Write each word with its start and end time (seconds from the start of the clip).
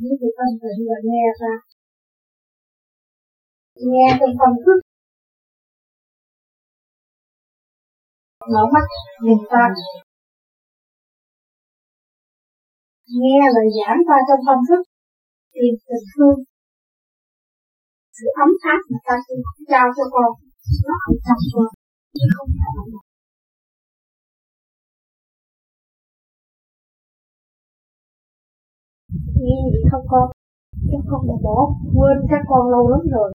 những 0.00 0.16
cái 0.20 0.30
phần 0.36 0.50
tịnh 0.62 0.80
và 0.88 0.98
nghe 1.08 1.24
ra 1.40 1.54
nghe 3.88 4.06
trong 4.20 4.34
tâm 4.40 4.52
thức 4.64 4.78
mở 8.52 8.62
mắt 8.74 8.86
nhìn 9.24 9.38
ta 9.50 9.64
nghe 13.20 13.40
lời 13.54 13.68
giảng 13.76 13.98
ta 14.08 14.16
trong 14.28 14.42
tâm 14.48 14.58
thức 14.68 14.82
tìm 15.54 15.74
tình 15.86 16.06
thương 16.12 16.38
sự 18.16 18.26
ấm 18.44 18.50
áp 18.72 18.80
mà 18.90 18.98
ta 19.06 19.14
trao 19.70 19.86
cho 19.96 20.04
con, 20.14 20.30
nó 20.86 20.94
ở 21.08 21.12
trong 21.26 21.42
con, 21.52 21.70
chứ 22.16 22.24
không 22.34 22.50
phải 22.58 22.72
là 22.76 23.01
nghe 29.42 29.60
vậy 29.72 29.82
không 29.90 30.06
con. 30.08 30.30
Các 30.90 31.02
con 31.10 31.20
đã 31.28 31.34
bỏ 31.42 31.58
quên 31.94 32.16
các 32.30 32.42
con 32.48 32.70
lâu 32.70 32.88
lắm 32.88 33.00
rồi. 33.14 33.32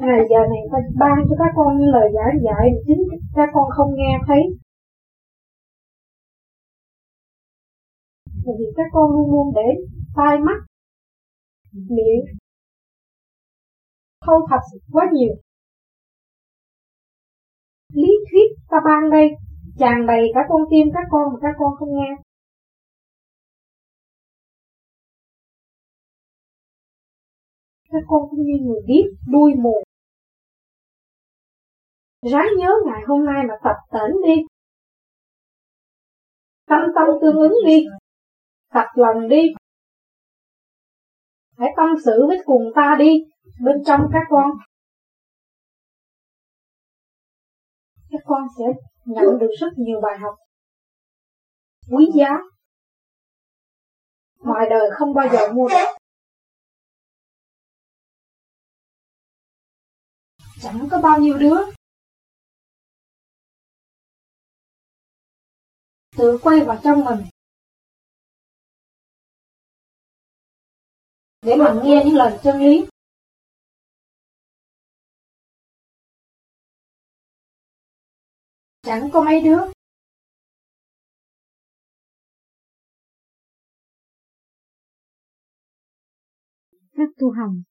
À 0.00 0.16
giờ 0.30 0.40
này 0.52 0.62
ta 0.72 0.78
ban 1.00 1.16
cho 1.28 1.34
các 1.38 1.52
con 1.56 1.78
những 1.78 1.88
lời 1.88 2.08
giảng 2.14 2.42
dạy 2.44 2.66
chính 2.86 3.02
các 3.34 3.48
con 3.54 3.70
không 3.76 3.90
nghe 3.94 4.18
thấy. 4.26 4.42
Bởi 8.44 8.54
vì 8.58 8.66
các 8.76 8.86
con 8.92 9.10
luôn 9.12 9.30
luôn 9.30 9.52
để 9.54 9.68
tai 10.16 10.38
mắt, 10.38 10.58
miệng 11.72 12.24
thâu 14.26 14.46
thập 14.50 14.60
quá 14.92 15.06
nhiều. 15.12 15.34
Lý 17.92 18.12
thuyết 18.30 18.48
ta 18.70 18.76
ban 18.84 19.10
đây 19.10 19.28
tràn 19.78 20.06
đầy 20.06 20.22
cả 20.34 20.40
con 20.48 20.62
tim 20.70 20.86
các 20.94 21.06
con 21.10 21.32
mà 21.32 21.38
các 21.42 21.54
con 21.58 21.76
không 21.78 21.88
nghe. 21.92 22.25
Các 27.96 28.04
con 28.08 28.22
cũng 28.30 28.40
như 28.42 28.58
người 28.62 28.80
biết, 28.86 29.04
đuôi 29.28 29.52
mù. 29.54 29.82
Ráng 32.32 32.48
nhớ 32.58 32.70
ngày 32.86 33.02
hôm 33.06 33.24
nay 33.24 33.44
mà 33.48 33.54
tập 33.64 33.76
tỉnh 33.92 34.16
đi. 34.26 34.42
Tâm 36.66 36.80
tâm 36.94 37.06
tương 37.22 37.36
ứng 37.36 37.54
đi. 37.66 37.84
Tập 38.72 38.86
lòng 38.94 39.28
đi. 39.28 39.42
Hãy 41.58 41.68
tâm 41.76 41.88
sự 42.04 42.24
với 42.28 42.38
cùng 42.44 42.62
ta 42.76 42.96
đi, 42.98 43.12
bên 43.64 43.76
trong 43.86 44.00
các 44.12 44.22
con. 44.30 44.50
Các 48.10 48.20
con 48.24 48.42
sẽ 48.58 48.64
nhận 49.04 49.38
được 49.40 49.50
rất 49.60 49.68
nhiều 49.76 50.00
bài 50.00 50.18
học. 50.18 50.34
Quý 51.92 52.06
giá. 52.14 52.38
Ngoài 54.38 54.66
đời 54.70 54.90
không 54.92 55.14
bao 55.14 55.28
giờ 55.32 55.52
mua 55.52 55.68
được 55.68 55.95
chẳng 60.66 60.88
có 60.90 61.00
bao 61.02 61.18
nhiêu 61.20 61.38
đứa. 61.38 61.56
Tự 66.16 66.38
quay 66.42 66.60
vào 66.66 66.80
trong 66.84 67.04
mình. 67.04 67.26
Để 71.42 71.56
mà 71.56 71.80
nghe 71.84 72.02
những 72.06 72.14
lời 72.14 72.38
chân 72.42 72.58
lý. 72.58 72.86
Chẳng 78.82 79.10
có 79.12 79.22
mấy 79.22 79.40
đứa. 79.40 79.60
Các 86.96 87.08
tu 87.18 87.30
hành 87.30 87.62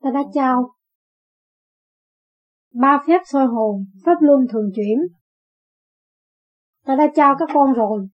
ta 0.00 0.10
đã 0.14 0.20
trao 0.34 0.81
ba 2.72 3.02
phép 3.06 3.20
soi 3.24 3.46
hồn 3.46 3.84
pháp 4.04 4.16
luân 4.20 4.46
thường 4.52 4.70
chuyển. 4.74 4.98
Ta 6.84 6.96
đã 6.96 7.06
trao 7.14 7.34
các 7.38 7.48
con 7.54 7.72
rồi. 7.72 8.08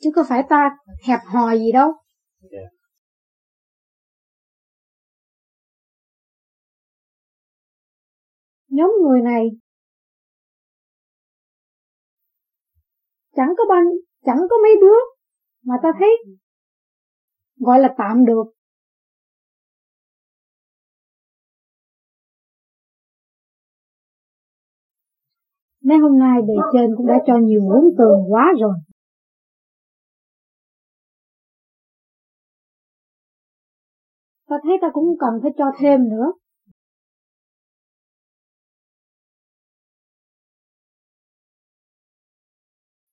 Chứ 0.00 0.10
có 0.14 0.24
phải 0.28 0.42
ta 0.48 0.70
hẹp 1.06 1.20
hòi 1.26 1.58
gì 1.58 1.72
đâu. 1.72 1.92
Yeah. 2.50 2.74
nhóm 8.74 8.90
người 9.02 9.20
này. 9.20 9.50
Chẳng 13.36 13.54
có 13.58 13.64
bao 13.68 13.80
chẳng 14.24 14.38
có 14.50 14.56
mấy 14.62 14.72
đứa 14.80 14.98
mà 15.62 15.74
ta 15.82 15.88
thấy. 15.98 16.16
Gọi 17.56 17.80
là 17.80 17.94
tạm 17.98 18.24
được 18.24 18.44
Mấy 25.84 25.98
hôm 25.98 26.18
nay 26.18 26.42
bề 26.48 26.54
trên 26.72 26.90
cũng 26.96 27.06
đã 27.06 27.14
cho 27.26 27.38
nhiều 27.38 27.60
muốn 27.60 27.94
tường 27.98 28.32
quá 28.32 28.52
rồi. 28.60 28.74
Ta 34.48 34.56
thấy 34.62 34.72
ta 34.82 34.88
cũng 34.92 35.04
cần 35.18 35.30
phải 35.42 35.50
cho 35.58 35.64
thêm 35.78 36.08
nữa. 36.08 36.32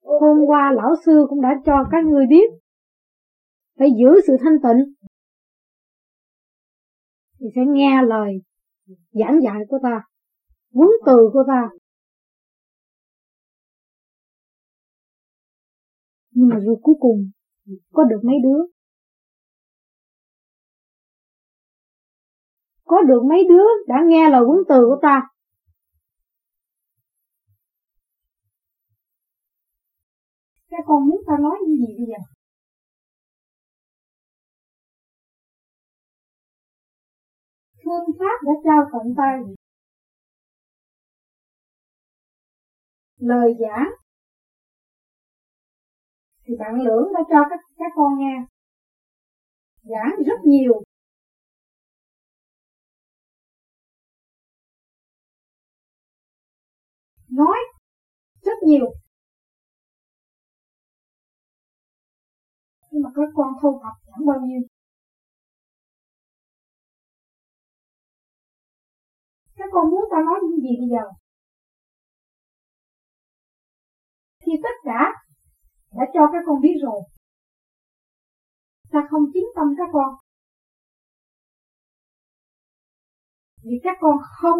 Hôm 0.03 0.37
qua 0.47 0.71
lão 0.75 0.95
sư 1.05 1.25
cũng 1.29 1.41
đã 1.41 1.49
cho 1.65 1.73
các 1.91 2.05
người 2.05 2.25
biết 2.29 2.51
phải 3.79 3.89
giữ 3.99 4.21
sự 4.27 4.33
thanh 4.43 4.61
tịnh 4.63 4.93
thì 7.39 7.47
sẽ 7.55 7.61
nghe 7.67 8.01
lời 8.07 8.33
giảng 9.11 9.39
dạy 9.43 9.61
của 9.69 9.79
ta, 9.83 10.01
huấn 10.73 10.89
từ 11.05 11.29
của 11.33 11.43
ta. 11.47 11.80
Nhưng 16.41 16.49
mà 16.49 16.55
rồi 16.59 16.75
cuối 16.81 16.95
cùng 16.99 17.31
có 17.93 18.03
được 18.03 18.19
mấy 18.23 18.35
đứa? 18.43 18.65
Có 22.83 23.01
được 23.01 23.21
mấy 23.29 23.43
đứa? 23.49 23.63
Đã 23.87 23.95
nghe 24.07 24.29
lời 24.29 24.41
huấn 24.47 24.59
từ 24.69 24.75
của 24.89 24.99
ta. 25.01 25.21
Các 30.69 30.83
con 30.87 31.07
muốn 31.07 31.21
ta 31.27 31.33
nói 31.41 31.57
những 31.67 31.75
gì 31.77 31.93
bây 31.97 32.07
giờ? 32.07 32.23
Phương 37.85 38.17
pháp 38.19 38.37
đã 38.45 38.51
trao 38.63 38.89
tận 38.93 39.13
tay. 39.17 39.39
Lời 43.17 43.53
giảng 43.59 44.00
thì 46.51 46.57
bạn 46.59 46.75
lưỡng 46.75 47.13
đã 47.13 47.19
cho 47.29 47.39
các 47.49 47.59
các 47.77 47.91
con 47.95 48.19
nghe 48.19 48.35
giảng 49.83 50.23
rất 50.25 50.39
nhiều. 50.45 50.83
Nói 57.29 57.57
rất 58.41 58.57
nhiều. 58.63 58.85
Nhưng 62.91 63.03
mà 63.03 63.09
các 63.15 63.29
con 63.35 63.53
thu 63.61 63.69
học 63.83 63.93
chẳng 64.05 64.25
bao 64.27 64.39
nhiêu. 64.39 64.61
Các 69.55 69.69
con 69.71 69.89
muốn 69.91 70.05
ta 70.11 70.17
nói 70.25 70.39
những 70.43 70.61
gì 70.61 70.77
bây 70.79 70.89
giờ? 70.89 71.11
Thì 74.39 74.51
tất 74.63 74.75
cả 74.83 75.30
đã 75.91 76.05
cho 76.13 76.19
các 76.31 76.43
con 76.45 76.61
biết 76.61 76.77
rồi. 76.81 77.01
Ta 78.91 79.07
không 79.09 79.23
chính 79.33 79.45
tâm 79.55 79.67
các 79.77 79.89
con. 79.93 80.15
Vì 83.63 83.79
các 83.83 83.97
con 84.01 84.17
không 84.41 84.59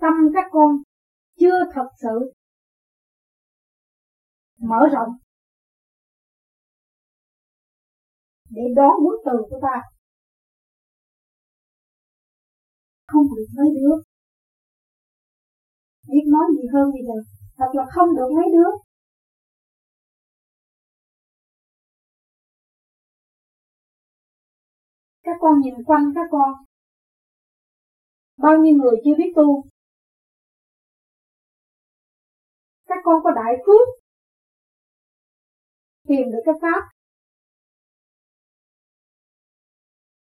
tâm 0.00 0.14
các 0.34 0.46
con 0.52 0.70
chưa 1.40 1.58
thật 1.74 1.88
sự 2.02 2.32
mở 4.58 4.80
rộng. 4.92 5.12
Để 8.50 8.62
đón 8.76 8.92
muốn 9.02 9.14
từ 9.24 9.32
của 9.50 9.58
ta. 9.62 9.82
Không 13.06 13.26
được 13.36 13.46
mấy 13.56 13.68
đứa. 13.74 13.94
Biết 16.08 16.24
nói 16.28 16.44
gì 16.56 16.68
hơn 16.72 16.90
bây 16.92 17.02
giờ 17.06 17.14
thật 17.56 17.70
là 17.74 17.84
không 17.94 18.16
được 18.16 18.28
mấy 18.36 18.46
đứa. 18.52 18.85
Con 25.46 25.60
nhìn 25.60 25.84
quanh 25.86 26.12
các 26.14 26.28
con. 26.30 26.52
Bao 28.36 28.58
nhiêu 28.58 28.74
người 28.76 28.96
chưa 29.04 29.14
biết 29.18 29.32
tu? 29.36 29.64
Các 32.86 32.98
con 33.04 33.22
có 33.24 33.30
đại 33.30 33.54
phước? 33.66 33.88
Tìm 36.08 36.30
được 36.32 36.42
cái 36.44 36.54
pháp. 36.62 36.90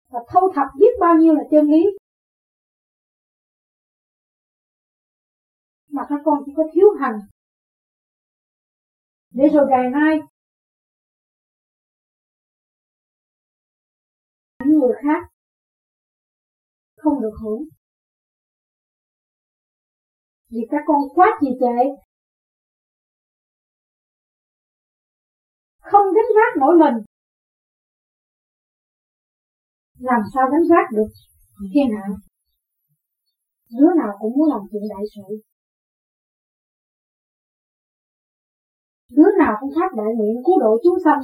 Và 0.10 0.19
thâu 0.28 0.52
thập 0.56 0.68
biết 0.80 0.92
bao 1.00 1.16
nhiêu 1.16 1.34
là 1.34 1.44
chân 1.52 1.66
lý? 1.72 1.84
Mà 5.88 6.04
các 6.10 6.20
con 6.25 6.44
chỉ 6.46 6.52
có 6.56 6.63
thiếu 6.74 6.88
hành. 7.00 7.20
Để 9.30 9.48
rồi 9.54 9.66
ngày 9.70 9.90
nay 9.90 10.20
người 14.79 14.95
khác 15.03 15.21
không 16.97 17.21
được 17.21 17.33
hưởng. 17.44 17.63
Vì 20.50 20.62
các 20.71 20.81
con 20.88 21.01
quá 21.15 21.39
trì 21.41 21.47
trệ 21.59 21.77
không 25.79 26.06
gánh 26.15 26.31
vác 26.35 26.57
nổi 26.57 26.75
mình. 26.79 27.03
Làm 30.00 30.21
sao 30.33 30.44
gánh 30.51 30.65
vác 30.69 30.91
được 30.91 31.07
thiên 31.74 31.88
hạ 31.95 32.27
đứa 33.69 33.94
nào 33.97 34.13
cũng 34.19 34.33
muốn 34.38 34.50
làm 34.50 34.62
chuyện 34.71 34.83
đại 34.89 35.03
sự. 35.15 35.41
Đứa 39.12 39.29
nào 39.39 39.53
cũng 39.59 39.71
phát 39.75 39.89
đại 39.97 40.07
nguyện 40.18 40.35
cứu 40.45 40.59
độ 40.59 40.77
chúng 40.83 40.97
sanh. 41.03 41.19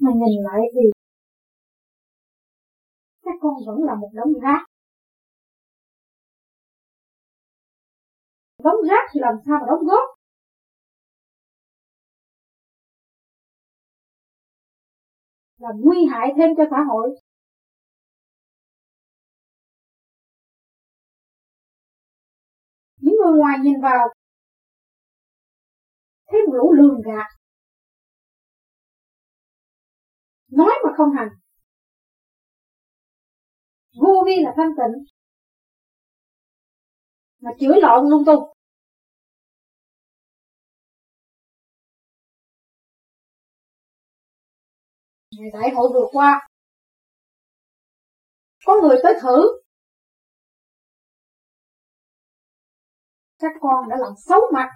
Mà 0.00 0.10
nhìn 0.14 0.42
lại 0.42 0.60
thì 0.74 0.80
các 3.24 3.34
con 3.40 3.54
vẫn 3.66 3.84
là 3.84 3.94
một 3.94 4.10
đống 4.14 4.32
rác. 4.42 4.66
Đống 8.64 8.82
rác 8.90 9.10
thì 9.12 9.20
làm 9.20 9.34
sao 9.46 9.58
mà 9.60 9.66
đóng 9.66 9.86
góp? 9.86 10.08
Là 15.58 15.68
nguy 15.80 16.06
hại 16.10 16.28
thêm 16.36 16.50
cho 16.56 16.64
xã 16.70 16.76
hội. 16.88 17.20
Những 22.96 23.14
người 23.16 23.38
ngoài 23.38 23.58
nhìn 23.62 23.80
vào, 23.82 24.08
thấy 26.26 26.40
một 26.46 26.54
lũ 26.54 26.72
lường 26.72 27.00
gạt. 27.04 27.39
Nói 30.50 30.70
mà 30.84 30.90
không 30.96 31.10
hành. 31.16 31.28
Vô 34.02 34.24
vi 34.26 34.32
là 34.42 34.52
thanh 34.56 34.70
tịnh. 34.76 35.04
Mà 37.40 37.50
chửi 37.60 37.80
lộn 37.82 38.10
lung 38.10 38.24
tung. 38.26 38.56
Ngày 45.30 45.50
đại 45.52 45.70
hội 45.74 45.88
vừa 45.94 46.06
qua, 46.12 46.48
có 48.66 48.76
người 48.82 48.96
tới 49.02 49.14
thử. 49.22 49.60
Các 53.38 53.52
con 53.60 53.88
đã 53.88 53.96
làm 53.98 54.12
xấu 54.16 54.40
mặt. 54.54 54.68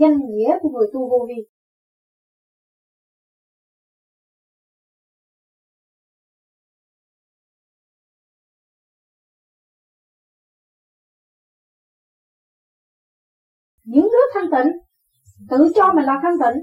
Danh 0.00 0.18
nghĩa 0.28 0.58
của 0.62 0.68
người 0.70 0.88
tu 0.92 1.10
vô 1.10 1.26
vi. 1.28 1.46
Những 13.84 14.08
đứa 14.12 14.26
thanh 14.34 14.44
tịnh, 14.52 14.72
tự 15.50 15.72
cho 15.74 15.92
mình 15.94 16.04
là 16.04 16.20
thanh 16.22 16.34
tịnh. 16.38 16.62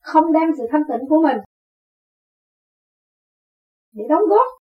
Không 0.00 0.32
đem 0.32 0.48
sự 0.58 0.64
thanh 0.72 0.82
tịnh 0.88 1.08
của 1.08 1.22
mình 1.22 1.36
để 3.92 4.04
đóng 4.08 4.22
góp. 4.28 4.63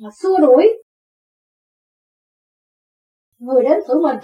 Mà 0.00 0.08
xua 0.22 0.38
đuổi. 0.40 0.82
Người 3.38 3.62
đến 3.64 3.78
thử 3.88 3.94
mình. 4.02 4.16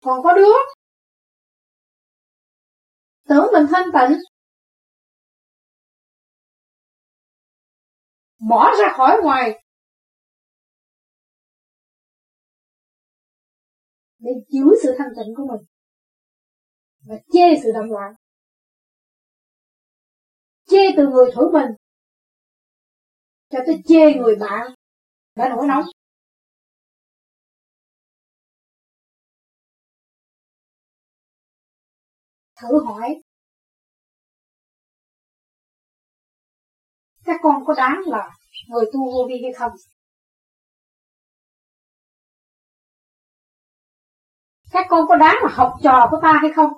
Còn 0.00 0.20
có 0.24 0.32
đứa. 0.36 0.52
Tưởng 3.28 3.46
mình 3.52 3.66
thanh 3.70 3.86
tịnh. 3.92 4.18
Bỏ 8.48 8.70
ra 8.80 8.94
khỏi 8.96 9.16
ngoài. 9.22 9.64
Để 14.18 14.30
giữ 14.48 14.64
sự 14.82 14.94
thanh 14.98 15.08
tịnh 15.16 15.34
của 15.36 15.46
mình. 15.46 15.66
Và 17.00 17.14
chê 17.32 17.62
sự 17.62 17.72
động 17.74 17.90
loạn 17.90 18.14
chê 20.66 20.78
từ 20.96 21.06
người 21.08 21.30
thử 21.34 21.50
mình. 21.52 21.70
Cho 23.50 23.58
tới 23.66 23.82
chê 23.88 24.14
người 24.14 24.36
bạn 24.36 24.74
đã 25.36 25.48
nổi 25.48 25.66
nóng. 25.66 25.84
Thử 32.60 32.84
hỏi, 32.86 33.22
các 37.24 37.40
con 37.42 37.64
có 37.66 37.74
đáng 37.74 38.00
là 38.06 38.30
người 38.68 38.84
tu 38.92 39.00
vô 39.12 39.26
vi 39.28 39.42
hay 39.42 39.52
không? 39.52 39.72
Các 44.70 44.86
con 44.88 45.06
có 45.08 45.16
đáng 45.16 45.36
là 45.42 45.48
học 45.52 45.74
trò 45.82 46.08
của 46.10 46.18
ta 46.22 46.32
hay 46.42 46.50
không? 46.56 46.72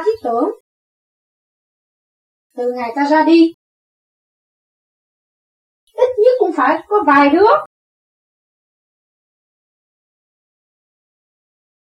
Ta 0.00 0.04
thiết 0.06 0.18
tưởng. 0.24 0.50
Từ 2.56 2.72
ngày 2.76 2.92
ta 2.96 3.08
ra 3.10 3.24
đi, 3.26 3.54
ít 5.92 6.08
nhất 6.18 6.32
cũng 6.38 6.50
phải 6.56 6.78
có 6.88 6.96
vài 7.06 7.30
đứa. 7.30 7.48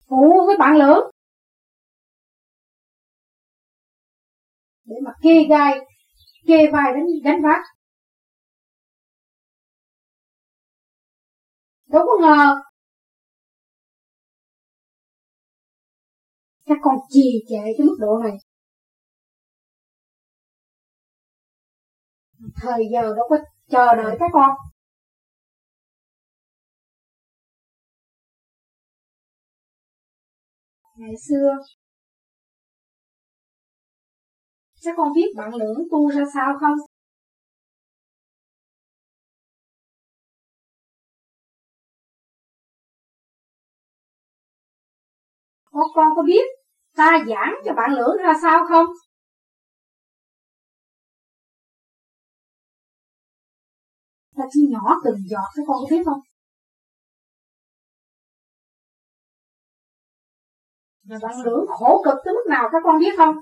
Phụ 0.08 0.46
với 0.46 0.56
bạn 0.58 0.76
lớn. 0.76 1.00
Để 4.84 4.96
mà 5.04 5.12
kê 5.22 5.44
gai, 5.48 5.78
kê 6.46 6.70
vai 6.72 6.92
đánh 6.94 7.06
đánh 7.24 7.42
vác. 7.42 7.60
Đâu 11.86 12.02
có 12.06 12.18
ngờ 12.20 12.62
các 16.72 16.78
con 16.82 16.96
trì 17.10 17.44
trệ 17.48 17.56
cái 17.78 17.86
mức 17.86 17.96
độ 18.00 18.18
này. 18.22 18.36
Thời 22.62 22.84
giờ 22.92 23.02
đâu 23.02 23.26
có 23.30 23.36
chờ 23.70 23.94
đợi 23.96 24.16
các 24.20 24.30
con. 24.32 24.50
Ngày 30.96 31.14
xưa 31.28 31.56
các 34.84 34.94
con 34.96 35.12
biết 35.14 35.26
bạn 35.36 35.54
lưỡng 35.54 35.88
tu 35.90 36.10
ra 36.10 36.24
sao 36.34 36.52
không? 36.60 36.78
Các 45.72 45.88
con 45.94 46.08
có 46.16 46.22
biết 46.22 46.61
ta 47.02 47.24
giảng 47.28 47.54
cho 47.64 47.72
bạn 47.74 47.90
lưỡng 47.90 48.16
ra 48.24 48.32
sao 48.42 48.58
không? 48.68 48.86
Ta 54.36 54.44
chỉ 54.50 54.60
nhỏ 54.70 55.00
từng 55.04 55.16
giọt 55.30 55.48
các 55.56 55.62
con 55.66 55.76
có 55.80 55.86
biết 55.90 56.02
không? 56.06 56.20
Mà 61.04 61.16
bạn 61.22 61.36
lưỡng 61.44 61.66
khổ 61.68 62.02
cực 62.04 62.14
tới 62.24 62.34
mức 62.34 62.46
nào 62.50 62.68
các 62.72 62.82
con 62.84 62.98
biết 63.00 63.14
không? 63.16 63.34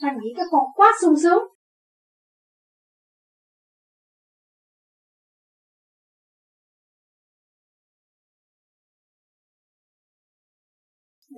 Ta 0.00 0.08
nghĩ 0.20 0.34
các 0.36 0.46
con 0.50 0.62
quá 0.76 0.92
sung 1.02 1.14
sướng. 1.22 1.57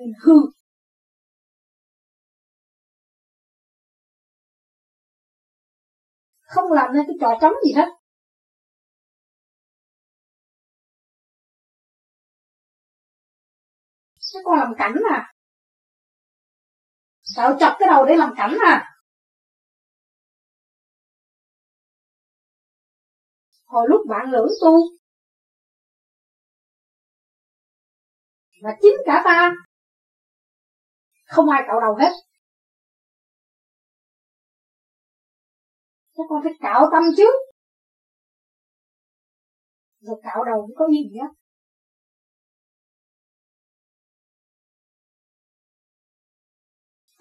Nên 0.00 0.12
hư. 0.23 0.33
Không 6.40 6.73
làm 6.73 6.92
nên 6.95 7.04
cái 7.07 7.16
trò 7.21 7.38
trống 7.40 7.52
gì 7.64 7.73
hết. 7.73 7.88
Cái 14.35 14.42
con 14.45 14.59
làm 14.59 14.75
cảnh 14.78 14.95
à. 15.11 15.33
Tạo 17.37 17.57
chọc 17.61 17.76
cái 17.78 17.88
đầu 17.88 18.04
để 18.04 18.16
làm 18.16 18.35
cảnh 18.37 18.57
à. 18.66 18.87
Hồi 23.64 23.87
lúc 23.88 24.00
bạn 24.09 24.30
lưỡng 24.30 24.49
tu 24.62 24.76
và 28.62 28.71
chính 28.83 28.97
cả 29.07 29.23
ta 29.25 29.54
không 31.31 31.49
ai 31.51 31.63
cạo 31.67 31.81
đầu 31.81 31.95
hết. 32.01 32.13
Các 36.15 36.23
con 36.29 36.41
phải 36.45 36.53
cạo 36.61 36.89
tâm 36.93 37.03
trước. 37.17 37.35
Rồi 40.01 40.21
cạo 40.23 40.45
đầu 40.45 40.67
cũng 40.67 40.77
có 40.77 40.87
ý 40.87 40.99
nghĩa. 41.11 41.27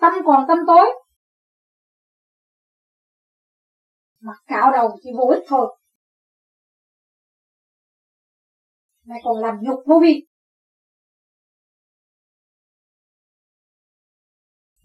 Tâm 0.02 0.14
còn 0.26 0.46
tâm 0.48 0.58
tối. 0.68 0.86
Mà 4.20 4.34
cạo 4.48 4.72
đầu 4.72 5.00
chỉ 5.04 5.10
vô 5.18 5.28
ích 5.30 5.44
thôi. 5.48 5.78
Mày 9.04 9.20
còn 9.24 9.38
làm 9.38 9.56
nhục 9.62 9.80
vô 9.88 10.00
vi. 10.04 10.29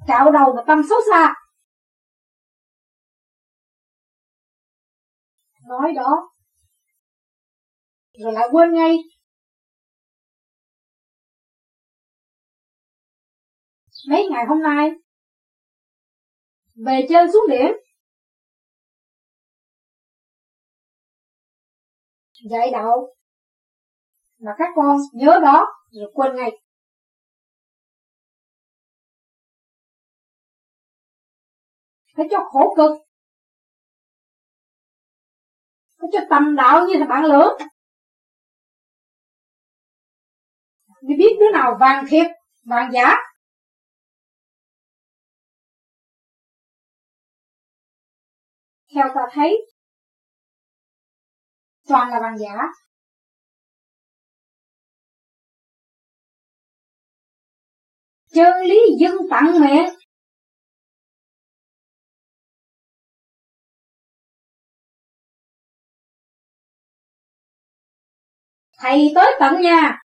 Cạo 0.07 0.33
đầu 0.33 0.53
mà 0.57 0.63
tâm 0.67 0.83
xấu 0.89 0.99
xa 1.11 1.35
nói 5.69 5.93
đó. 5.97 6.31
Rồi 8.19 8.33
lại 8.33 8.49
quên 8.53 8.75
ngay. 8.75 8.97
Mấy 14.11 14.29
ngày 14.31 14.45
hôm 14.49 14.63
nay, 14.63 14.91
về 16.87 17.07
chơi 17.09 17.27
xuống 17.33 17.43
điểm 17.51 17.73
dạy 22.51 22.71
đạo. 22.73 23.15
Mà 24.39 24.53
các 24.59 24.69
con 24.77 24.97
nhớ 25.13 25.41
đó, 25.43 25.67
rồi 25.91 26.11
quên 26.15 26.37
ngay. 26.37 26.64
Phải 32.17 32.27
cho 32.31 32.39
khổ 32.53 32.75
cực. 32.77 32.91
Phải 35.99 36.09
cho 36.13 36.19
tầm 36.31 36.57
đạo 36.57 36.87
như 36.87 36.95
là 36.99 37.07
bạn 37.07 37.25
lửa 37.25 37.57
đi 41.07 41.15
biết 41.19 41.37
đứa 41.41 41.51
nào 41.53 41.77
vàng 41.81 42.05
thiệt, 42.09 42.27
vàng 42.65 42.91
giả. 42.93 43.15
Theo 48.95 49.09
ta 49.15 49.21
thấy, 49.33 49.67
toàn 51.89 52.09
là 52.11 52.21
vàng 52.23 52.39
giả. 52.39 52.55
Chân 58.35 58.53
lý 58.65 58.81
dân 59.01 59.13
tặng 59.31 59.61
miệng. 59.61 60.04
Thầy 68.79 69.13
tới 69.15 69.27
tận 69.41 69.63
nhà. 69.63 69.99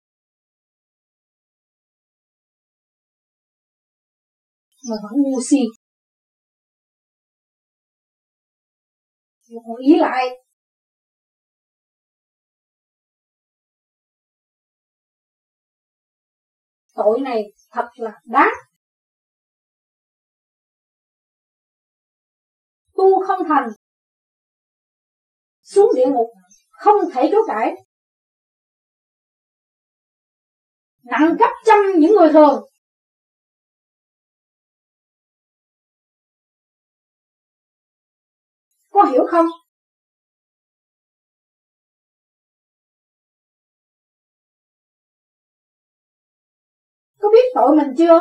Mà 4.90 4.96
vẫn 5.02 5.22
ngu 5.22 5.40
si. 5.50 5.56
Còn 9.48 9.76
ý 9.76 9.94
lại. 9.98 10.26
Tội 16.94 17.20
này 17.20 17.42
thật 17.70 17.88
là 17.94 18.20
đáng. 18.24 18.52
Tu 22.94 23.26
không 23.26 23.48
thành. 23.48 23.68
Xuống 25.62 25.90
địa 25.96 26.06
ngục 26.06 26.26
không 26.70 26.96
thể 27.14 27.28
chối 27.32 27.42
cãi 27.48 27.85
nặng 31.10 31.36
gấp 31.38 31.50
trăm 31.66 31.76
những 31.98 32.12
người 32.12 32.32
thường. 32.32 32.62
Có 38.90 39.04
hiểu 39.04 39.26
không? 39.30 39.46
Có 47.20 47.28
biết 47.32 47.44
tội 47.54 47.76
mình 47.76 47.94
chưa? 47.98 48.20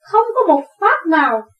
Không 0.00 0.26
có 0.34 0.54
một 0.54 0.64
pháp 0.80 1.06
nào 1.06 1.51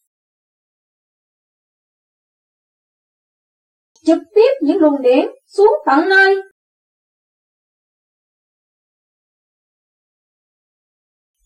trực 4.02 4.18
tiếp 4.34 4.50
những 4.62 4.76
luồng 4.76 5.02
điện 5.02 5.26
xuống 5.46 5.72
tận 5.86 6.08
nơi. 6.08 6.36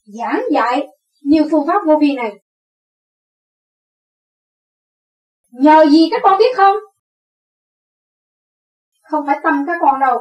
Giảng 0.04 0.42
dạy 0.52 0.86
nhiều 1.20 1.44
phương 1.50 1.66
pháp 1.66 1.82
vô 1.86 1.98
vi 2.00 2.14
này. 2.16 2.42
Nhờ 5.48 5.84
gì 5.90 6.08
các 6.10 6.20
con 6.22 6.38
biết 6.38 6.56
không? 6.56 6.76
Không 9.02 9.26
phải 9.26 9.38
tâm 9.42 9.64
các 9.66 9.76
con 9.80 10.00
đâu, 10.00 10.18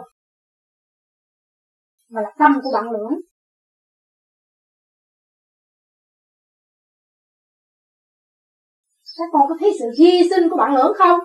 mà 2.09 2.21
là 2.21 2.29
tâm 2.39 2.59
của 2.63 2.69
bạn 2.73 2.91
lưỡng. 2.91 3.19
Các 9.17 9.29
con 9.33 9.41
có 9.49 9.55
thấy 9.59 9.71
sự 9.79 9.85
hy 9.99 10.29
sinh 10.29 10.49
của 10.49 10.57
bạn 10.57 10.75
lưỡng 10.75 10.93
không? 10.97 11.19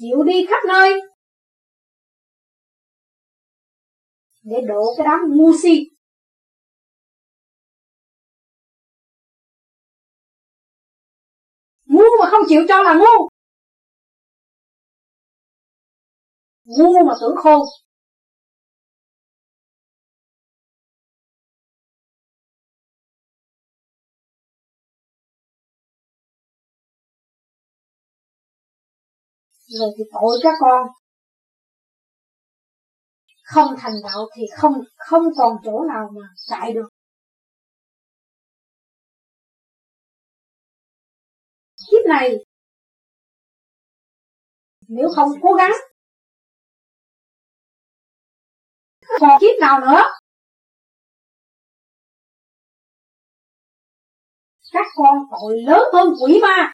Chịu 0.00 0.22
đi 0.22 0.46
khắp 0.48 0.62
nơi. 0.68 1.00
Để 4.42 4.56
đổ 4.68 4.94
cái 4.96 5.06
đám 5.06 5.20
ngu 5.36 5.52
si. 5.62 5.90
Ngu 11.84 12.04
mà 12.20 12.30
không 12.30 12.40
chịu 12.48 12.62
cho 12.68 12.82
là 12.82 12.94
ngu. 12.94 13.28
Ngu 16.64 17.04
mà 17.06 17.14
tưởng 17.20 17.36
khôn. 17.36 17.60
Rồi 29.78 29.90
thì 29.98 30.04
tội 30.12 30.38
các 30.42 30.54
con. 30.60 30.88
Không 33.42 33.74
thành 33.78 33.92
đạo 34.02 34.28
thì 34.36 34.42
không 34.56 34.72
không 34.96 35.24
còn 35.38 35.56
chỗ 35.64 35.84
nào 35.88 36.10
mà 36.14 36.22
chạy 36.48 36.72
được. 36.72 36.88
Kiếp 41.90 42.06
này, 42.08 42.36
nếu 44.88 45.08
không 45.16 45.28
cố 45.42 45.52
gắng, 45.54 45.72
còn 49.20 49.30
kiếp 49.40 49.60
nào 49.60 49.80
nữa? 49.80 50.02
Các 54.72 54.86
con 54.96 55.18
tội 55.30 55.56
lớn 55.66 55.82
hơn 55.92 56.08
quỷ 56.22 56.40
ma. 56.42 56.72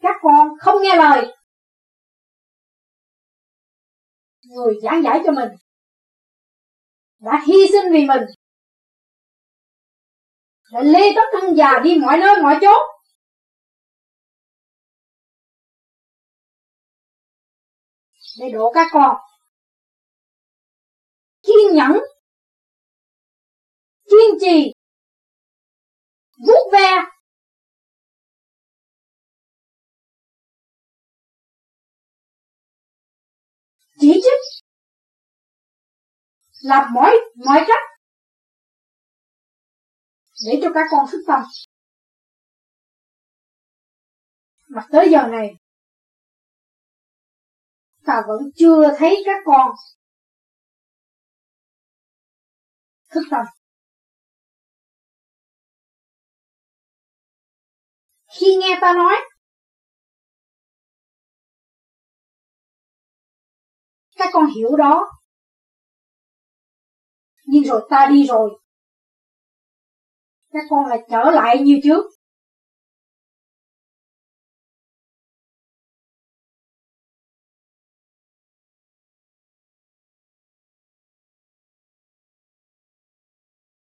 Các 0.00 0.16
con 0.22 0.48
không 0.60 0.82
nghe 0.82 0.96
lời. 0.96 1.36
Người 4.42 4.74
giảng 4.82 5.02
giải 5.02 5.20
cho 5.24 5.32
mình. 5.32 5.48
Đã 7.18 7.42
hy 7.46 7.54
sinh 7.72 7.92
vì 7.92 8.06
mình. 8.06 8.22
Đã 10.72 10.82
lê 10.82 11.00
tóc 11.16 11.24
thân 11.32 11.54
già 11.56 11.78
đi 11.84 11.98
mọi 11.98 12.18
nơi 12.18 12.42
mọi 12.42 12.58
chỗ 12.60 12.72
để 18.40 18.50
độ 18.52 18.72
các 18.74 18.86
con. 18.92 19.16
Kiên 21.42 21.74
nhẫn. 21.74 21.92
Kiên 24.10 24.38
trì. 24.40 24.72
Vuốt 26.46 26.70
ve. 26.72 27.19
Chỉ 34.00 34.12
trích. 34.14 34.64
Làm 36.62 36.94
mọi 36.94 37.16
mọi 37.46 37.64
cách 37.68 37.90
để 40.46 40.60
cho 40.62 40.68
các 40.74 40.86
con 40.90 41.06
thức 41.12 41.24
tâm. 41.26 41.42
Mà 44.68 44.86
tới 44.92 45.08
giờ 45.10 45.28
này, 45.28 45.54
ta 48.04 48.22
vẫn 48.28 48.50
chưa 48.56 48.96
thấy 48.98 49.22
các 49.26 49.42
con 49.44 49.70
thức 53.10 53.22
tâm. 53.30 53.46
Khi 58.38 58.56
nghe 58.60 58.78
ta 58.80 58.92
nói 58.92 59.14
các 64.20 64.30
con 64.32 64.46
hiểu 64.56 64.76
đó. 64.76 65.10
Nhưng 67.46 67.64
rồi 67.64 67.86
ta 67.90 68.06
đi 68.10 68.26
rồi. 68.26 68.60
Các 70.52 70.64
con 70.70 70.86
lại 70.86 70.98
trở 71.10 71.30
lại 71.30 71.58
như 71.62 71.80
trước. 71.84 72.04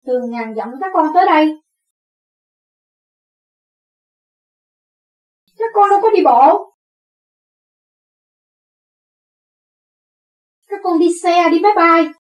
Từ 0.07 0.13
ngàn 0.31 0.55
dặm 0.57 0.69
các 0.81 0.91
con 0.95 1.07
tới 1.15 1.27
đây. 1.27 1.47
Các 5.59 5.71
con 5.75 5.91
đâu 5.91 6.01
có 6.03 6.11
đi 6.11 6.23
bộ. 6.25 6.70
Các 10.71 10.81
con 10.83 10.99
đi 10.99 11.09
xe 11.23 11.51
đi 11.51 11.61
máy 11.61 11.73
bay 11.77 12.13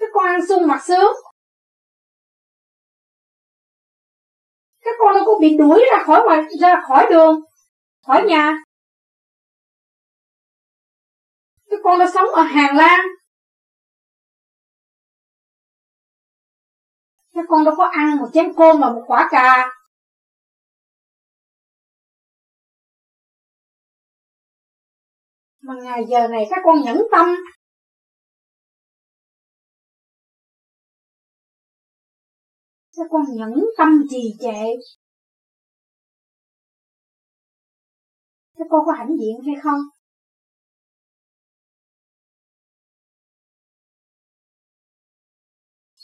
các 0.00 0.08
con 0.14 0.26
ăn 0.26 0.46
sung 0.48 0.66
mặc 0.66 0.84
sướng. 0.84 1.12
Các 4.80 4.94
con 4.98 5.14
đâu 5.14 5.24
có 5.26 5.32
bị 5.40 5.56
đuổi 5.56 5.84
ra 5.92 6.04
khỏi 6.04 6.20
ngoài, 6.24 6.42
ra 6.60 6.82
khỏi 6.88 7.06
đường, 7.10 7.40
khỏi 8.06 8.24
nhà. 8.24 8.56
Các 11.70 11.80
con 11.84 11.98
đã 11.98 12.10
sống 12.14 12.28
ở 12.28 12.42
hàng 12.42 12.76
lan. 12.76 13.00
Các 17.34 17.44
con 17.48 17.64
đâu 17.64 17.74
có 17.76 17.84
ăn 17.84 18.16
một 18.16 18.28
chén 18.34 18.52
cơm 18.56 18.80
và 18.80 18.92
một 18.92 19.04
quả 19.06 19.28
cà. 19.30 19.79
Mà 25.70 25.76
ngày 25.84 26.04
giờ 26.08 26.28
này 26.28 26.44
các 26.50 26.60
con 26.64 26.82
nhẫn 26.84 26.96
tâm. 27.12 27.28
Các 32.96 33.06
con 33.10 33.22
nhẫn 33.36 33.64
tâm 33.78 33.88
trì 34.10 34.22
trệ. 34.40 34.64
Các 38.54 38.66
con 38.70 38.80
có 38.86 38.92
hãnh 38.98 39.16
diện 39.20 39.36
hay 39.46 39.54
không? 39.62 39.80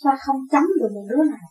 Ta 0.05 0.17
không 0.27 0.37
chấm 0.51 0.63
được 0.81 0.89
một 0.95 1.07
đứa 1.11 1.25
nào. 1.31 1.49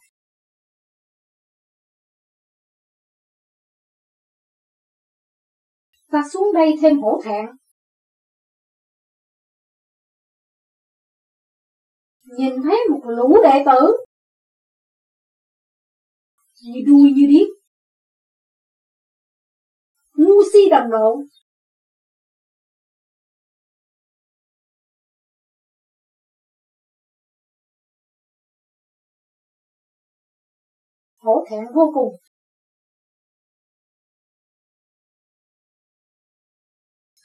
Ta 6.12 6.23
xuống 6.34 6.54
đây 6.54 6.75
thêm 6.82 6.99
hổ 6.99 7.21
thẹn. 7.25 7.64
Nhìn 12.38 12.54
thấy 12.63 12.78
một 12.91 13.02
lũ 13.06 13.38
đệ 13.43 13.63
tử. 13.65 13.98
Như 16.62 16.82
đuôi 16.88 17.12
như 17.15 17.26
điếc. 17.30 17.48
Ngu 20.13 20.43
si 20.54 20.69
đầm 20.69 20.89
lộn 20.89 21.26
hổ 31.26 31.45
thẹn 31.50 31.63
vô 31.76 31.91
cùng. 31.93 32.15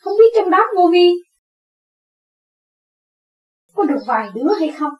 Không 0.00 0.12
biết 0.18 0.32
trong 0.36 0.50
đó 0.50 0.58
ngô 0.74 0.90
vi 0.92 1.29
có 3.80 3.86
được 3.86 4.00
vài 4.06 4.28
đứa 4.34 4.52
hay 4.58 4.72
không? 4.78 4.92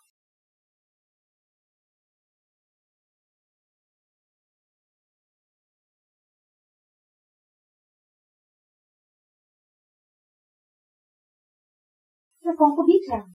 Các 12.44 12.54
con 12.58 12.70
có 12.76 12.82
biết 12.86 13.00
rằng 13.10 13.32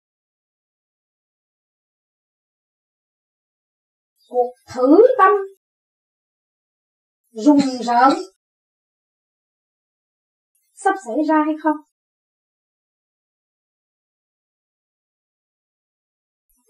cuộc 4.30 4.54
thử 4.74 4.98
tâm 5.18 5.32
rùng 7.32 7.60
rợn 7.60 8.14
sắp 10.74 10.96
xảy 11.06 11.16
ra 11.30 11.44
hay 11.46 11.56
không? 11.64 11.95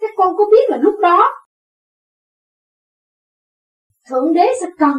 Các 0.06 0.14
con 0.18 0.38
có 0.38 0.44
biết 0.52 0.70
là 0.70 0.78
lúc 0.78 0.96
đó, 1.02 1.24
thượng 4.10 4.34
đế 4.34 4.48
sẽ 4.62 4.68
cần 4.80 4.94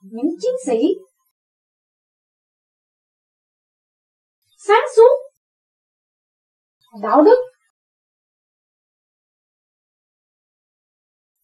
những 0.00 0.26
chiến 0.40 0.52
sĩ 0.66 0.78
sáng 4.56 4.84
suốt 4.96 5.16
đạo 7.02 7.22
đức 7.22 7.36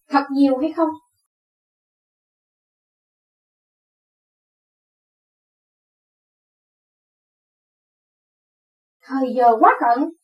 thật 0.08 0.24
nhiều 0.30 0.58
hay 0.58 0.72
không? 0.76 0.88
Thời 9.00 9.34
giờ 9.36 9.56
quá 9.60 9.70
cận 9.80 10.19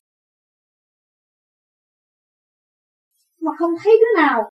mà 3.47 3.53
không 3.59 3.71
thấy 3.85 3.99
đứa 4.01 4.23
nào. 4.23 4.51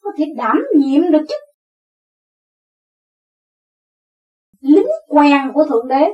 Có 0.00 0.10
thể 0.18 0.24
đảm 0.36 0.56
nhiệm 0.76 1.02
được 1.12 1.24
chứ. 1.28 1.34
Lính 4.60 4.86
quèn 5.08 5.52
của 5.54 5.64
thượng 5.68 5.88
đế. 5.88 6.06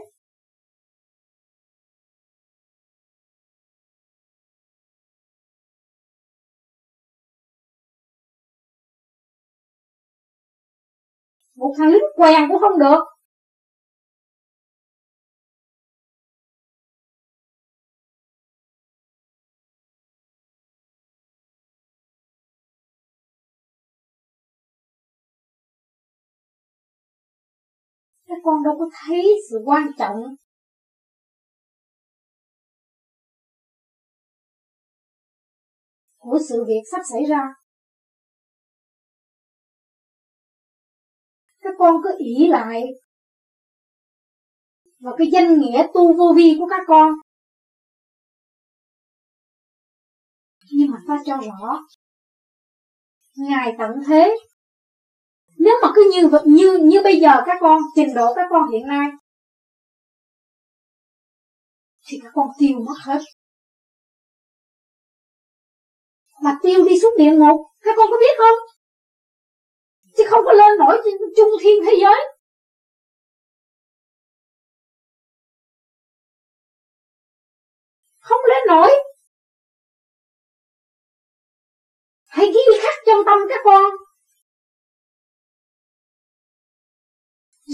Một 11.55 11.75
thằng 11.79 11.89
lính 11.89 12.03
quèn 12.17 12.49
cũng 12.49 12.59
không 12.61 12.79
được. 12.79 13.20
Con 28.45 28.63
đâu 28.65 28.75
có 28.79 28.91
thấy 29.01 29.41
sự 29.51 29.57
quan 29.65 29.87
trọng. 29.99 30.17
Của 36.19 36.39
sự 36.49 36.65
việc 36.69 36.83
sắp 36.93 37.01
xảy 37.13 37.25
ra. 37.25 37.55
Các 41.61 41.75
con 41.79 41.95
cứ 42.05 42.11
ỷ 42.19 42.47
lại. 42.49 42.83
Và 44.99 45.11
cái 45.19 45.27
danh 45.33 45.61
nghĩa 45.61 45.87
tu 45.95 46.17
vô 46.17 46.35
vi 46.37 46.57
của 46.59 46.67
các 46.71 46.81
con. 46.87 47.13
Nhưng 50.73 50.91
mà 50.91 50.99
ta 51.09 51.23
cho 51.27 51.37
rõ, 51.37 51.81
ngài 53.37 53.75
tận 53.79 53.91
thế 54.07 54.50
nếu 55.65 55.75
mà 55.83 55.89
cứ 55.95 56.11
như 56.13 56.29
như 56.45 56.79
như 56.83 57.03
bây 57.03 57.21
giờ 57.21 57.31
các 57.47 57.59
con, 57.61 57.79
trình 57.97 58.15
độ 58.15 58.35
các 58.35 58.47
con 58.51 58.71
hiện 58.73 58.87
nay, 58.87 59.07
thì 62.07 62.19
các 62.23 62.33
con 62.35 62.47
tiêu 62.59 62.79
mất 62.87 62.95
hết. 63.05 63.19
Mà 66.43 66.59
tiêu 66.63 66.85
đi 66.89 67.01
xuống 67.03 67.15
địa 67.19 67.31
ngục, 67.31 67.61
các 67.81 67.95
con 67.97 68.07
có 68.11 68.17
biết 68.21 68.35
không? 68.39 68.59
Chứ 70.17 70.25
không 70.31 70.45
có 70.45 70.53
lên 70.53 70.79
nổi 70.79 71.01
trên 71.05 71.15
trung 71.37 71.51
thiên 71.61 71.85
thế 71.87 71.93
giới. 72.01 72.21
Không 78.19 78.41
lên 78.49 78.63
nổi. 78.69 78.91
Hãy 82.27 82.47
ghi 82.47 82.79
khắc 82.83 82.95
trong 83.07 83.19
tâm 83.27 83.39
các 83.49 83.61
con. 83.65 84.10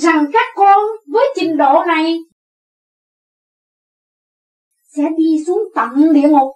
Rằng 0.03 0.27
các 0.33 0.47
con 0.57 0.81
với 1.07 1.27
trình 1.37 1.57
độ 1.57 1.85
này 1.87 2.19
sẽ 4.83 5.03
đi 5.17 5.45
xuống 5.47 5.63
tận 5.75 6.13
địa 6.13 6.29
ngục. 6.29 6.53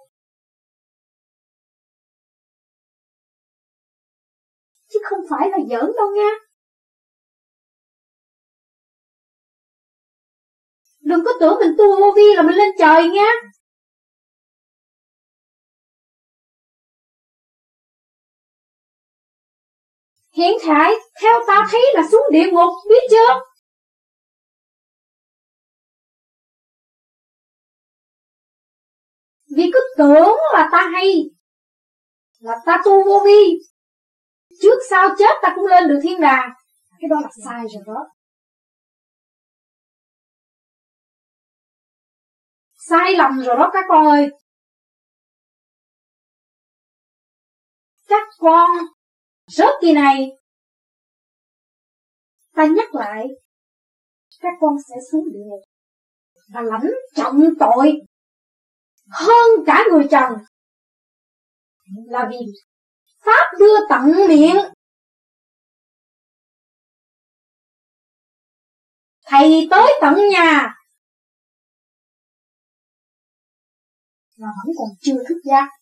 Chứ 4.93 4.99
không 5.03 5.19
phải 5.29 5.49
là 5.49 5.57
giỡn 5.69 5.91
đâu 5.97 6.11
nha. 6.15 6.29
Đừng 11.01 11.25
có 11.25 11.31
tưởng 11.39 11.59
mình 11.59 11.75
tu 11.77 11.99
vô 11.99 12.13
vi 12.15 12.35
là 12.35 12.41
mình 12.41 12.55
lên 12.55 12.69
trời 12.79 13.09
nha. 13.09 13.27
Hiện 20.41 20.57
tại, 20.67 20.93
theo 21.21 21.39
ta 21.47 21.67
thấy 21.71 21.81
là 21.93 22.01
xuống 22.11 22.25
địa 22.31 22.51
ngục, 22.51 22.73
biết 22.89 23.03
chưa? 23.09 23.41
Vì 29.57 29.63
cứ 29.73 29.79
tưởng 29.97 30.37
là 30.53 30.69
ta 30.71 30.89
hay, 30.93 31.15
là 32.39 32.53
ta 32.65 32.81
tu 32.85 33.03
vô 33.03 33.23
vi. 33.25 33.57
Trước 34.61 34.79
sau 34.89 35.09
chết 35.17 35.33
ta 35.41 35.53
cũng 35.55 35.65
lên 35.65 35.87
được 35.87 35.99
thiên 36.03 36.21
đàng. 36.21 36.49
Cái 36.99 37.09
đó 37.09 37.17
là 37.21 37.29
sai 37.45 37.65
rồi 37.73 37.83
đó. 37.87 38.07
Sai 42.89 43.15
lầm 43.15 43.39
rồi 43.41 43.55
đó 43.55 43.69
các 43.73 43.85
con 43.89 44.07
ơi. 44.07 44.29
Các 48.07 48.27
con 48.37 48.71
rớt 49.51 49.73
kỳ 49.81 49.93
này, 49.93 50.31
ta 52.55 52.65
nhắc 52.65 52.95
lại, 52.95 53.27
các 54.39 54.53
con 54.61 54.73
sẽ 54.89 54.95
xuống 55.11 55.23
địa 55.33 55.39
ngục 55.45 55.61
và 56.53 56.61
lãnh 56.61 56.91
trọng 57.15 57.39
tội 57.59 57.93
hơn 59.09 59.65
cả 59.65 59.83
người 59.91 60.07
trần 60.11 60.33
là 62.07 62.27
vì 62.31 62.37
pháp 63.25 63.45
đưa 63.59 63.87
tận 63.89 64.27
miệng. 64.27 64.57
Thầy 69.25 69.67
tới 69.71 69.91
tận 70.01 70.15
nhà. 70.31 70.75
Mà 74.37 74.47
vẫn 74.65 74.75
còn 74.77 74.89
chưa 75.01 75.23
thức 75.29 75.37
giác. 75.43 75.80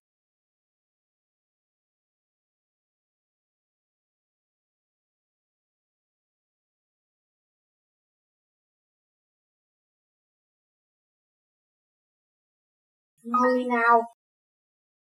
Người 13.31 13.63
nào 13.63 14.01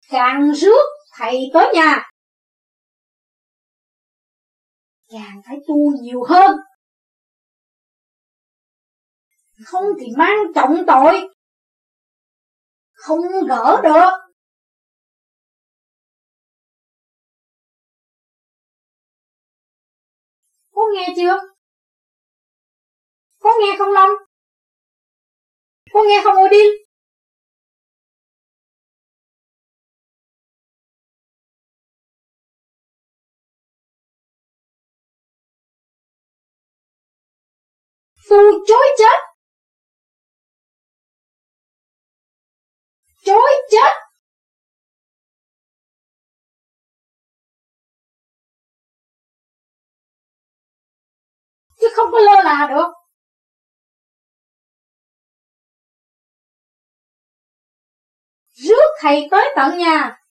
càng 0.10 0.51
rước 0.51 0.86
thầy 1.17 1.49
tới 1.54 1.73
nhà, 1.73 2.10
càng 5.12 5.41
phải 5.47 5.58
tu 5.67 5.91
nhiều 6.01 6.23
hơn. 6.23 6.58
Không 9.65 9.86
thì 9.99 10.06
mang 10.17 10.38
trọng 10.56 10.84
tội, 10.88 11.28
không 12.93 13.21
gỡ 13.47 13.82
được. 13.84 14.12
Có 20.71 20.82
nghe 20.95 21.13
chưa? 21.15 21.39
Có 23.39 23.49
nghe 23.62 23.75
không 23.78 23.91
long? 23.91 24.10
Có 25.93 25.99
nghe 26.10 26.21
không 26.23 26.43
odin? 26.43 26.85
Tu 38.30 38.38
chối 38.68 38.88
chết. 38.98 39.36
Chối 43.26 43.52
chết. 43.72 43.92
Chứ 51.80 51.88
không 51.96 52.12
có 52.12 52.20
lơ 52.20 52.44
là 52.44 52.68
được. 52.70 52.92
Rước 58.54 58.96
thầy 59.02 59.28
tới 59.32 59.54
tận 59.56 59.78
nhà 59.78 60.22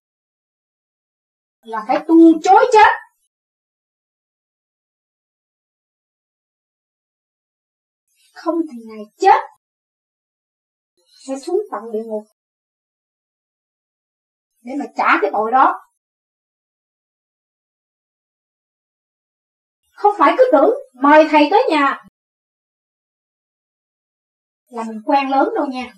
là 1.62 1.84
phải 1.88 1.98
tu 2.08 2.14
chối 2.42 2.66
chết. 2.72 3.03
Không 8.34 8.54
thì 8.72 8.78
ngày 8.86 9.04
chết. 9.18 9.40
Sẽ 11.26 11.34
xuống 11.46 11.60
tận 11.70 11.82
địa 11.92 12.02
ngục. 12.04 12.24
Để 14.62 14.72
mà 14.78 14.84
trả 14.96 15.18
cái 15.22 15.30
tội 15.32 15.50
đó. 15.50 15.80
Không 19.90 20.14
phải 20.18 20.34
cứ 20.38 20.44
tưởng, 20.52 20.74
mời 20.94 21.26
thầy 21.30 21.48
tới 21.50 21.62
nhà. 21.70 22.04
Là 24.66 24.84
mình 24.84 25.02
quen 25.04 25.30
lớn 25.30 25.48
đâu 25.56 25.66
nha. 25.66 25.94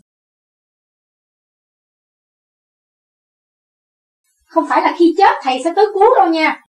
Không 4.44 4.64
phải 4.68 4.83
là 4.83 4.94
khi 4.99 5.14
chết, 5.18 5.33
thầy 5.42 5.61
sẽ 5.64 5.72
tới 5.77 5.87
cứu 5.94 6.14
đâu 6.18 6.29
nha. 6.29 6.65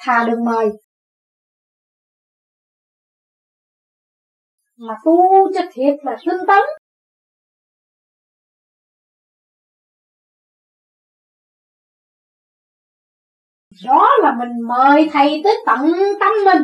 Thà 0.00 0.24
đừng 0.30 0.44
mời. 0.44 0.68
Mà 4.76 4.94
tu 5.04 5.52
cho 5.54 5.60
thiệt 5.72 5.94
là 6.02 6.16
tinh 6.26 6.40
tấn 6.48 6.64
rõ 13.82 14.06
là 14.22 14.34
mình 14.38 14.52
mời 14.68 15.08
thầy 15.12 15.40
tới 15.44 15.56
tận 15.66 15.92
tâm 16.20 16.32
mình. 16.44 16.62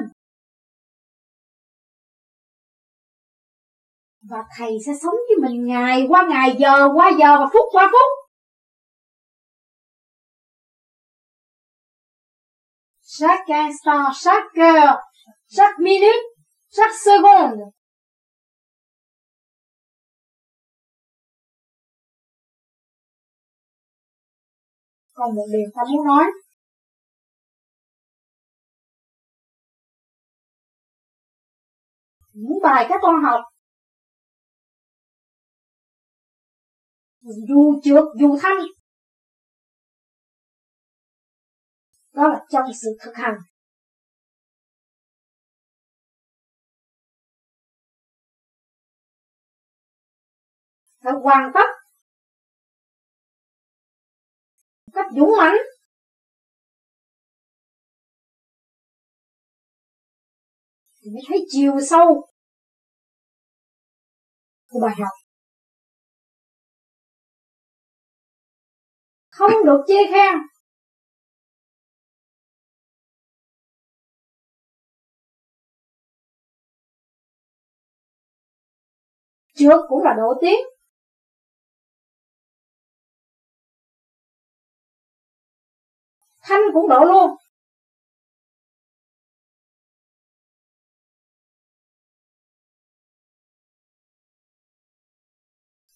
Và 4.22 4.38
thầy 4.58 4.70
sẽ 4.86 4.92
sống 5.02 5.14
với 5.28 5.48
mình 5.48 5.66
ngày 5.66 6.06
qua 6.08 6.26
ngày, 6.30 6.56
giờ 6.58 6.88
qua 6.94 7.10
giờ 7.18 7.38
và 7.38 7.46
phút 7.52 7.64
qua 7.72 7.90
phút. 7.92 8.29
Chaque 13.18 13.50
instant, 13.50 14.12
chaque 14.12 14.56
heure, 14.56 14.98
chaque 15.48 15.78
minute, 15.78 16.26
chaque 16.70 16.94
seconde. 16.94 17.72
Còn 25.12 25.34
một 25.34 25.46
điều 25.52 25.70
ta 25.74 25.82
muốn 25.92 26.06
nói. 26.06 26.24
Những 32.32 32.58
bài 32.62 32.86
các 32.88 32.98
con 33.02 33.24
học 33.24 33.40
dù 37.48 37.80
trượt 37.84 38.04
dù 38.20 38.38
thanh 38.42 38.58
đó 42.12 42.28
là 42.28 42.44
trong 42.50 42.64
sự 42.82 42.88
thực 43.00 43.12
hành. 43.14 43.34
Phải 51.04 51.12
hoàn 51.22 51.50
tất. 51.54 51.66
Cách 54.92 55.06
dũng 55.16 55.30
mãnh 55.38 55.56
thì 61.02 61.10
mới 61.10 61.22
thấy 61.28 61.38
chiều 61.50 61.72
sâu 61.90 62.26
của 64.68 64.80
bài 64.82 64.94
học. 64.98 65.12
Không 69.30 69.50
được 69.66 69.84
chê 69.88 69.94
khen. 70.12 70.34
Trước 79.60 79.80
cũng 79.88 80.02
là 80.02 80.14
đổ 80.16 80.34
tiếng. 80.40 80.60
Thanh 86.42 86.60
cũng 86.74 86.88
đổ 86.88 87.04
luôn. 87.04 87.30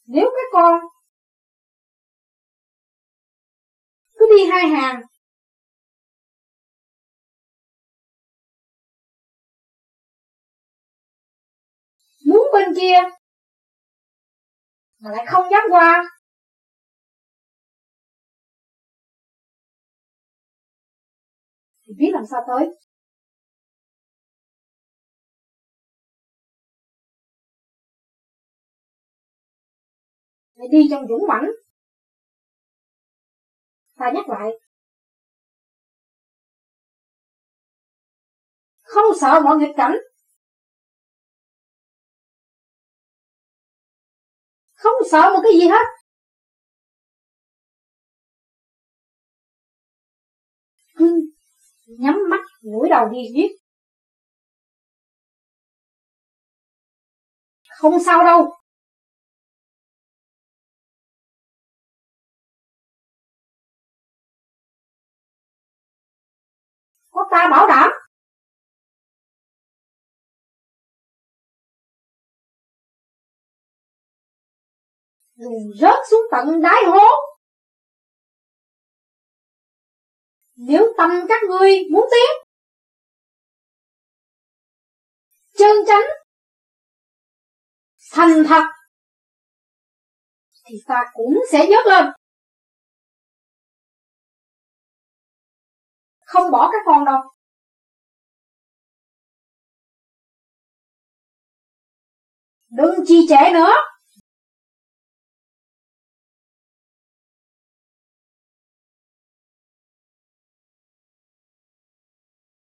Nếu 0.07 0.25
các 0.37 0.49
con 0.53 0.81
cứ 4.19 4.27
đi 4.37 4.47
hai 4.51 4.69
hàng, 4.69 5.03
muốn 12.25 12.47
bên 12.53 12.75
kia 12.77 13.24
mà 15.05 15.11
lại 15.11 15.25
không 15.29 15.45
dám 15.51 15.63
qua. 15.71 16.03
Thì 21.87 21.95
biết 21.99 22.11
làm 22.13 22.25
sao 22.31 22.41
tới. 22.49 22.69
Phải 30.57 30.67
đi 30.73 30.89
trong 30.91 31.07
dũng 31.09 31.27
mãnh. 31.29 31.51
Ta 33.97 34.11
nhắc 34.15 34.29
lại. 34.29 34.51
Không 38.83 39.05
sợ 39.21 39.41
mọi 39.45 39.57
nghịch 39.57 39.77
cảnh. 39.77 39.95
Không 44.85 45.09
sợ 45.11 45.31
một 45.35 45.41
cái 45.45 45.53
gì 45.53 45.69
hết. 45.69 45.87
Cứ 50.97 51.21
nhắm 51.87 52.19
mắt, 52.31 52.41
ngửa 52.63 52.89
đầu 52.91 53.09
đi 53.13 53.19
giết. 53.35 53.49
Không 57.69 58.03
sao 58.05 58.25
đâu. 58.25 58.53
Có 67.11 67.29
ta 67.31 67.49
bảo 67.51 67.69
đảm. 67.69 68.04
Liền 75.45 75.71
rớt 75.81 75.99
xuống 76.11 76.21
tận 76.31 76.63
đáy 76.63 76.83
hố. 76.87 77.07
Nếu 80.55 80.95
tâm 80.97 81.11
các 81.29 81.43
ngươi 81.49 81.71
muốn 81.91 82.05
tiến, 82.11 82.47
chân 85.59 85.77
chánh, 85.87 86.05
thành 88.13 88.45
thật, 88.49 88.63
thì 90.65 90.75
ta 90.87 91.05
cũng 91.13 91.35
sẽ 91.53 91.59
dớt 91.59 91.87
lên. 91.87 92.05
Không 96.21 96.51
bỏ 96.51 96.71
các 96.73 96.83
con 96.87 97.05
đâu. 97.05 97.21
Đừng 102.69 102.95
chi 103.07 103.27
trệ 103.29 103.53
nữa. 103.53 103.73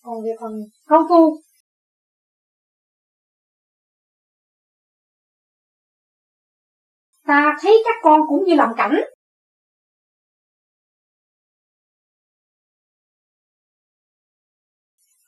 Còn 0.09 0.23
về 0.23 0.31
phần 0.41 0.51
công 0.85 1.03
phu. 1.09 1.41
Ta 7.27 7.57
thấy 7.61 7.83
các 7.85 7.95
con 8.03 8.21
cũng 8.29 8.43
như 8.47 8.55
làm 8.55 8.69
cảnh. 8.77 8.95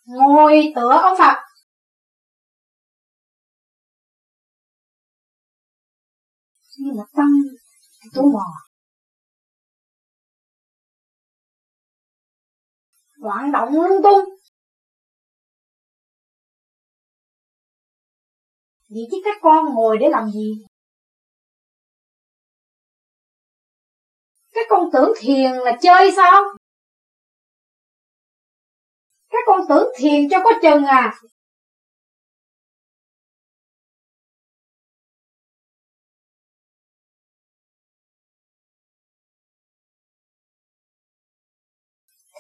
Ngồi 0.06 0.74
tựa 0.76 1.00
ông 1.02 1.18
Phật. 1.18 1.38
Như 6.78 6.92
mà 6.98 7.04
tâm 7.14 7.28
tu 8.14 8.34
bò. 8.34 8.46
Mò 13.20 13.30
hoạt 13.30 13.52
động 13.54 13.74
lung 13.74 14.04
tung. 14.04 14.41
Vậy 18.94 19.08
chứ 19.12 19.18
các 19.26 19.38
con 19.42 19.66
ngồi 19.76 19.98
để 19.98 20.10
làm 20.10 20.30
gì? 20.30 20.66
Các 24.54 24.66
con 24.70 24.90
tưởng 24.94 25.14
thiền 25.20 25.52
là 25.52 25.78
chơi 25.82 26.12
sao? 26.16 26.44
Các 29.30 29.44
con 29.48 29.62
tưởng 29.70 29.90
thiền 29.98 30.30
cho 30.30 30.38
có 30.44 30.50
chừng 30.62 30.84
à? 30.86 31.14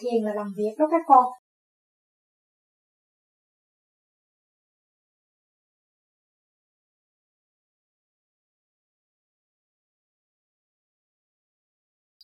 Thiền 0.01 0.23
là 0.23 0.33
làm 0.35 0.53
việc 0.57 0.71
đó 0.77 0.85
các 0.91 1.01
con. 1.07 1.40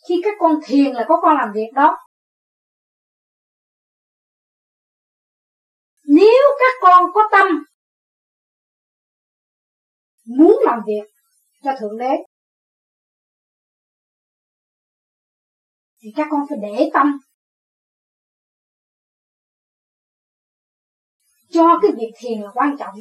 Khi 0.07 0.15
các 0.23 0.33
con 0.39 0.59
thiền 0.65 0.93
là 0.93 1.05
có 1.07 1.19
con 1.21 1.37
làm 1.37 1.51
việc 1.53 1.71
đó. 1.73 1.97
Nếu 6.05 6.43
các 6.59 6.73
con 6.81 7.03
có 7.13 7.21
tâm 7.31 7.47
muốn 10.25 10.57
làm 10.65 10.79
việc 10.87 11.09
cho 11.63 11.71
Thượng 11.79 11.97
Đế, 11.97 12.11
thì 16.01 16.09
các 16.15 16.27
con 16.31 16.41
phải 16.49 16.57
để 16.61 16.89
tâm 16.93 17.19
cho 21.49 21.79
cái 21.81 21.91
việc 21.91 22.11
thiền 22.17 22.41
là 22.41 22.49
quan 22.53 22.75
trọng 22.79 22.95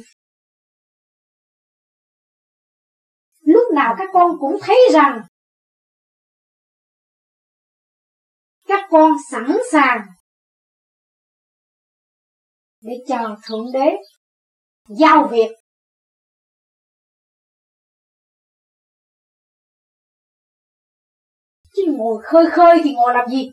lúc 3.39 3.63
nào 3.75 3.95
các 3.97 4.09
con 4.13 4.31
cũng 4.39 4.57
thấy 4.61 4.77
rằng 4.93 5.21
các 8.67 8.87
con 8.89 9.11
sẵn 9.31 9.57
sàng. 9.71 10.07
Để 12.81 12.93
chờ 13.07 13.35
thượng 13.43 13.65
đế. 13.73 13.89
Giao 14.89 15.27
việc. 15.31 15.51
Chứ 21.75 21.83
ngồi 21.97 22.23
khơi 22.23 22.45
khơi 22.51 22.81
thì 22.83 22.93
ngồi 22.93 23.13
làm 23.13 23.29
gì? 23.29 23.49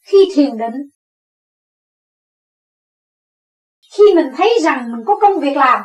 Khi 0.00 0.18
thiền 0.34 0.58
định, 0.58 0.88
khi 3.96 4.02
mình 4.14 4.26
thấy 4.36 4.50
rằng 4.62 4.92
mình 4.92 5.04
có 5.06 5.18
công 5.20 5.40
việc 5.40 5.56
làm 5.56 5.82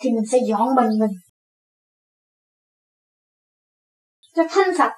thì 0.00 0.10
mình 0.10 0.26
sẽ 0.30 0.38
dọn 0.48 0.74
mình 0.74 0.98
mình. 1.00 1.10
Cho 4.34 4.42
thanh 4.50 4.76
sạch 4.78 4.96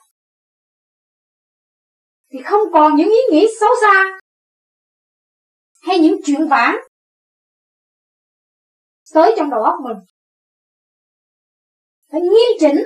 thì 2.31 2.39
không 2.45 2.61
còn 2.73 2.97
những 2.97 3.09
ý 3.09 3.19
nghĩ 3.31 3.47
xấu 3.61 3.71
xa 3.81 4.19
hay 5.81 5.99
những 5.99 6.17
chuyện 6.25 6.49
vãng 6.49 6.77
tới 9.15 9.35
trong 9.37 9.51
đầu 9.51 9.63
óc 9.63 9.75
mình. 9.85 9.97
Phải 12.11 12.21
nghiêm 12.21 12.59
chỉnh 12.61 12.85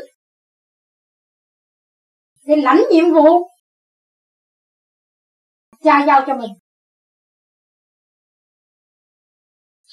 để 2.44 2.56
lãnh 2.56 2.82
nhiệm 2.92 3.04
vụ. 3.14 3.48
Cha 5.84 6.04
giao 6.06 6.24
cho 6.26 6.36
mình. 6.36 6.50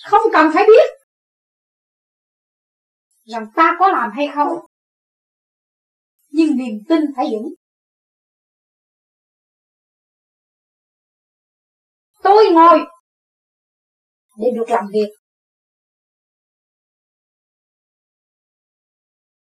Không 0.04 0.22
cần 0.34 0.52
phải 0.54 0.64
biết 0.68 1.03
rằng 3.24 3.46
ta 3.56 3.76
có 3.80 3.88
làm 3.88 4.12
hay 4.16 4.28
không? 4.36 4.66
Nhưng 6.30 6.58
niềm 6.58 6.80
tin 6.90 7.02
phải 7.16 7.26
vững. 7.32 7.54
Tôi 12.24 12.46
ngồi 12.52 12.80
để 14.38 14.48
được 14.56 14.66
làm 14.68 14.86
việc. 14.94 15.10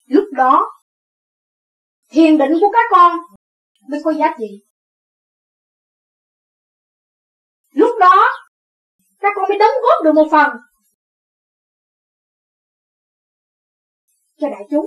Lúc 0.06 0.24
đó, 0.32 0.66
thiền 2.08 2.38
định 2.38 2.52
của 2.60 2.70
các 2.72 2.86
con 2.90 3.18
mới 3.88 4.00
có 4.04 4.12
giá 4.12 4.26
trị. 4.38 4.64
Lúc 7.70 7.90
đó, 8.00 8.26
các 9.18 9.32
con 9.36 9.48
mới 9.48 9.58
đóng 9.58 9.70
góp 9.82 10.04
được 10.04 10.12
một 10.14 10.28
phần. 10.30 10.69
Cho 14.40 14.48
đại 14.48 14.62
chúng. 14.70 14.86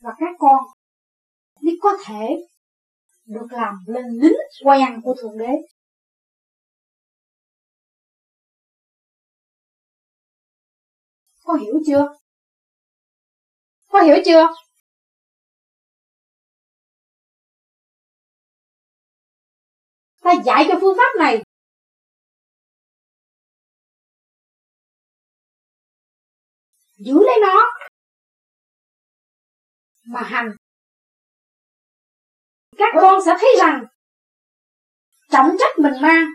Và 0.00 0.10
các 0.18 0.34
con 0.38 0.58
biết 1.62 1.78
có 1.82 1.90
thể 2.04 2.46
được 3.24 3.46
làm 3.50 3.74
lên 3.86 4.04
lính 4.22 4.36
quen 4.64 5.00
của 5.04 5.14
thượng 5.22 5.38
đế. 5.38 5.52
Có 11.44 11.54
hiểu 11.54 11.74
chưa? 11.86 12.16
Có 13.88 14.02
hiểu 14.02 14.16
chưa? 14.24 14.46
Ta 20.20 20.32
dạy 20.44 20.64
cho 20.68 20.74
phương 20.80 20.96
pháp 20.96 21.18
này. 21.18 21.42
Giữ 27.00 27.14
lấy 27.26 27.36
nó. 27.42 27.64
Mà 30.04 30.22
hành. 30.22 30.50
Các 32.76 32.92
con 33.00 33.20
sẽ 33.26 33.32
thấy 33.40 33.50
rằng, 33.58 33.84
trọng 35.30 35.56
trách 35.58 35.78
mình 35.78 35.92
mang. 36.02 36.26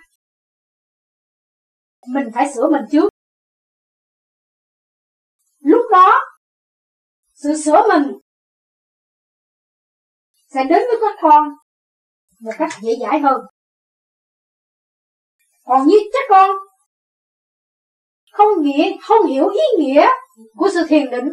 Mình 2.07 2.27
phải 2.35 2.45
sửa 2.55 2.69
mình 2.71 2.81
trước. 2.91 3.09
Lúc 5.59 5.81
đó, 5.91 6.19
sự 7.33 7.49
sửa 7.65 7.83
mình 7.89 8.11
sẽ 10.47 10.63
đến 10.63 10.81
với 10.87 10.97
các 11.01 11.19
con 11.21 11.49
một 12.39 12.51
cách 12.57 12.69
dễ 12.81 12.91
dãi 13.01 13.19
hơn. 13.19 13.41
Còn 15.63 15.87
như 15.87 15.97
các 16.13 16.25
con, 16.29 16.51
không 18.31 18.61
nghĩa, 18.61 18.97
không 19.01 19.27
hiểu 19.27 19.49
ý 19.49 19.61
nghĩa 19.79 20.07
của 20.35 20.69
sự 20.73 20.85
thiền 20.89 21.11
định 21.11 21.29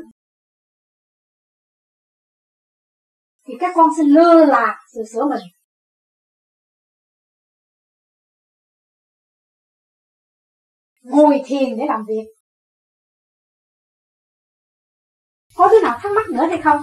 thì 3.44 3.54
các 3.60 3.72
con 3.74 3.90
sẽ 3.96 4.02
lơ 4.06 4.44
là 4.44 4.80
sự 4.92 5.00
sửa 5.12 5.24
mình. 5.30 5.42
Ngồi 11.02 11.42
thiền 11.46 11.78
để 11.78 11.84
làm 11.88 12.04
việc. 12.08 12.24
Có 15.54 15.68
thứ 15.70 15.76
nào 15.82 15.98
thắc 16.02 16.12
mắc 16.12 16.26
nữa 16.30 16.46
hay 16.48 16.60
không? 16.64 16.80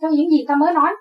Trong 0.00 0.10
những 0.10 0.30
gì 0.30 0.44
ta 0.48 0.54
mới 0.60 0.74
nói. 0.74 0.92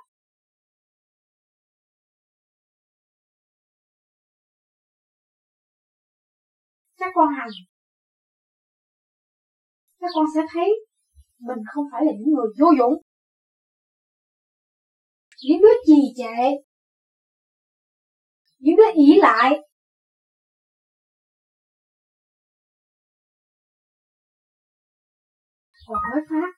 Các 6.98 7.12
con 7.16 7.28
hành 7.38 7.50
các 10.08 10.12
con 10.16 10.26
sẽ 10.36 10.42
thấy 10.54 10.70
mình 11.40 11.58
không 11.74 11.86
phải 11.92 12.02
là 12.06 12.12
những 12.20 12.34
người 12.34 12.48
vô 12.60 12.68
dụng. 12.80 12.94
Những 15.44 15.62
đứa 15.62 15.76
trì 15.86 16.14
trệ. 16.18 16.44
Những 18.60 18.76
đứa 18.76 18.92
ỷ 18.94 19.20
lại. 19.20 19.60
Còn 25.88 25.98
nói 26.12 26.22
pháp. 26.30 26.52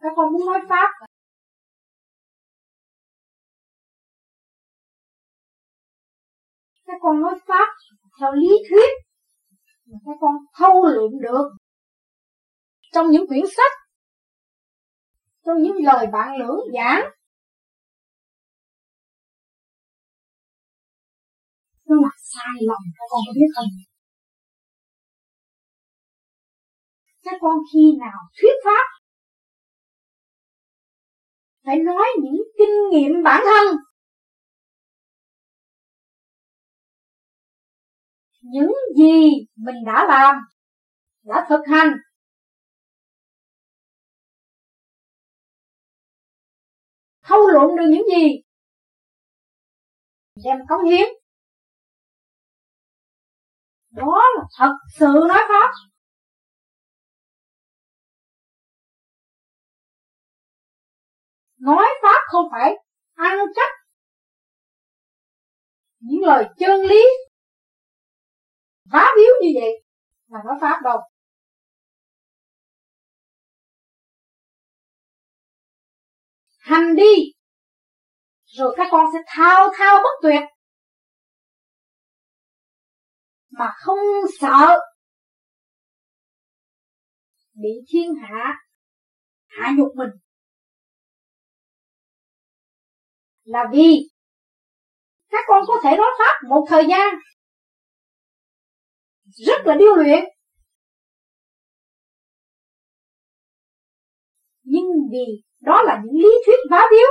Các 0.00 0.12
con 0.16 0.32
muốn 0.32 0.46
nói 0.46 0.60
pháp. 0.68 0.90
Các 6.86 6.98
con 7.02 7.20
nói 7.20 7.34
pháp 7.46 7.68
theo 8.20 8.32
lý 8.32 8.48
thuyết 8.70 9.08
mà 9.86 9.98
các 10.06 10.16
con 10.20 10.34
thâu 10.58 10.86
lượm 10.86 11.10
được 11.22 11.48
trong 12.92 13.10
những 13.10 13.26
quyển 13.28 13.44
sách, 13.56 13.72
trong 15.46 15.62
những 15.62 15.76
lời 15.84 16.06
bạn 16.12 16.36
lưỡng 16.36 16.60
giảng 16.74 17.10
nó 21.88 21.96
là 22.02 22.08
sai 22.18 22.54
lầm, 22.60 22.82
các 22.96 23.04
con 23.10 23.20
có 23.26 23.32
biết 23.34 23.50
không? 23.54 23.66
Các 27.22 27.38
con 27.40 27.56
khi 27.72 27.92
nào 28.00 28.18
thuyết 28.40 28.54
pháp, 28.64 28.84
phải 31.64 31.76
nói 31.76 32.06
những 32.22 32.42
kinh 32.58 32.74
nghiệm 32.92 33.22
bản 33.24 33.42
thân. 33.44 33.76
Những 38.42 38.72
gì 38.96 39.30
mình 39.56 39.76
đã 39.86 40.06
làm, 40.08 40.36
đã 41.22 41.46
thực 41.48 41.60
hành 41.70 41.88
thâu 47.28 47.46
luận 47.46 47.76
được 47.76 47.84
những 47.90 48.06
gì? 48.16 48.42
Đem 50.44 50.56
cống 50.68 50.84
hiến. 50.84 51.08
Đó 53.90 54.22
là 54.36 54.44
thật 54.58 54.72
sự 54.98 55.06
nói 55.28 55.40
pháp. 55.48 55.70
Nói 61.58 61.86
pháp 62.02 62.20
không 62.30 62.48
phải 62.50 62.74
ăn 63.14 63.38
chắc 63.54 63.70
những 66.00 66.22
lời 66.22 66.44
chân 66.58 66.80
lý 66.80 67.02
phá 68.92 69.06
biếu 69.16 69.32
như 69.42 69.48
vậy 69.60 69.84
là 70.28 70.38
nói 70.46 70.54
pháp 70.60 70.80
đâu. 70.84 70.98
Hành 76.68 76.96
đi. 76.96 77.32
Rồi 78.44 78.74
các 78.76 78.88
con 78.90 79.06
sẽ 79.12 79.18
thao 79.26 79.68
thao 79.78 79.96
bất 79.96 80.28
tuyệt. 80.28 80.42
Mà 83.50 83.72
không 83.76 83.98
sợ. 84.40 84.78
Bị 87.54 87.68
thiên 87.88 88.14
hạ 88.22 88.54
hạ 89.46 89.72
nhục 89.76 89.88
mình. 89.96 90.10
Là 93.42 93.64
vì 93.72 94.08
các 95.28 95.44
con 95.48 95.62
có 95.66 95.80
thể 95.82 95.96
nói 95.96 96.08
pháp 96.18 96.48
một 96.48 96.66
thời 96.68 96.86
gian. 96.88 97.14
Rất 99.24 99.60
là 99.64 99.74
điêu 99.78 99.94
luyện. 99.96 100.24
Nhưng 104.62 104.86
vì 105.12 105.47
đó 105.60 105.82
là 105.82 106.02
những 106.04 106.22
lý 106.22 106.30
thuyết 106.46 106.56
vá 106.70 106.82
biếu. 106.90 107.08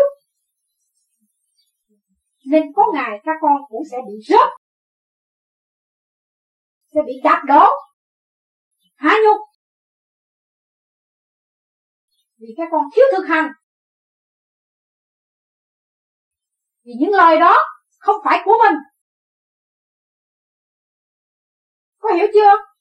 Nên 2.46 2.74
có 2.76 2.84
ngày 2.94 3.20
các 3.24 3.36
con 3.42 3.62
cũng 3.70 3.82
sẽ 3.92 3.98
bị 4.08 4.14
rớt, 4.28 4.50
sẽ 6.94 7.00
bị 7.06 7.14
đạp 7.24 7.44
đổ 7.48 7.68
hạ 8.96 9.16
nhục. 9.26 9.42
Vì 12.38 12.48
các 12.58 12.68
con 12.72 12.84
thiếu 12.96 13.06
thực 13.12 13.24
hành. 13.24 13.52
Vì 16.84 16.92
những 17.00 17.12
lời 17.12 17.40
đó 17.40 17.56
không 18.00 18.16
phải 18.26 18.42
của 18.46 18.58
mình. 18.64 18.76
Có 22.00 22.14
hiểu 22.14 22.28
chưa? 22.34 22.77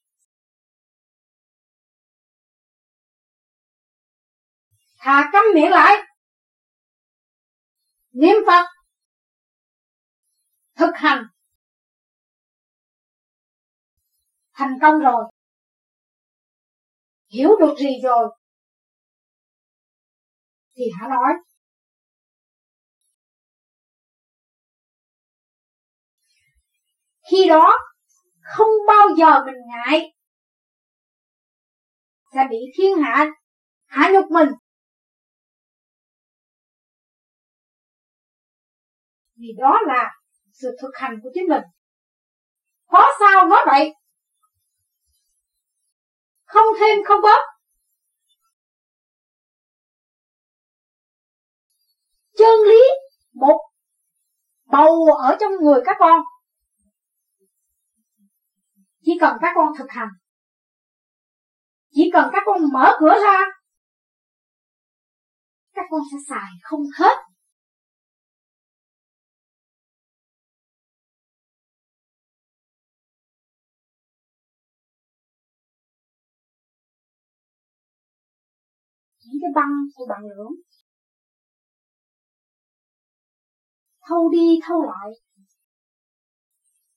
Thà 5.06 5.30
câm 5.32 5.44
miệng 5.54 5.70
lại. 5.70 5.94
Niệm 8.12 8.36
phật. 8.46 8.66
Thực 10.74 10.90
hành. 10.94 11.24
Thành 14.52 14.78
công 14.82 14.98
rồi. 14.98 15.24
Hiểu 17.28 17.50
được 17.60 17.74
gì 17.78 18.00
rồi? 18.02 18.28
Thì 20.74 20.84
hả 21.00 21.08
nói? 21.08 21.32
Khi 27.30 27.48
đó, 27.48 27.72
không 28.42 28.68
bao 28.88 29.08
giờ 29.18 29.44
mình 29.46 29.54
ngại. 29.66 30.14
Sẽ 32.34 32.40
bị 32.50 32.56
thiên 32.78 32.98
hạ 32.98 33.26
hạ 33.86 34.10
nhục 34.12 34.30
mình. 34.30 34.48
Vì 39.36 39.48
đó 39.58 39.78
là 39.86 40.14
sự 40.52 40.76
thực 40.82 40.90
hành 40.94 41.18
của 41.22 41.30
chính 41.34 41.48
mình. 41.48 41.62
Có 42.86 43.04
sao 43.20 43.46
nói 43.46 43.64
vậy? 43.66 43.94
Không 46.44 46.66
thêm 46.80 46.98
không 47.04 47.20
bớt. 47.22 47.40
Chân 52.38 52.58
lý 52.68 52.82
một, 53.32 53.58
bầu 54.64 55.04
ở 55.22 55.36
trong 55.40 55.52
người 55.62 55.80
các 55.84 55.96
con. 55.98 56.20
Chỉ 59.02 59.12
cần 59.20 59.36
các 59.40 59.52
con 59.54 59.68
thực 59.78 59.90
hành. 59.90 60.08
Chỉ 61.90 62.10
cần 62.12 62.30
các 62.32 62.42
con 62.46 62.60
mở 62.72 62.96
cửa 63.00 63.14
ra, 63.22 63.40
các 65.74 65.84
con 65.90 66.00
sẽ 66.12 66.16
xài 66.28 66.50
không 66.62 66.80
hết. 66.98 67.25
Những 79.36 79.42
cái 79.42 79.62
băng 79.62 79.72
của 79.94 80.06
bạn 80.08 80.22
lưỡng 80.22 80.54
thâu 84.08 84.28
đi, 84.30 84.58
thâu 84.62 84.82
lại. 84.82 85.10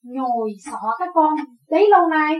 Nhồi 0.01 0.51
sọ 0.65 0.79
các 0.99 1.09
con. 1.13 1.33
Đấy, 1.69 1.87
lâu 1.89 2.07
nay. 2.07 2.35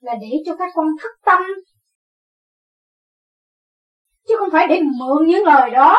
Là 0.00 0.14
để 0.20 0.28
cho 0.46 0.56
các 0.58 0.70
con 0.74 0.86
thức 1.02 1.10
tâm. 1.24 1.42
Chứ 4.28 4.34
không 4.38 4.48
phải 4.52 4.66
để 4.68 4.80
mượn 4.98 5.26
những 5.26 5.44
lời 5.44 5.70
đó. 5.70 5.96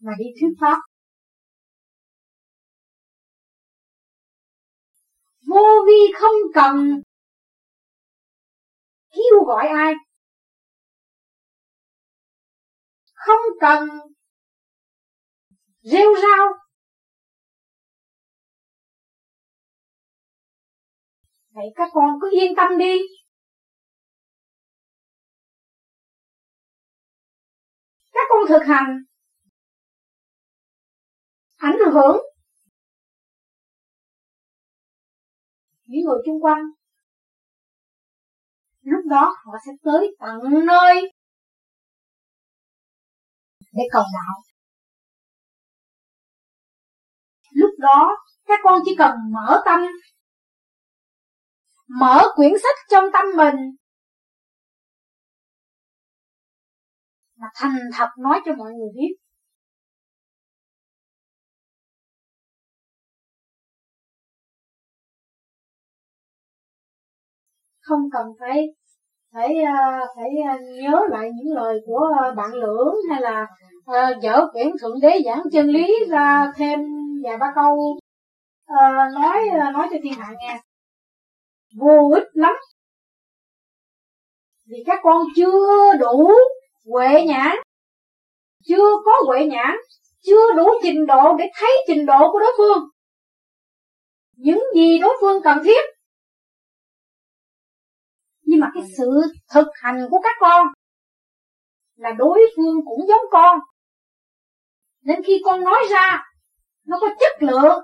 Mà 0.00 0.12
đi 0.18 0.24
thuyết 0.40 0.48
pháp. 0.60 0.78
Vô 5.46 5.84
vi 5.86 6.12
không 6.14 6.36
cần. 6.54 7.02
Kêu 9.10 9.44
gọi 9.46 9.68
ai? 9.68 9.94
Không 13.14 13.40
cần. 13.60 13.88
Rêu 15.80 16.14
rao. 16.22 16.46
Vậy 21.50 21.66
các 21.76 21.90
con 21.92 22.18
cứ 22.20 22.30
yên 22.32 22.54
tâm 22.56 22.78
đi. 22.78 22.98
Các 28.12 28.26
con 28.28 28.48
thực 28.48 28.66
hành. 28.66 29.04
Ảnh 31.56 31.78
hưởng. 31.92 32.33
Những 35.84 36.04
người 36.04 36.18
xung 36.26 36.44
quanh. 36.44 36.62
Lúc 38.82 39.00
đó 39.10 39.34
họ 39.44 39.52
sẽ 39.66 39.72
tới 39.82 40.16
tận 40.20 40.66
nơi 40.66 41.12
để 43.72 43.82
cầu 43.92 44.02
đạo. 44.14 44.42
Lúc 47.50 47.70
đó, 47.78 48.10
các 48.44 48.60
con 48.62 48.82
chỉ 48.84 48.94
cần 48.98 49.14
mở 49.32 49.62
tâm, 49.64 49.80
mở 51.88 52.22
quyển 52.36 52.52
sách 52.62 52.76
trong 52.90 53.04
tâm 53.12 53.24
mình, 53.36 53.56
mà 57.36 57.46
thành 57.54 57.76
thật 57.94 58.08
nói 58.18 58.40
cho 58.44 58.54
mọi 58.54 58.72
người 58.72 58.88
biết. 58.94 59.23
Không 67.84 68.00
cần 68.12 68.26
phải 68.40 68.66
phải 69.34 69.62
ờ, 69.62 70.06
phải 70.16 70.30
ờ, 70.48 70.54
nhớ 70.82 71.00
lại 71.10 71.30
những 71.34 71.54
lời 71.54 71.80
của 71.86 72.10
ờ, 72.22 72.34
bạn 72.34 72.54
lưỡng 72.54 72.94
hay 73.10 73.20
là 73.22 73.46
dở 74.22 74.46
quyển 74.52 74.68
thượng 74.80 75.00
đế 75.00 75.20
giảng 75.24 75.42
chân 75.52 75.66
lý 75.66 75.94
ra 76.08 76.52
thêm 76.56 76.80
vài 77.24 77.36
ba 77.36 77.46
câu. 77.54 77.98
Nói 79.14 79.42
nói 79.74 79.88
cho 79.90 79.96
thiên 80.02 80.12
hạ 80.14 80.32
nghe. 80.40 80.60
Vô 81.76 82.10
ích 82.14 82.28
lắm. 82.32 82.54
Vì 84.66 84.76
các 84.86 85.00
con 85.02 85.22
chưa 85.36 85.92
đủ 86.00 86.30
huệ 86.84 87.24
nhãn, 87.26 87.56
chưa 88.64 88.90
có 89.04 89.12
huệ 89.26 89.46
nhãn, 89.46 89.76
chưa 90.26 90.52
đủ 90.56 90.68
trình 90.82 91.06
độ 91.06 91.36
để 91.38 91.44
thấy 91.60 91.70
trình 91.88 92.06
độ 92.06 92.32
của 92.32 92.38
đối 92.38 92.52
phương. 92.58 92.88
Những 94.36 94.62
gì 94.74 94.98
đối 94.98 95.16
phương 95.20 95.42
cần 95.42 95.58
thiết 95.64 95.93
nhưng 98.54 98.60
mà 98.60 98.70
cái 98.74 98.82
sự 98.98 99.04
thực 99.54 99.66
hành 99.82 100.06
của 100.10 100.20
các 100.22 100.36
con 100.40 100.66
là 101.94 102.10
đối 102.18 102.40
phương 102.56 102.76
cũng 102.86 103.06
giống 103.08 103.30
con. 103.30 103.58
Nên 105.00 105.22
khi 105.26 105.42
con 105.44 105.64
nói 105.64 105.78
ra 105.90 106.24
nó 106.84 106.98
có 107.00 107.06
chất 107.20 107.42
lượng. 107.42 107.82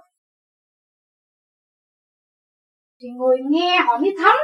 Thì 3.00 3.08
người 3.18 3.36
nghe 3.50 3.80
họ 3.86 3.98
mới 3.98 4.14
thấm. 4.18 4.36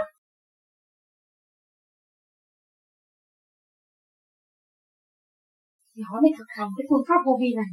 Thì 5.94 6.02
họ 6.10 6.20
mới 6.22 6.30
thực 6.38 6.46
hành 6.48 6.68
cái 6.78 6.86
phương 6.90 7.04
pháp 7.08 7.20
vô 7.26 7.38
vi 7.40 7.54
này. 7.56 7.66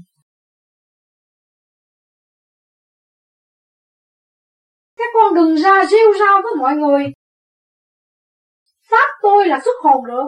Các 4.98 5.10
con 5.14 5.36
đừng 5.36 5.56
ra 5.56 5.86
rêu 5.92 6.14
rao 6.20 6.42
với 6.44 6.54
mọi 6.60 6.76
người 6.76 7.14
pháp 8.94 9.10
tôi 9.22 9.48
là 9.48 9.60
xuất 9.66 9.76
hồn 9.84 10.06
được. 10.08 10.28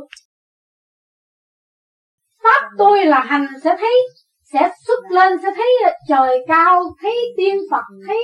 Pháp 2.43 2.69
tôi 2.77 3.05
là 3.05 3.19
hành 3.19 3.45
sẽ 3.63 3.75
thấy 3.79 3.93
sẽ 4.43 4.71
xuất 4.87 5.11
lên 5.11 5.33
sẽ 5.43 5.49
thấy 5.55 5.67
trời 6.07 6.45
cao 6.47 6.83
thấy 7.01 7.17
tiên 7.37 7.57
phật 7.71 7.83
thấy 8.07 8.23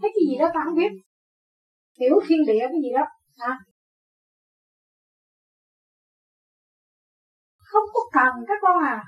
thấy 0.00 0.10
cái 0.14 0.22
gì 0.28 0.38
đó 0.38 0.50
ta 0.54 0.60
không 0.64 0.74
biết. 0.74 0.90
Tiểu 1.98 2.20
thiên 2.28 2.38
địa 2.46 2.60
cái 2.60 2.80
gì 2.82 2.90
đó 2.94 3.04
hả 3.38 3.58
không 7.72 7.88
có 7.92 8.00
cần 8.12 8.44
các 8.48 8.58
con 8.62 8.84
à. 8.84 9.04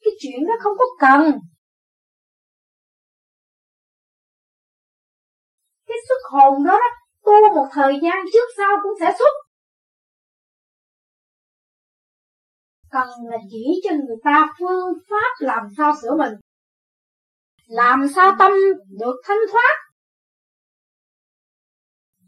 Cái 0.00 0.12
chuyện 0.20 0.46
đó 0.46 0.54
không 0.60 0.72
có 0.78 0.84
cần. 0.98 1.40
Cái 5.86 5.96
xuất 6.08 6.30
hồn 6.30 6.64
đó, 6.64 6.78
đó 6.78 7.01
tu 7.24 7.54
một 7.54 7.68
thời 7.72 7.92
gian 8.02 8.24
trước 8.32 8.48
sau 8.56 8.70
cũng 8.82 8.92
sẽ 9.00 9.14
xuất. 9.18 9.32
Cần 12.90 13.08
là 13.30 13.36
chỉ 13.50 13.80
cho 13.84 13.90
người 13.90 14.16
ta 14.24 14.54
phương 14.58 14.92
pháp 15.10 15.30
làm 15.38 15.66
sao 15.76 15.92
sửa 16.02 16.16
mình. 16.18 16.32
Làm 17.66 18.08
sao 18.14 18.32
tâm 18.38 18.52
được 19.00 19.20
thanh 19.24 19.38
thoát. 19.52 19.76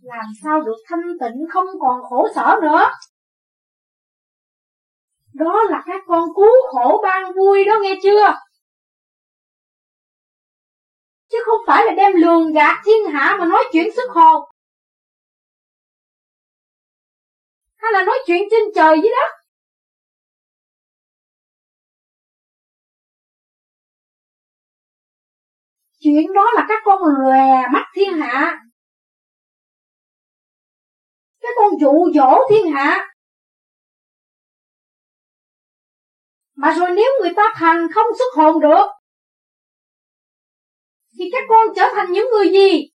Làm 0.02 0.24
sao 0.42 0.60
được 0.60 0.76
thanh 0.88 1.02
tịnh 1.20 1.46
không 1.50 1.66
còn 1.80 2.02
khổ 2.08 2.28
sở 2.34 2.58
nữa. 2.62 2.90
Đó 5.34 5.62
là 5.70 5.82
các 5.86 6.02
con 6.06 6.28
cứu 6.36 6.52
khổ 6.70 7.00
ban 7.02 7.32
vui 7.36 7.64
đó 7.64 7.74
nghe 7.82 7.98
chưa? 8.02 8.34
Chứ 11.30 11.38
không 11.46 11.60
phải 11.66 11.84
là 11.86 11.92
đem 11.96 12.12
lường 12.16 12.52
gạt 12.52 12.82
thiên 12.84 13.12
hạ 13.12 13.36
mà 13.40 13.46
nói 13.46 13.64
chuyện 13.72 13.88
sức 13.96 14.10
hồn. 14.10 14.53
Hay 17.84 17.92
là 17.92 18.04
nói 18.04 18.18
chuyện 18.26 18.42
trên 18.50 18.62
trời 18.74 18.96
với 19.00 19.10
đất? 19.10 19.44
Chuyện 26.00 26.32
đó 26.34 26.44
là 26.54 26.66
các 26.68 26.82
con 26.84 26.98
lòe 27.22 27.68
mắt 27.72 27.86
thiên 27.94 28.12
hạ. 28.18 28.60
Các 31.40 31.52
con 31.56 31.80
dụ 31.80 32.12
dỗ 32.14 32.38
thiên 32.50 32.72
hạ. 32.72 33.14
Mà 36.54 36.72
rồi 36.72 36.90
nếu 36.96 37.10
người 37.20 37.32
ta 37.36 37.42
thành 37.54 37.86
không 37.94 38.06
xuất 38.18 38.42
hồn 38.44 38.60
được, 38.60 38.86
thì 41.18 41.24
các 41.32 41.44
con 41.48 41.66
trở 41.76 41.90
thành 41.94 42.12
những 42.12 42.26
người 42.30 42.48
gì? 42.52 42.90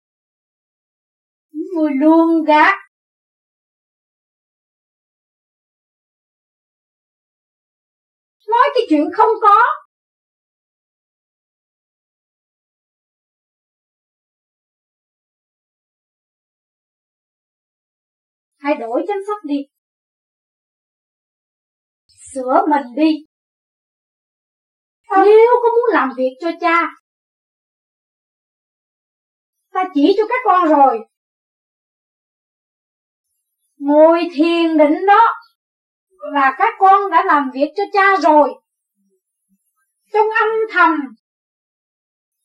Những 1.52 1.68
người 1.76 1.92
lường 2.02 2.44
gạt. 2.44 2.85
Nói 8.56 8.68
cái 8.76 8.84
chuyện 8.89 9.06
không 9.18 9.30
có. 9.41 9.58
Hãy 18.58 18.76
đổi 18.76 19.06
chăm 19.08 19.18
sóc 19.28 19.38
đi. 19.43 19.56
Sửa 22.08 22.66
mình 22.70 22.95
đi. 22.95 23.12
Nếu 25.12 25.49
có 25.64 25.70
muốn 25.76 25.89
làm 25.93 26.10
việc 26.18 26.32
cho 26.41 26.51
cha 26.62 26.82
ta 29.76 29.84
chỉ 29.93 30.16
cho 30.18 30.24
các 30.30 30.41
con 30.45 30.70
rồi. 30.70 30.99
Ngồi 33.78 34.28
thiền 34.34 34.78
định 34.78 35.06
đó 35.08 35.22
là 36.34 36.55
các 36.57 36.73
con 36.80 37.11
đã 37.11 37.23
làm 37.26 37.51
việc 37.53 37.73
cho 37.76 37.84
cha 37.93 38.17
rồi. 38.21 38.49
Trong 40.13 40.28
âm 40.41 40.49
thầm. 40.71 41.15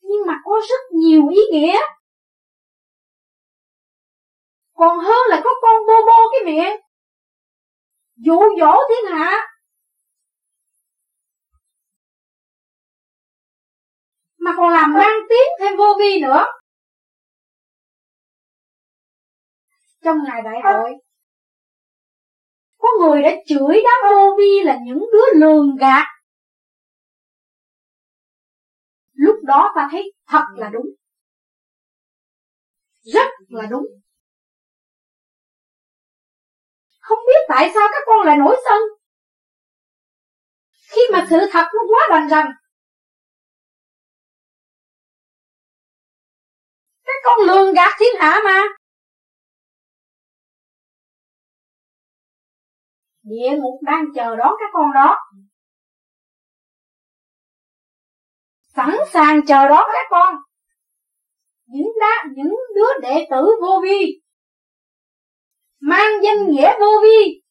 Nhưng 0.00 0.26
mà 0.26 0.34
có 0.44 0.60
rất 0.68 0.80
nhiều 0.92 1.28
ý 1.28 1.40
nghĩa. 1.52 1.80
Còn 4.72 4.98
hơn 4.98 5.30
là 5.30 5.40
có 5.44 5.50
con 5.62 5.86
bô 5.86 6.06
bô 6.06 6.32
cái 6.32 6.54
miệng. 6.54 6.80
Dụ 8.16 8.38
dỗ 8.60 8.72
thiên 8.88 9.12
hạ. 9.12 9.46
Mà 14.38 14.54
còn 14.56 14.72
làm 14.72 14.92
mang 14.92 15.18
tiếng 15.28 15.48
thêm 15.60 15.76
vô 15.76 15.96
vi 15.98 16.20
nữa. 16.22 16.46
Trong 20.04 20.16
ngày 20.24 20.42
đại 20.44 20.60
hội 20.64 20.90
có 22.80 22.88
người 23.00 23.22
đã 23.22 23.30
chửi 23.46 23.82
đám 23.84 24.12
ô 24.12 24.36
vi 24.38 24.62
là 24.64 24.78
những 24.84 24.98
đứa 25.12 25.40
lường 25.40 25.76
gạt. 25.76 26.06
Lúc 29.12 29.36
đó 29.42 29.72
ta 29.76 29.88
thấy 29.90 30.12
thật 30.26 30.44
là 30.56 30.68
đúng. 30.72 30.86
Rất 33.00 33.28
là 33.48 33.66
đúng. 33.70 33.86
Không 37.00 37.18
biết 37.26 37.40
tại 37.48 37.70
sao 37.74 37.88
các 37.92 38.02
con 38.06 38.26
lại 38.26 38.36
nổi 38.36 38.56
sân. 38.68 38.82
Khi 40.90 41.00
mà 41.12 41.26
sự 41.30 41.36
thật 41.52 41.66
nó 41.74 41.80
quá 41.88 42.08
đành 42.10 42.28
rằng, 42.28 42.52
các 47.04 47.20
con 47.24 47.40
lường 47.46 47.74
gạt 47.74 47.92
thiên 47.98 48.20
hạ 48.20 48.40
mà. 48.44 48.79
Địa 53.30 53.56
ngục 53.58 53.80
đang 53.82 54.04
chờ 54.14 54.36
đón 54.36 54.54
các 54.58 54.70
con 54.72 54.92
đó. 54.94 55.16
Sẵn 58.76 58.96
sàng 59.12 59.46
chờ 59.46 59.68
đón 59.68 59.84
các 59.92 60.06
con. 60.10 60.34
Những 61.66 61.88
đá, 62.00 62.24
những 62.36 62.54
đứa 62.74 63.00
đệ 63.02 63.26
tử 63.30 63.50
vô 63.62 63.80
vi. 63.82 64.22
Mang 65.80 66.10
danh 66.22 66.46
nghĩa 66.48 66.72
vô 66.80 67.00
vi. 67.02 67.42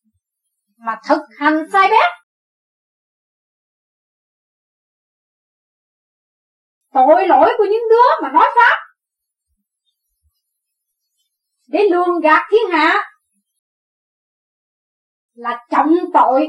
Mà 0.78 0.96
thực 1.10 1.22
hành 1.38 1.64
sai 1.72 1.88
bét. 1.90 2.10
Tội 6.94 7.28
lỗi 7.28 7.52
của 7.58 7.66
những 7.66 7.90
đứa 7.90 8.24
mà 8.24 8.32
nói 8.32 8.48
pháp. 8.56 8.78
Để 11.68 11.88
lường 11.92 12.20
gạt 12.24 12.48
thiên 12.52 12.72
hạ 12.72 13.09
là 15.40 15.66
trọng 15.72 15.94
tội. 16.14 16.48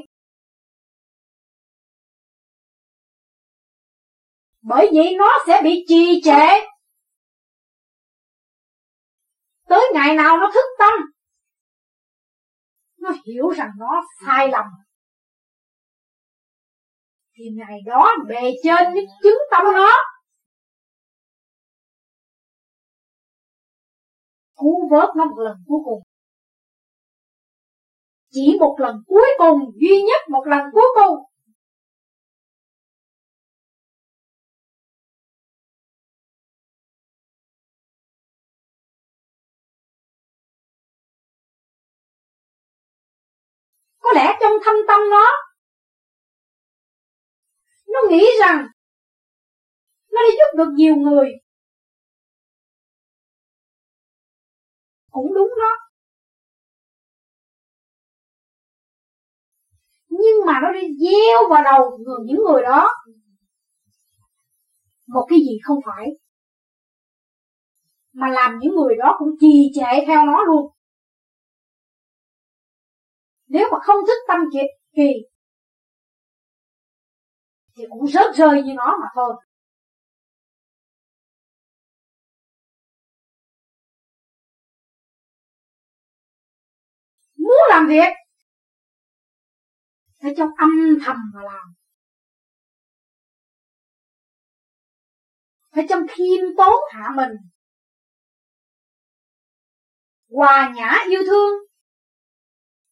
Bởi 4.62 4.88
vì 4.92 5.16
nó 5.18 5.28
sẽ 5.46 5.60
bị 5.64 5.84
trì 5.88 6.20
trệ. 6.24 6.46
Tới 9.68 9.80
ngày 9.94 10.16
nào 10.16 10.36
nó 10.36 10.50
thức 10.54 10.64
tâm, 10.78 10.92
nó 12.98 13.10
hiểu 13.26 13.48
rằng 13.48 13.70
nó 13.78 14.02
sai 14.20 14.48
lầm. 14.48 14.64
Thì 17.34 17.44
ngày 17.56 17.78
đó 17.86 18.08
bề 18.28 18.52
trên 18.64 18.92
mới 18.94 19.06
chứng 19.22 19.38
tâm 19.50 19.64
nó. 19.74 19.90
Cứu 24.56 24.88
vớt 24.90 25.08
nó 25.16 25.24
một 25.24 25.38
lần 25.38 25.56
cuối 25.66 25.78
cùng 25.84 26.09
chỉ 28.30 28.56
một 28.60 28.76
lần 28.80 28.96
cuối 29.06 29.26
cùng, 29.38 29.58
duy 29.80 30.02
nhất 30.02 30.20
một 30.30 30.46
lần 30.46 30.60
cuối 30.72 30.86
cùng. 30.94 31.18
Có 44.00 44.10
lẽ 44.14 44.36
trong 44.40 44.52
thâm 44.64 44.74
tâm 44.88 45.00
nó 45.10 45.26
nó 47.86 48.00
nghĩ 48.10 48.24
rằng 48.40 48.66
nó 50.12 50.20
đi 50.22 50.36
giúp 50.38 50.58
được 50.58 50.72
nhiều 50.74 50.94
người. 50.96 51.28
Cũng 55.10 55.34
đúng 55.34 55.48
đó. 55.60 55.89
Nhưng 60.10 60.46
mà 60.46 60.60
nó 60.62 60.72
đi 60.72 60.88
gieo 61.00 61.48
vào 61.50 61.62
đầu 61.64 61.98
người, 61.98 62.18
những 62.24 62.42
người 62.44 62.62
đó. 62.62 62.88
Một 65.06 65.26
cái 65.30 65.38
gì 65.38 65.58
không 65.64 65.78
phải. 65.86 66.06
Mà 68.12 68.28
làm 68.28 68.58
những 68.60 68.74
người 68.76 68.96
đó 68.98 69.16
cũng 69.18 69.28
trì 69.40 69.70
trệ 69.74 70.06
theo 70.06 70.26
nó 70.26 70.44
luôn. 70.44 70.72
Nếu 73.48 73.68
mà 73.72 73.78
không 73.82 73.98
thích 74.06 74.18
tâm 74.28 74.40
kiệt 74.52 74.66
kỳ, 74.96 75.08
thì 77.76 77.84
cũng 77.90 78.06
rớt 78.06 78.34
rơi 78.34 78.62
như 78.62 78.72
nó 78.76 78.98
mà 79.00 79.06
thôi. 79.14 79.34
Muốn 87.38 87.58
làm 87.70 87.86
việc 87.88 88.12
phải 90.22 90.34
trong 90.36 90.48
âm 90.58 90.70
thầm 91.04 91.16
mà 91.34 91.42
làm. 91.42 91.72
Phải 95.74 95.86
trong 95.88 96.02
khiêm 96.08 96.56
tốn 96.56 96.74
hạ 96.92 97.12
mình. 97.16 97.32
Hòa 100.28 100.72
nhã 100.76 101.04
yêu 101.08 101.22
thương. 101.26 101.52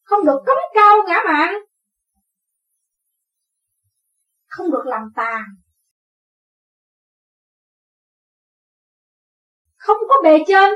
Không 0.02 0.26
được 0.26 0.38
cống 0.46 0.72
cao 0.74 0.96
ngã 1.08 1.20
mạn. 1.26 1.54
Không 4.46 4.70
được 4.70 4.82
làm 4.86 5.02
tàn. 5.16 5.44
Không 9.76 9.96
có 10.08 10.14
bề 10.24 10.38
trên. 10.48 10.72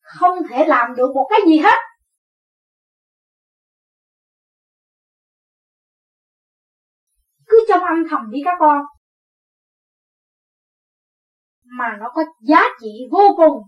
Không 0.00 0.38
thể 0.50 0.66
làm 0.66 0.94
được 0.96 1.10
một 1.14 1.26
cái 1.30 1.40
gì 1.46 1.58
hết. 1.58 1.87
Âm 7.90 7.98
thầm 8.10 8.30
đi 8.30 8.38
các 8.44 8.56
con. 8.58 8.82
Mà 11.64 11.96
nó 12.00 12.06
có 12.14 12.22
giá 12.40 12.60
trị 12.80 12.88
vô 13.12 13.34
cùng. 13.36 13.62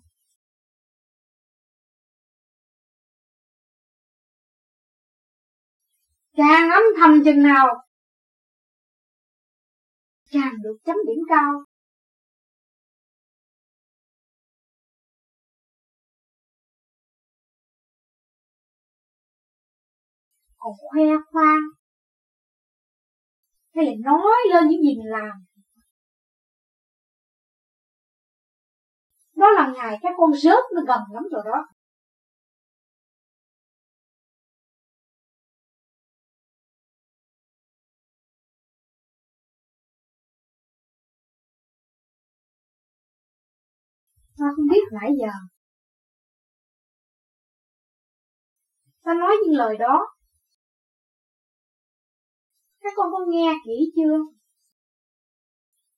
Càng 6.36 6.70
âm 6.70 6.82
thầm 6.98 7.22
chừng 7.24 7.42
nào 7.42 7.66
càng 10.32 10.52
được 10.62 10.76
chấm 10.84 10.96
điểm 11.06 11.24
cao. 11.28 11.64
Còn 20.58 20.72
khoe 20.78 21.04
khoang 21.32 21.79
hay 23.80 23.86
là 23.86 23.92
nói 24.04 24.36
lên 24.52 24.68
những 24.68 24.82
gì 24.82 24.94
mình 24.98 25.10
làm. 25.10 25.44
Đó 29.36 29.50
là 29.50 29.72
ngày 29.74 29.98
các 30.02 30.12
con 30.16 30.32
rớt 30.34 30.64
nó 30.74 30.82
gần 30.86 31.00
lắm 31.12 31.22
rồi 31.32 31.42
đó. 31.44 31.64
Ta 44.38 44.46
không 44.56 44.66
biết 44.70 44.80
nãy 44.92 45.10
giờ. 45.20 45.28
Ta 49.04 49.14
nói 49.14 49.36
những 49.44 49.54
lời 49.54 49.76
đó 49.78 50.19
các 52.80 52.92
con 52.96 53.12
có 53.12 53.18
nghe 53.28 53.52
kỹ 53.64 53.92
chưa? 53.96 54.18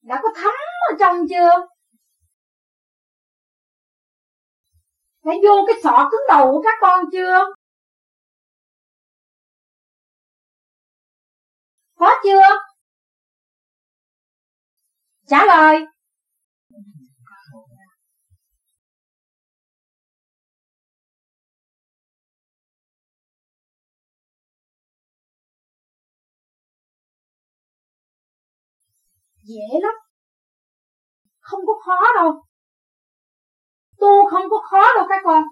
Đã 0.02 0.20
có 0.22 0.28
thấm 0.34 0.54
ở 0.90 0.96
trong 1.00 1.16
chưa? 1.28 1.66
Đã 5.24 5.32
vô 5.44 5.64
cái 5.66 5.76
sọ 5.82 6.08
cứng 6.10 6.20
đầu 6.28 6.52
của 6.52 6.62
các 6.64 6.78
con 6.80 7.04
chưa? 7.12 7.54
Có 11.94 12.10
chưa? 12.24 12.42
Trả 15.26 15.44
lời. 15.46 15.91
Dễ 29.54 29.80
lắm. 29.82 29.94
Không 31.40 31.60
có 31.66 31.72
khó 31.84 32.00
đâu. 32.14 32.44
Tu 33.98 34.30
không 34.30 34.50
có 34.50 34.58
khó 34.70 34.94
đâu 34.94 35.06
các 35.08 35.20
con. 35.24 35.42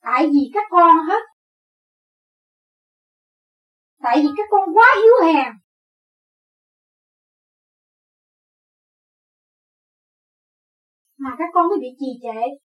Tại 0.00 0.26
vì 0.26 0.50
các 0.54 0.64
con 0.70 0.96
hết 1.06 1.34
tại 4.04 4.16
vì 4.22 4.28
các 4.36 4.46
con 4.50 4.68
quá 4.74 4.86
yếu 5.02 5.26
hèn. 5.26 5.52
Mà 11.16 11.30
các 11.38 11.48
con 11.54 11.68
mới 11.68 11.78
bị 11.80 11.88
trì 11.98 12.06
trệ. 12.22 12.63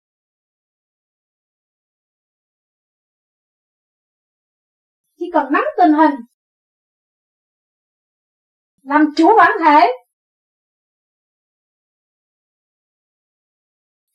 Chỉ 5.18 5.30
cần 5.32 5.52
nắm 5.52 5.64
tình 5.76 5.92
hình. 5.92 6.14
Làm 8.82 9.04
chủ 9.16 9.28
bản 9.38 9.50
thể. 9.64 9.86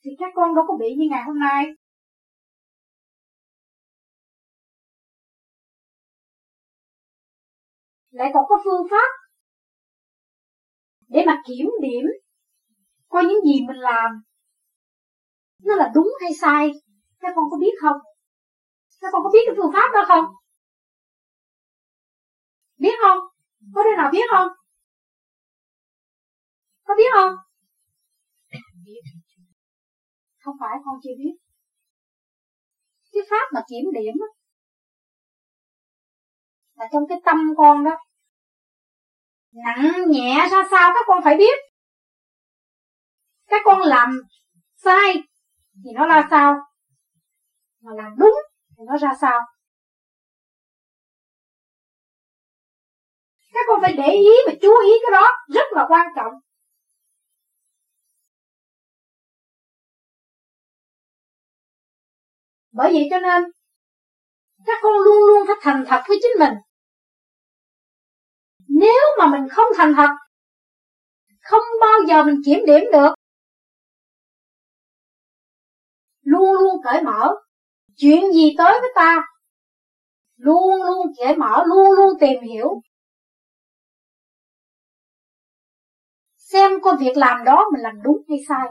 Thì 0.04 0.10
các 0.18 0.32
con 0.34 0.54
đâu 0.54 0.64
có 0.68 0.76
bị 0.76 0.94
như 0.98 1.06
ngày 1.10 1.22
hôm 1.26 1.38
nay. 1.38 1.64
Lại 8.10 8.30
còn 8.34 8.44
có 8.48 8.56
phương 8.64 8.86
pháp. 8.90 9.10
Để 11.08 11.24
mà 11.26 11.42
kiểm 11.46 11.66
điểm 11.82 12.04
coi 13.08 13.24
những 13.24 13.44
gì 13.44 13.66
mình 13.66 13.76
làm 13.76 14.22
nó 15.64 15.74
là 15.74 15.90
đúng 15.94 16.08
hay 16.20 16.30
sai. 16.40 16.70
Các 17.20 17.32
con 17.36 17.44
có 17.50 17.56
biết 17.60 17.74
không? 17.80 17.96
Các 19.00 19.08
con 19.12 19.24
có 19.24 19.30
biết 19.32 19.40
cái 19.46 19.54
phương 19.58 19.72
pháp 19.72 19.90
đó 19.94 20.04
không? 20.08 20.24
Biết 22.84 22.98
không? 23.02 23.18
Có 23.74 23.82
đứa 23.84 23.96
nào 23.96 24.10
biết 24.12 24.26
không? 24.30 24.48
Có 26.86 26.94
biết 26.98 27.10
không? 27.14 27.32
Không 30.38 30.56
phải, 30.60 30.76
con 30.84 30.94
chưa 31.02 31.14
biết. 31.18 31.34
Cái 33.12 33.22
pháp 33.30 33.46
mà 33.54 33.60
kiểm 33.70 33.84
điểm 33.94 34.14
là 36.74 36.86
trong 36.92 37.02
cái 37.08 37.18
tâm 37.24 37.54
con 37.56 37.84
đó. 37.84 37.96
Nặng 39.52 40.10
nhẹ 40.10 40.48
ra 40.52 40.62
sao 40.70 40.90
các 40.94 41.04
con 41.06 41.24
phải 41.24 41.36
biết. 41.36 41.58
Các 43.46 43.62
con 43.64 43.80
làm 43.80 44.20
sai 44.76 45.14
thì 45.84 45.90
nó 45.94 46.06
ra 46.06 46.26
sao? 46.30 46.54
Mà 47.80 47.92
làm 47.96 48.14
đúng 48.18 48.34
thì 48.78 48.84
nó 48.86 48.96
ra 48.96 49.10
sao? 49.20 49.40
Các 53.54 53.64
con 53.68 53.80
phải 53.82 53.92
để 53.92 54.12
ý 54.12 54.30
và 54.46 54.52
chú 54.62 54.68
ý 54.86 54.92
cái 55.02 55.10
đó, 55.12 55.26
rất 55.54 55.64
là 55.72 55.86
quan 55.88 56.06
trọng. 56.16 56.32
Bởi 62.72 62.92
vậy 62.92 63.08
cho 63.10 63.18
nên, 63.18 63.42
các 64.66 64.78
con 64.82 64.92
luôn 65.04 65.24
luôn 65.26 65.46
phải 65.46 65.56
thành 65.60 65.84
thật 65.88 66.02
với 66.08 66.18
chính 66.22 66.38
mình. 66.38 66.54
Nếu 68.68 69.02
mà 69.18 69.26
mình 69.26 69.48
không 69.48 69.66
thành 69.76 69.94
thật, 69.96 70.10
không 71.40 71.64
bao 71.80 71.98
giờ 72.08 72.22
mình 72.24 72.40
kiểm 72.46 72.58
điểm 72.66 72.84
được. 72.92 73.14
Luôn 76.22 76.52
luôn 76.52 76.82
cởi 76.84 77.02
mở. 77.02 77.34
Chuyện 77.96 78.32
gì 78.32 78.54
tới 78.58 78.80
với 78.80 78.92
ta? 78.94 79.16
Luôn 80.36 80.82
luôn 80.82 81.06
cởi 81.18 81.36
mở, 81.36 81.64
luôn 81.66 81.92
luôn 81.96 82.18
tìm 82.20 82.42
hiểu. 82.42 82.82
Xem 86.54 86.72
con 86.82 86.96
việc 87.00 87.16
làm 87.16 87.44
đó 87.44 87.64
mình 87.72 87.82
làm 87.82 88.02
đúng 88.02 88.22
hay 88.28 88.38
sai. 88.48 88.70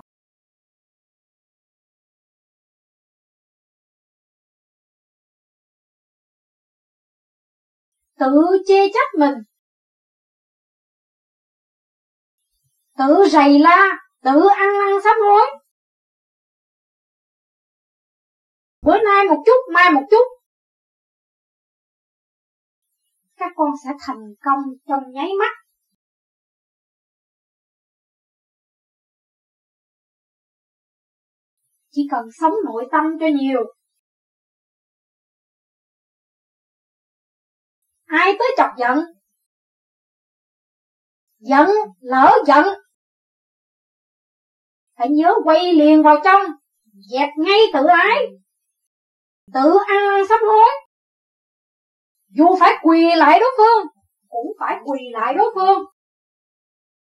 Tự 8.19 8.63
chê 8.67 8.89
trách 8.93 9.19
mình. 9.19 9.33
Tự 12.97 13.25
rầy 13.31 13.59
la, 13.59 13.97
tự 14.21 14.47
ăn 14.57 14.69
năn 14.79 15.01
sám 15.03 15.15
hối. 15.27 15.45
Bữa 18.81 18.97
nay 18.97 19.25
một 19.29 19.43
chút, 19.45 19.73
mai 19.73 19.91
một 19.91 20.03
chút. 20.11 20.25
Các 23.37 23.51
con 23.55 23.69
sẽ 23.83 23.89
thành 23.99 24.33
công 24.41 24.59
trong 24.87 25.11
nháy 25.11 25.29
mắt. 25.39 25.62
Chỉ 31.93 32.07
cần 32.11 32.25
sống 32.41 32.53
nội 32.65 32.85
tâm 32.91 33.03
cho 33.19 33.25
nhiều. 33.27 33.61
Ai 38.05 38.33
tới 38.39 38.47
chọc 38.57 38.69
giận? 38.77 38.99
Giận, 41.39 41.69
lỡ 41.99 42.31
giận. 42.47 42.65
Phải 44.97 45.09
nhớ 45.09 45.33
quay 45.43 45.73
liền 45.73 46.03
vào 46.03 46.15
trong, 46.23 46.41
dẹp 47.11 47.29
ngay 47.37 47.59
tự 47.73 47.85
ái. 47.85 48.17
Tự 49.53 49.77
ăn 49.87 50.07
năn 50.07 50.27
sám 50.29 50.39
hối. 50.47 50.69
Dù 52.29 52.45
phải 52.59 52.73
quỳ 52.83 53.15
lại 53.15 53.39
đối 53.39 53.49
phương, 53.57 53.87
cũng 54.27 54.47
phải 54.59 54.77
quỳ 54.85 54.99
lại 55.11 55.33
đối 55.33 55.51
phương. 55.55 55.83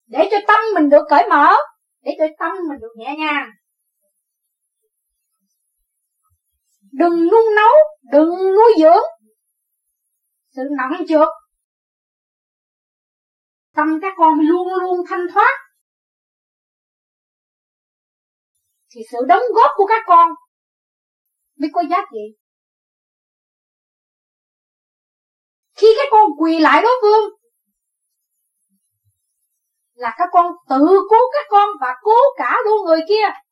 Để 0.08 0.28
cho 0.32 0.38
tâm 0.48 0.60
mình 0.76 0.90
được 0.90 1.04
cởi 1.10 1.28
mở, 1.30 1.54
để 2.02 2.12
cho 2.18 2.26
tâm 2.40 2.52
mình 2.70 2.80
được 2.82 2.94
nhẹ 2.96 3.16
nhàng. 3.18 3.50
Đừng 6.92 7.28
nung 7.32 7.56
nấu, 7.56 7.76
đừng 8.12 8.30
nuôi 8.30 8.74
dưỡng. 8.80 9.04
Sự 10.56 10.62
nặng 10.78 11.04
trược 11.10 11.28
tâm 13.80 14.00
các 14.02 14.14
con 14.18 14.40
luôn 14.40 14.68
luôn 14.82 15.00
thanh 15.10 15.28
thoát. 15.34 15.52
Thì 18.92 19.02
sự 19.12 19.18
đóng 19.28 19.44
góp 19.56 19.72
của 19.76 19.86
các 19.86 20.04
con 20.08 20.30
mới 21.60 21.70
có 21.74 21.84
giá 21.90 21.98
trị. 22.12 22.38
Khi 25.76 25.88
các 25.98 26.08
con 26.12 26.30
quỳ 26.40 26.60
lại 26.60 26.82
đối 26.82 26.94
phương, 27.02 27.30
là 29.94 30.16
các 30.18 30.30
con 30.32 30.46
tự 30.70 30.80
cứu 31.10 31.32
các 31.34 31.46
con 31.50 31.70
và 31.82 31.96
cứu 32.04 32.24
cả 32.38 32.58
đôi 32.66 32.80
người 32.86 33.00
kia. 33.10 33.49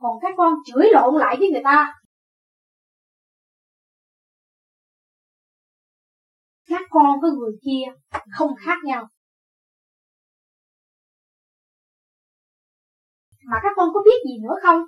Còn 0.00 0.18
các 0.22 0.34
con 0.36 0.54
chửi 0.66 0.86
lộn 0.92 1.14
lại 1.18 1.36
với 1.38 1.50
người 1.50 1.60
ta. 1.64 1.94
Các 6.66 6.82
con 6.90 7.20
với 7.20 7.30
người 7.30 7.52
kia, 7.64 8.18
không 8.38 8.50
khác 8.58 8.78
nhau. 8.84 9.08
Mà 13.44 13.56
các 13.62 13.72
con 13.76 13.88
có 13.94 14.00
biết 14.04 14.28
gì 14.28 14.38
nữa 14.42 14.54
không? 14.62 14.82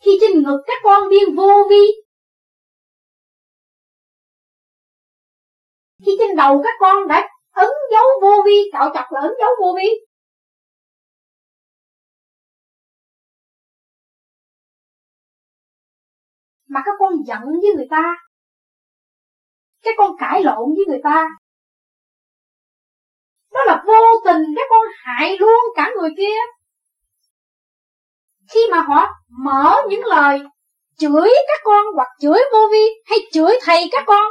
Khi 0.00 0.10
trên 0.20 0.42
ngực 0.42 0.62
các 0.66 0.80
con 0.84 1.08
viên 1.10 1.36
vô 1.36 1.52
vi. 1.70 1.84
Khi 6.06 6.12
trên 6.18 6.36
đầu 6.36 6.62
các 6.64 6.74
con 6.80 7.08
đã 7.08 7.28
ấn 7.50 7.68
dấu 7.92 8.06
vô 8.22 8.42
vi 8.46 8.70
Cạo 8.72 8.90
chặt 8.94 9.08
là 9.12 9.20
ấn 9.20 9.32
dấu 9.40 9.50
vô 9.60 9.74
vi. 9.76 10.07
Mà 16.68 16.80
các 16.84 16.94
con 16.98 17.12
giận 17.26 17.42
với 17.44 17.70
người 17.76 17.86
ta. 17.90 18.16
Các 19.82 19.94
con 19.98 20.16
cãi 20.18 20.42
lộn 20.42 20.74
với 20.76 20.84
người 20.88 21.00
ta. 21.04 21.28
Đó 23.52 23.60
là 23.66 23.82
vô 23.86 24.20
tình 24.24 24.42
các 24.56 24.66
con 24.70 24.86
hại 24.94 25.36
luôn 25.38 25.60
cả 25.76 25.90
người 26.00 26.10
kia. 26.16 26.38
Khi 28.50 28.60
mà 28.70 28.80
họ 28.80 29.06
mở 29.28 29.76
những 29.88 30.04
lời 30.04 30.40
chửi 30.98 31.30
các 31.48 31.60
con 31.64 31.86
hoặc 31.94 32.08
chửi 32.20 32.40
vô 32.52 32.68
vi 32.72 32.84
hay 33.04 33.18
chửi 33.32 33.58
thầy 33.62 33.88
các 33.92 34.04
con, 34.06 34.24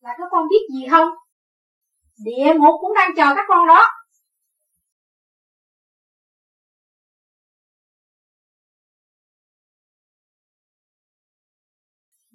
là 0.00 0.14
các 0.18 0.28
con 0.30 0.48
biết 0.48 0.74
gì 0.74 0.86
không? 0.90 1.08
Địa 2.24 2.54
ngục 2.54 2.74
cũng 2.80 2.94
đang 2.94 3.10
chờ 3.16 3.34
các 3.36 3.44
con 3.48 3.66
đó. 3.66 3.86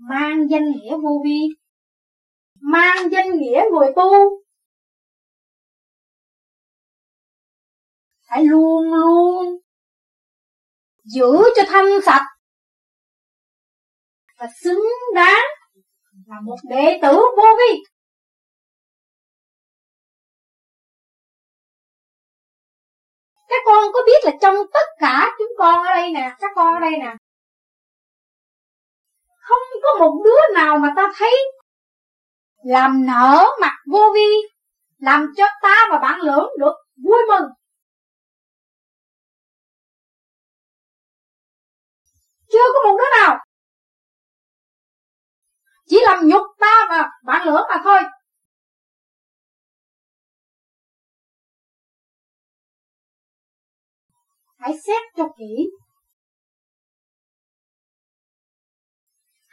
Mang 0.09 0.49
danh 0.49 0.71
nghĩa 0.71 0.97
vô 1.03 1.21
vi. 1.25 1.39
Mang 2.59 3.11
danh 3.11 3.39
nghĩa 3.39 3.61
người 3.71 3.87
tu. 3.95 4.43
Phải 8.29 8.45
luôn 8.45 8.93
luôn 8.93 9.57
giữ 11.03 11.31
cho 11.55 11.63
thanh 11.67 12.01
sạch 12.05 12.25
và 14.37 14.47
xứng 14.63 14.83
đáng 15.15 15.45
là 16.25 16.35
một 16.43 16.55
đệ 16.69 16.99
tử 17.01 17.13
vô 17.37 17.43
vi. 17.59 17.83
Các 23.47 23.61
con 23.65 23.93
có 23.93 23.99
biết 24.05 24.25
là 24.25 24.31
trong 24.41 24.55
tất 24.73 24.87
cả 24.99 25.35
chúng 25.37 25.51
con 25.57 25.83
ở 25.85 25.93
đây 25.95 26.11
nè, 26.11 26.35
các 26.39 26.51
con 26.55 26.73
ở 26.73 26.79
đây 26.79 26.91
nè 26.99 27.15
không 29.43 29.81
có 29.83 29.89
một 29.99 30.21
đứa 30.25 30.55
nào 30.55 30.77
mà 30.77 30.93
ta 30.95 31.03
thấy 31.15 31.35
làm 32.63 33.05
nở 33.05 33.45
mặt 33.61 33.75
vô 33.91 34.11
vi, 34.15 34.27
làm 34.97 35.33
cho 35.37 35.45
ta 35.61 35.75
và 35.91 35.99
bạn 35.99 36.19
lưỡng 36.21 36.49
được 36.59 36.73
vui 37.03 37.19
mừng. 37.27 37.49
Chưa 42.51 42.67
có 42.73 42.89
một 42.89 42.97
đứa 42.97 43.19
nào. 43.21 43.45
Chỉ 45.85 45.97
làm 46.03 46.27
nhục 46.27 46.41
ta 46.59 46.85
và 46.89 47.09
bạn 47.23 47.47
lửa 47.47 47.65
mà 47.69 47.81
thôi. 47.83 47.99
Hãy 54.57 54.73
xét 54.87 55.01
cho 55.17 55.23
kỹ 55.37 55.69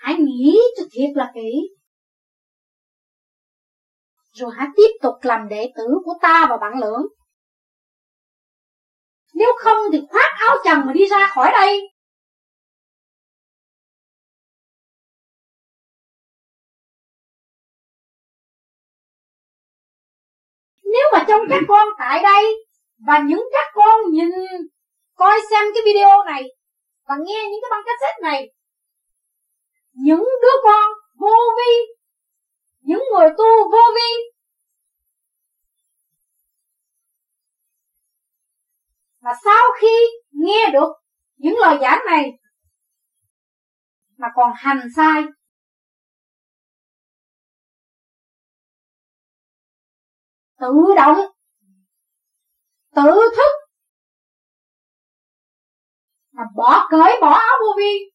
hãy 0.01 0.15
nghĩ 0.15 0.59
cho 0.77 0.85
thiệt 0.93 1.11
là 1.15 1.33
kỹ. 1.35 1.51
Rồi 4.33 4.51
hãy 4.57 4.67
tiếp 4.77 4.91
tục 5.03 5.15
làm 5.23 5.49
đệ 5.49 5.73
tử 5.77 5.87
của 6.05 6.15
ta 6.23 6.47
và 6.51 6.57
bạn 6.57 6.73
lưỡng 6.81 7.07
nếu 9.41 9.53
không 9.59 9.77
thì 9.93 9.99
khoác 10.11 10.31
áo 10.39 10.57
chằng 10.65 10.87
mà 10.87 10.93
đi 10.93 11.07
ra 11.07 11.27
khỏi 11.27 11.53
đây. 11.53 11.81
Nếu 20.85 21.05
mà 21.13 21.25
trong 21.29 21.41
các 21.51 21.63
con 21.69 21.89
tại 21.99 22.23
đây 22.23 22.45
Và 23.07 23.19
những 23.19 23.49
các 23.53 23.67
con 23.75 24.01
nhìn, 24.13 24.31
Coi 25.15 25.41
xem 25.51 25.65
cái 25.75 25.83
video 25.87 26.25
này 26.25 26.43
Và 27.09 27.15
nghe 27.25 27.41
những 27.51 27.61
cái 27.63 27.71
băng 27.71 27.83
cassette 27.87 28.23
này 28.23 28.51
những 29.93 30.25
đứa 30.43 30.57
con 30.65 30.93
vô 31.15 31.37
vi. 31.57 31.73
Những 32.81 33.03
người 33.13 33.29
tu 33.39 33.71
vô 33.73 33.79
vi. 33.97 34.31
Mà 39.21 39.31
sau 39.45 39.65
khi 39.81 39.97
nghe 40.31 40.71
được 40.73 40.89
những 41.37 41.55
lời 41.59 41.79
giảng 41.81 42.01
này, 42.07 42.31
Mà 44.17 44.29
còn 44.35 44.53
hành 44.57 44.81
sai, 44.97 45.23
tự 50.61 50.73
động, 50.97 51.17
tự 52.95 53.31
thức, 53.37 53.71
mà 56.33 56.43
bỏ 56.57 56.87
cởi 56.91 57.21
bỏ 57.21 57.31
áo 57.31 57.59
vô 57.61 57.75
vi. 57.79 58.11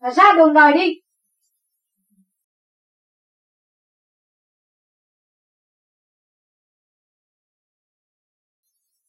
Và 0.00 0.10
ra 0.10 0.24
đường 0.36 0.54
đời 0.54 0.72
đi. 0.72 1.00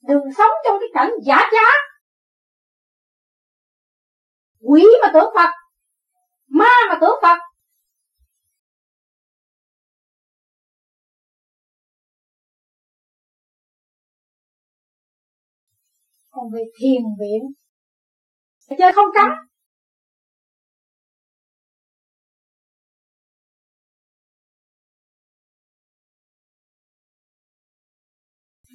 Đừng 0.01 0.33
sống 0.37 0.51
trong 0.65 0.77
cái 0.79 0.89
cảnh 0.93 1.11
giả 1.25 1.37
trá 1.51 1.67
quỷ 4.59 4.85
mà 5.01 5.11
tưởng 5.13 5.33
phật, 5.35 5.49
ma 6.47 6.69
mà 6.89 6.97
tưởng 7.01 7.19
phật. 7.21 7.37
Còn 16.29 16.51
về 16.53 16.63
thiền 16.79 17.01
viện 17.19 17.41
chơi 18.79 18.93
không 18.93 19.07
cấm. 19.13 19.50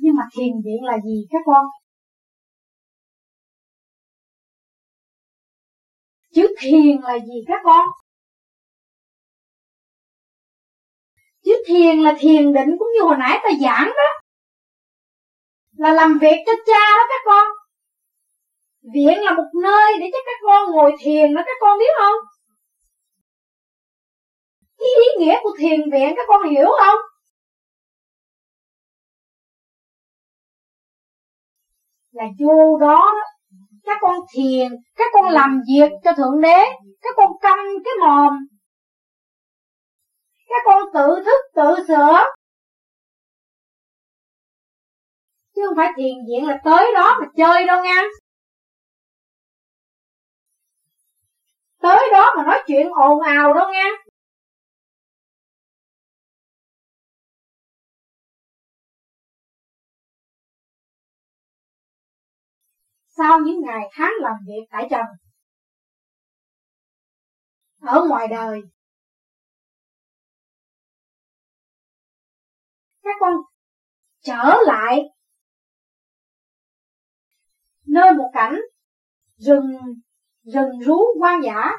Nhưng 0.06 0.16
mà 0.16 0.22
thiền 0.32 0.52
viện 0.64 0.84
là 0.84 0.98
gì 1.04 1.26
các 1.30 1.42
con? 1.46 1.66
Chữ 6.34 6.54
thiền 6.60 7.00
là 7.02 7.18
gì 7.18 7.44
các 7.46 7.60
con? 7.64 7.86
Chữ 11.44 11.52
thiền 11.66 11.98
là 11.98 12.14
thiền 12.18 12.52
định 12.52 12.76
cũng 12.78 12.88
như 12.94 13.02
hồi 13.02 13.16
nãy 13.18 13.38
ta 13.42 13.48
giảng 13.60 13.86
đó. 13.86 14.20
Là 15.72 15.92
làm 15.92 16.18
việc 16.18 16.36
cho 16.46 16.52
cha 16.66 16.80
đó 16.98 17.04
các 17.08 17.22
con. 17.24 17.46
Viện 18.94 19.18
là 19.24 19.34
một 19.34 19.48
nơi 19.62 19.92
để 20.00 20.06
cho 20.12 20.18
các 20.26 20.38
con 20.42 20.70
ngồi 20.72 20.92
thiền 21.00 21.34
đó 21.34 21.42
các 21.46 21.56
con 21.60 21.78
biết 21.78 21.92
không? 21.98 22.20
Cái 24.78 24.88
ý 24.88 25.24
nghĩa 25.24 25.38
của 25.42 25.56
thiền 25.58 25.80
viện 25.92 26.12
các 26.16 26.24
con 26.28 26.50
hiểu 26.50 26.68
không? 26.78 27.15
Là 32.16 32.24
vô 32.38 32.78
đó. 32.80 33.14
Các 33.84 33.98
con 34.00 34.14
thiền, 34.34 34.72
các 34.96 35.10
con 35.12 35.28
làm 35.32 35.60
việc 35.68 35.90
cho 36.04 36.12
thượng 36.12 36.40
đế, 36.40 36.64
các 37.02 37.14
con 37.16 37.30
câm 37.42 37.58
cái 37.84 37.94
mồm. 38.00 38.32
Các 40.48 40.62
con 40.64 40.82
tự 40.94 41.22
thức, 41.24 41.40
tự 41.54 41.84
sửa. 41.88 42.18
Chứ 45.54 45.62
không 45.68 45.76
phải 45.76 45.92
thiền 45.96 46.14
viện 46.28 46.48
là 46.48 46.58
tới 46.64 46.92
đó 46.94 47.16
mà 47.20 47.26
chơi 47.36 47.66
đâu 47.66 47.84
nha. 47.84 48.02
Tới 51.82 52.08
đó 52.12 52.34
mà 52.36 52.42
nói 52.44 52.62
chuyện 52.66 52.90
ồn 52.90 53.20
ào 53.20 53.54
đâu 53.54 53.68
nha. 53.72 54.05
Sau 63.16 63.38
những 63.40 63.60
ngày 63.60 63.88
tháng 63.92 64.12
làm 64.20 64.36
việc 64.46 64.66
tại 64.70 64.88
trần. 64.90 65.06
Ở 67.80 68.06
ngoài 68.08 68.26
đời, 68.30 68.60
các 73.02 73.16
con 73.20 73.34
trở 74.20 74.54
lại 74.66 75.02
nơi 77.86 78.12
một 78.12 78.30
cảnh 78.34 78.56
rừng 79.36 79.78
rừng 80.42 80.80
rú 80.84 80.98
hoang 81.20 81.42
dã, 81.42 81.72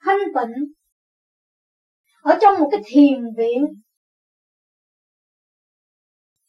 thanh 0.00 0.18
tịnh 0.34 0.72
ở 2.20 2.38
trong 2.40 2.60
một 2.60 2.68
cái 2.72 2.80
thiền 2.86 3.24
viện 3.36 3.64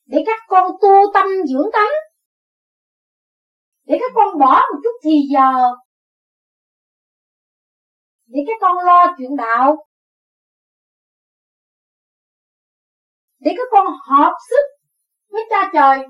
để 0.05 0.23
các 0.25 0.39
con 0.47 0.71
tu 0.81 0.89
tâm 1.13 1.27
dưỡng 1.47 1.69
tánh 1.73 2.06
để 3.87 3.97
các 3.99 4.11
con 4.15 4.39
bỏ 4.39 4.61
một 4.73 4.79
chút 4.83 4.99
thì 5.03 5.11
giờ. 5.33 5.51
Để 8.25 8.39
các 8.47 8.57
con 8.61 8.85
lo 8.85 9.15
chuyện 9.17 9.35
đạo. 9.37 9.85
Để 13.39 13.51
các 13.57 13.67
con 13.71 13.85
hợp 14.09 14.33
sức 14.49 14.87
với 15.29 15.41
cha 15.49 15.69
trời. 15.73 16.07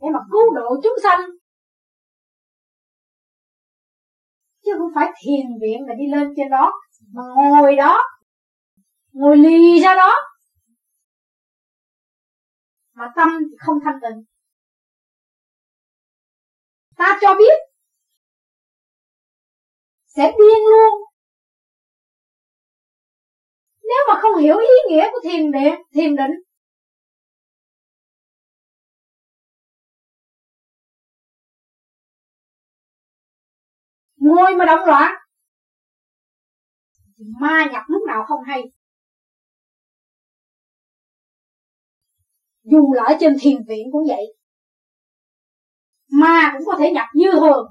Để 0.00 0.08
mà 0.12 0.18
cứu 0.32 0.54
độ 0.54 0.80
chúng 0.82 0.96
sanh. 1.02 1.20
Chứ 4.64 4.72
không 4.78 4.90
phải 4.94 5.12
thiền 5.24 5.46
viện 5.62 5.80
mà 5.88 5.94
đi 5.98 6.04
lên 6.16 6.34
trên 6.36 6.50
đó, 6.50 6.72
mà 7.12 7.22
ngồi 7.36 7.76
đó. 7.76 8.02
Ngồi 9.12 9.36
lì 9.36 9.80
ra 9.80 9.94
đó. 9.94 10.14
Mà 12.94 13.12
tâm 13.16 13.28
không 13.58 13.76
thanh 13.84 13.98
tịnh 14.02 14.35
ta 16.96 17.18
cho 17.20 17.34
biết. 17.38 17.58
Sẽ 20.06 20.32
điên 20.38 20.62
luôn. 20.70 21.02
Nếu 23.82 23.98
mà 24.08 24.20
không 24.20 24.42
hiểu 24.42 24.58
ý 24.58 24.66
nghĩa 24.88 25.08
của 25.12 25.20
thiền 25.22 25.52
định 25.52 25.74
thiền 25.94 26.16
định, 26.16 26.30
ngồi 34.16 34.56
mà 34.56 34.64
động 34.64 34.86
loạn 34.86 35.14
ma 37.18 37.66
nhập 37.72 37.82
lúc 37.88 38.02
nào 38.06 38.24
không 38.28 38.44
hay. 38.44 38.62
Dù 42.62 42.92
là 42.92 43.02
ở 43.04 43.16
trên 43.20 43.36
thiền 43.40 43.56
viện 43.68 43.86
cũng 43.92 44.04
vậy 44.08 44.35
ma 46.08 46.52
cũng 46.52 46.66
có 46.66 46.76
thể 46.78 46.92
nhập 46.92 47.06
như 47.14 47.30
thường. 47.32 47.66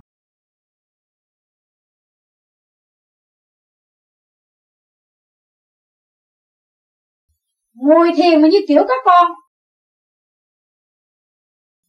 Ngồi 7.73 8.11
thiền 8.17 8.41
mà 8.41 8.47
như 8.47 8.57
kiểu 8.67 8.83
các 8.87 9.01
con. 9.05 9.31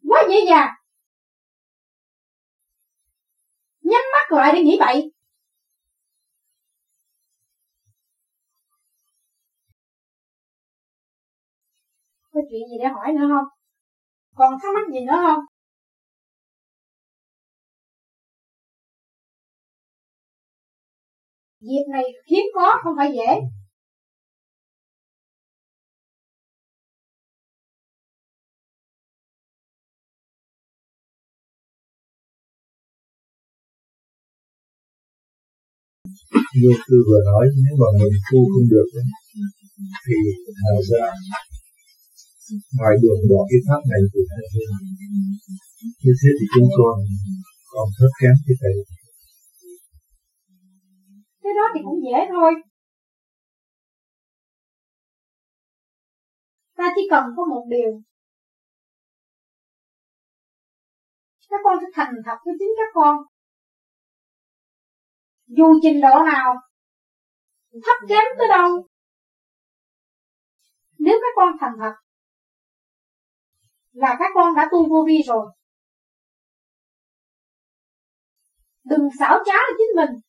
Quá 0.09 0.22
dễ 0.28 0.36
dàng. 0.49 0.68
Nhắm 3.82 4.03
mắt 4.12 4.36
lại 4.36 4.53
để 4.55 4.62
nghĩ 4.62 4.76
bậy. 4.80 5.12
Có 12.32 12.40
chuyện 12.51 12.68
gì 12.70 12.76
để 12.78 12.88
hỏi 12.88 13.12
nữa 13.12 13.28
không? 13.28 13.49
Còn 14.34 14.55
thắc 14.62 14.74
mắc 14.74 14.92
gì 14.92 15.01
nữa 15.01 15.16
không? 15.26 15.55
Việc 21.68 21.84
này 21.94 22.04
hiếm 22.30 22.46
có, 22.54 22.66
không 22.82 22.94
phải 22.98 23.10
dễ. 23.18 23.30
Như 36.60 36.70
tôi 36.88 37.00
vừa 37.08 37.22
nói, 37.30 37.44
nếu 37.64 37.74
mà 37.80 37.88
mình 37.98 38.14
tu 38.30 38.40
không 38.52 38.68
được 38.72 38.86
thì 40.04 40.16
nào 40.60 40.78
ra 40.90 41.04
ngoài 42.78 42.94
đường 43.02 43.20
bỏ 43.30 43.40
cái 43.50 43.60
pháp 43.66 43.82
này 43.90 44.00
thì 44.12 44.20
hay 44.30 44.44
như 46.04 46.12
thế 46.20 46.30
thì 46.38 46.46
chúng 46.54 46.68
con 46.78 46.96
còn 47.72 47.86
thấp 47.98 48.12
kém 48.20 48.34
cái 48.46 48.56
thầy 48.60 48.74
cái 51.47 51.55
đó 51.55 51.62
thì 51.74 51.80
cũng 51.84 52.01
dễ 52.05 52.18
thôi. 52.30 52.53
Ta 56.76 56.92
chỉ 56.94 57.03
cần 57.11 57.24
có 57.36 57.44
một 57.44 57.66
điều. 57.68 58.03
Các 61.49 61.61
con 61.64 61.78
phải 61.80 61.90
thành 61.94 62.14
thật 62.24 62.36
với 62.44 62.55
chính 62.59 62.68
các 62.76 62.90
con. 62.94 63.16
Dù 65.47 65.66
trình 65.82 66.01
độ 66.01 66.22
nào, 66.32 66.55
thấp 67.72 67.97
kém 68.09 68.24
tới 68.38 68.49
đâu. 68.49 68.86
Nếu 70.99 71.18
các 71.22 71.32
con 71.36 71.57
thành 71.61 71.72
thật, 71.80 71.94
là 73.92 74.16
các 74.18 74.30
con 74.34 74.55
đã 74.55 74.68
tu 74.72 74.88
vô 74.88 75.05
vi 75.07 75.22
rồi. 75.26 75.47
Đừng 78.84 79.09
xảo 79.18 79.38
trá 79.47 79.53
là 79.53 79.72
chính 79.78 79.97
mình. 79.97 80.25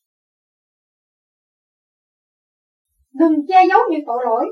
Đừng 3.20 3.48
che 3.48 3.60
giấu 3.70 3.80
những 3.92 4.06
tội 4.08 4.24
lỗi. 4.26 4.46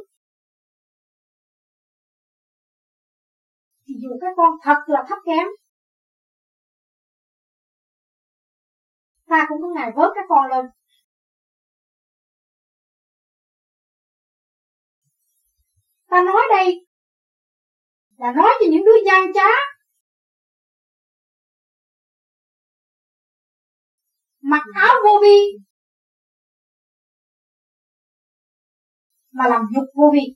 Thì 3.87 3.93
dù 4.01 4.09
các 4.21 4.33
con 4.37 4.51
thật 4.63 4.79
là 4.87 5.05
thấp 5.09 5.17
kém, 5.25 5.47
ta 9.27 9.45
cũng 9.49 9.61
có 9.61 9.67
ngày 9.75 9.91
vớt 9.95 10.11
các 10.15 10.25
con 10.29 10.49
lên. 10.51 10.65
Ta 16.09 16.23
nói 16.23 16.41
đây 16.49 16.85
là 18.17 18.31
nói 18.31 18.49
cho 18.59 18.65
những 18.69 18.83
đứa 18.85 19.05
gian 19.05 19.33
trá 19.33 19.49
mặc 24.41 24.63
áo 24.73 24.95
vô 25.03 25.19
vi 25.21 25.65
mà 29.37 29.47
làm 29.47 29.61
dục 29.75 29.85
vô 29.95 30.11
vị, 30.13 30.35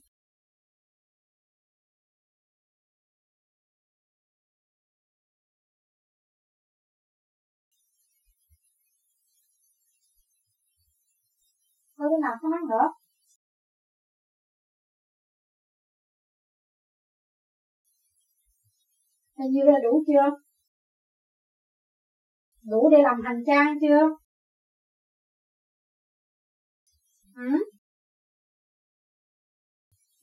Thôi 12.00 12.08
cái 12.10 12.20
nào 12.22 12.36
không 12.40 12.52
ăn 12.52 12.62
nữa 12.70 12.86
Hình 19.38 19.52
như 19.52 19.62
là 19.64 19.78
đủ 19.84 20.04
chưa? 20.06 20.36
Đủ 22.62 22.88
để 22.92 22.98
làm 23.02 23.20
hành 23.24 23.42
trang 23.46 23.74
chưa? 23.80 24.08
Ừ? 27.36 27.79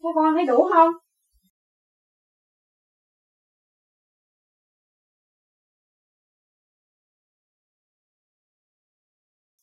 Các 0.08 0.12
con 0.16 0.34
thấy 0.36 0.46
đủ 0.46 0.68
không? 0.74 0.94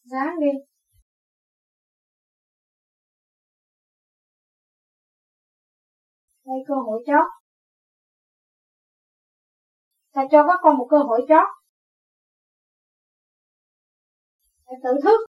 Ráng 0.04 0.40
đi. 0.40 0.46
đây, 6.44 6.56
cơ 6.68 6.74
hội 6.74 7.02
chót 7.06 7.26
ta 10.12 10.22
cho 10.30 10.46
các 10.46 10.60
con 10.62 10.76
một 10.78 10.86
cơ 10.90 10.98
hội 10.98 11.20
chót 11.28 11.48
để 14.66 14.74
tự 14.84 14.90
thức 15.02 15.20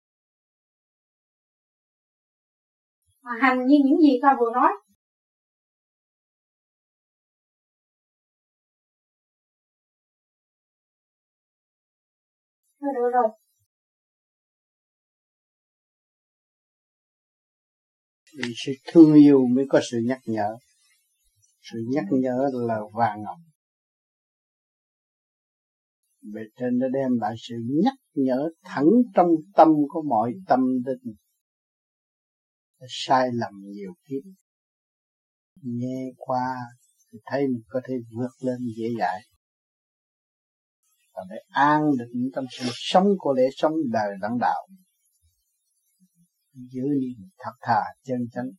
mà 3.21 3.31
hành 3.41 3.67
như 3.67 3.77
những 3.85 4.01
gì 4.01 4.19
ta 4.21 4.35
vừa 4.39 4.51
nói 4.53 4.71
Thôi, 12.85 12.93
được 12.95 13.09
rồi. 13.13 13.29
Vì 18.37 18.53
sự 18.65 18.71
thương 18.87 19.13
yêu 19.13 19.45
mới 19.55 19.65
có 19.69 19.79
sự 19.91 19.97
nhắc 20.05 20.19
nhở. 20.25 20.57
Sự 21.61 21.79
nhắc 21.89 22.05
nhở 22.11 22.49
là 22.53 22.79
vàng 22.93 23.23
ngọc. 23.23 23.37
Bề 26.33 26.41
trên 26.55 26.79
đã 26.79 26.87
đem 26.93 27.19
lại 27.21 27.35
sự 27.49 27.55
nhắc 27.83 27.93
nhở 28.13 28.49
thẳng 28.63 28.89
trong 29.15 29.27
tâm 29.55 29.67
của 29.89 30.01
mọi 30.01 30.33
tâm 30.47 30.59
linh. 30.85 31.15
Sai 32.87 33.29
lầm 33.33 33.53
nhiều 33.63 33.93
kiếp. 34.09 34.31
Nghe 35.61 36.11
qua 36.17 36.55
thì 37.11 37.19
thấy 37.25 37.47
mình 37.47 37.63
có 37.67 37.81
thể 37.87 37.93
vượt 38.17 38.47
lên 38.47 38.57
dễ 38.77 38.87
dãi 38.99 39.34
và 41.15 41.21
để 41.29 41.35
an 41.49 41.81
định 41.99 42.29
trong 42.35 42.45
sự 42.51 42.65
sống 42.71 43.07
của 43.17 43.33
lễ 43.33 43.43
sống 43.55 43.73
đời 43.91 44.09
lãnh 44.21 44.37
đạo. 44.39 44.67
Giữ 46.53 46.81
niệm 47.01 47.29
thật 47.37 47.51
thà 47.61 47.81
chân 48.03 48.19
chánh, 48.31 48.49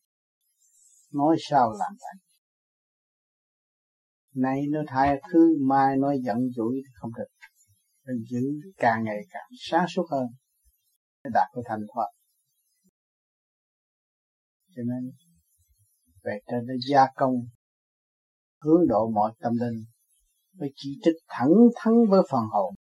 nói 1.12 1.36
sao 1.50 1.72
làm 1.78 1.92
vậy? 2.00 2.22
Nay 4.34 4.60
nó 4.70 4.80
thay 4.86 5.20
thứ 5.32 5.56
mai 5.68 5.96
nói 5.96 6.18
giận 6.24 6.36
dỗi 6.56 6.74
thì 6.74 6.90
không 6.94 7.10
được. 7.18 7.28
Phải 8.06 8.14
giữ 8.30 8.70
càng 8.76 9.04
ngày 9.04 9.18
càng 9.30 9.48
sáng 9.58 9.86
suốt 9.88 10.06
hơn, 10.10 10.26
để 11.24 11.30
đạt 11.34 11.48
được 11.54 11.62
thành 11.68 11.80
thoát 11.94 12.06
cho 14.76 14.82
nên, 14.82 15.12
về 16.24 16.38
trên 16.46 16.66
nó 16.66 16.74
gia 16.90 17.06
công, 17.16 17.34
hướng 18.62 18.88
độ 18.88 19.10
mọi 19.14 19.32
tâm 19.40 19.52
linh 19.60 19.84
phải 20.58 20.68
chỉ 20.74 20.98
trích 21.02 21.16
thẳng 21.28 21.54
thắn 21.76 21.94
với 22.10 22.20
phần 22.30 22.44
hồn. 22.52 22.74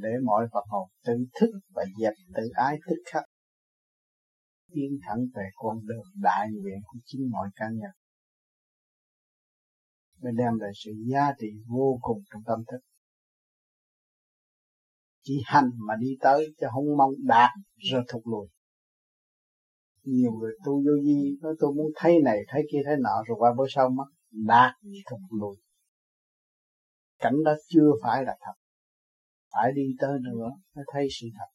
Để 0.00 0.08
mọi 0.24 0.46
phần 0.52 0.64
hồn 0.68 0.88
tự 1.04 1.12
thức 1.40 1.50
và 1.74 1.84
dẹp 2.00 2.12
tự 2.34 2.42
ái 2.54 2.78
tức 2.86 3.02
khắc. 3.12 3.24
Tiến 4.72 4.98
thẳng 5.02 5.18
về 5.34 5.42
con 5.54 5.86
đường 5.86 6.04
đại 6.14 6.46
nguyện 6.52 6.78
của 6.86 6.98
chính 7.04 7.30
mọi 7.30 7.48
cá 7.56 7.66
nhân. 7.70 7.90
Mới 10.22 10.32
đem 10.38 10.58
lại 10.58 10.70
sự 10.84 10.90
giá 11.06 11.32
trị 11.38 11.48
vô 11.66 11.98
cùng 12.00 12.22
trong 12.32 12.42
tâm 12.46 12.64
thức. 12.70 12.78
Chỉ 15.22 15.42
hành 15.44 15.70
mà 15.76 15.94
đi 16.00 16.16
tới 16.20 16.46
chứ 16.60 16.66
không 16.74 16.96
mong 16.96 17.12
đạt 17.26 17.50
rồi 17.76 18.02
thụt 18.08 18.22
lùi. 18.24 18.48
Nhiều 20.04 20.32
người 20.32 20.52
tu 20.64 20.72
vô 20.72 20.92
vi, 21.04 21.38
nói 21.40 21.54
tôi 21.58 21.72
muốn 21.74 21.86
thấy 21.96 22.18
này, 22.24 22.38
thấy 22.48 22.62
kia, 22.72 22.78
thấy 22.84 22.96
nọ, 23.00 23.24
rồi 23.26 23.36
qua 23.38 23.54
bữa 23.58 23.64
sau 23.68 23.88
mất 23.88 24.04
đạt 24.30 24.72
thụt 25.10 25.20
lùi. 25.40 25.56
Cảnh 27.18 27.34
đó 27.44 27.54
chưa 27.68 27.90
phải 28.02 28.24
là 28.24 28.36
thật. 28.40 28.52
Phải 29.52 29.72
đi 29.74 29.82
tới 29.98 30.18
nữa 30.22 30.50
mới 30.76 30.84
thấy 30.92 31.08
sự 31.20 31.26
thật. 31.38 31.46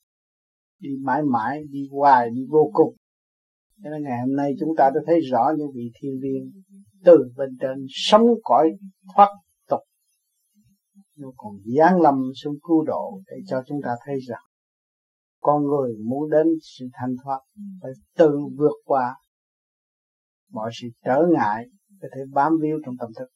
Đi 0.80 0.89
mãi 1.03 1.21
mãi, 1.23 1.63
đi 1.69 1.88
hoài, 1.91 2.30
đi 2.30 2.41
vô 2.49 2.71
cùng. 2.73 2.95
Cho 3.84 3.89
nên 3.89 4.03
ngày 4.03 4.19
hôm 4.19 4.36
nay 4.36 4.51
chúng 4.59 4.69
ta 4.78 4.89
đã 4.95 5.01
thấy 5.07 5.19
rõ 5.32 5.51
những 5.57 5.71
vị 5.76 5.91
thiên 6.01 6.11
viên 6.21 6.63
từ 7.05 7.17
bên 7.38 7.49
trên 7.61 7.86
sống 7.89 8.28
cõi 8.43 8.69
thoát 9.15 9.30
tục. 9.69 9.80
Nó 11.17 11.28
còn 11.38 11.53
giáng 11.78 12.01
lâm 12.01 12.15
xuống 12.43 12.55
cứu 12.63 12.84
độ 12.84 13.21
để 13.28 13.38
cho 13.47 13.63
chúng 13.67 13.82
ta 13.84 13.89
thấy 14.05 14.15
rằng 14.28 14.41
con 15.45 15.63
người 15.63 15.93
muốn 16.05 16.30
đến 16.30 16.47
sự 16.61 16.86
thanh 16.93 17.15
thoát 17.23 17.39
phải 17.82 17.91
tự 18.17 18.32
vượt 18.57 18.76
qua 18.86 19.15
mọi 20.51 20.71
sự 20.82 20.88
trở 21.05 21.21
ngại 21.34 21.65
có 22.02 22.08
thể 22.16 22.22
bám 22.34 22.52
víu 22.62 22.78
trong 22.86 22.96
tâm 23.00 23.10
thức. 23.20 23.28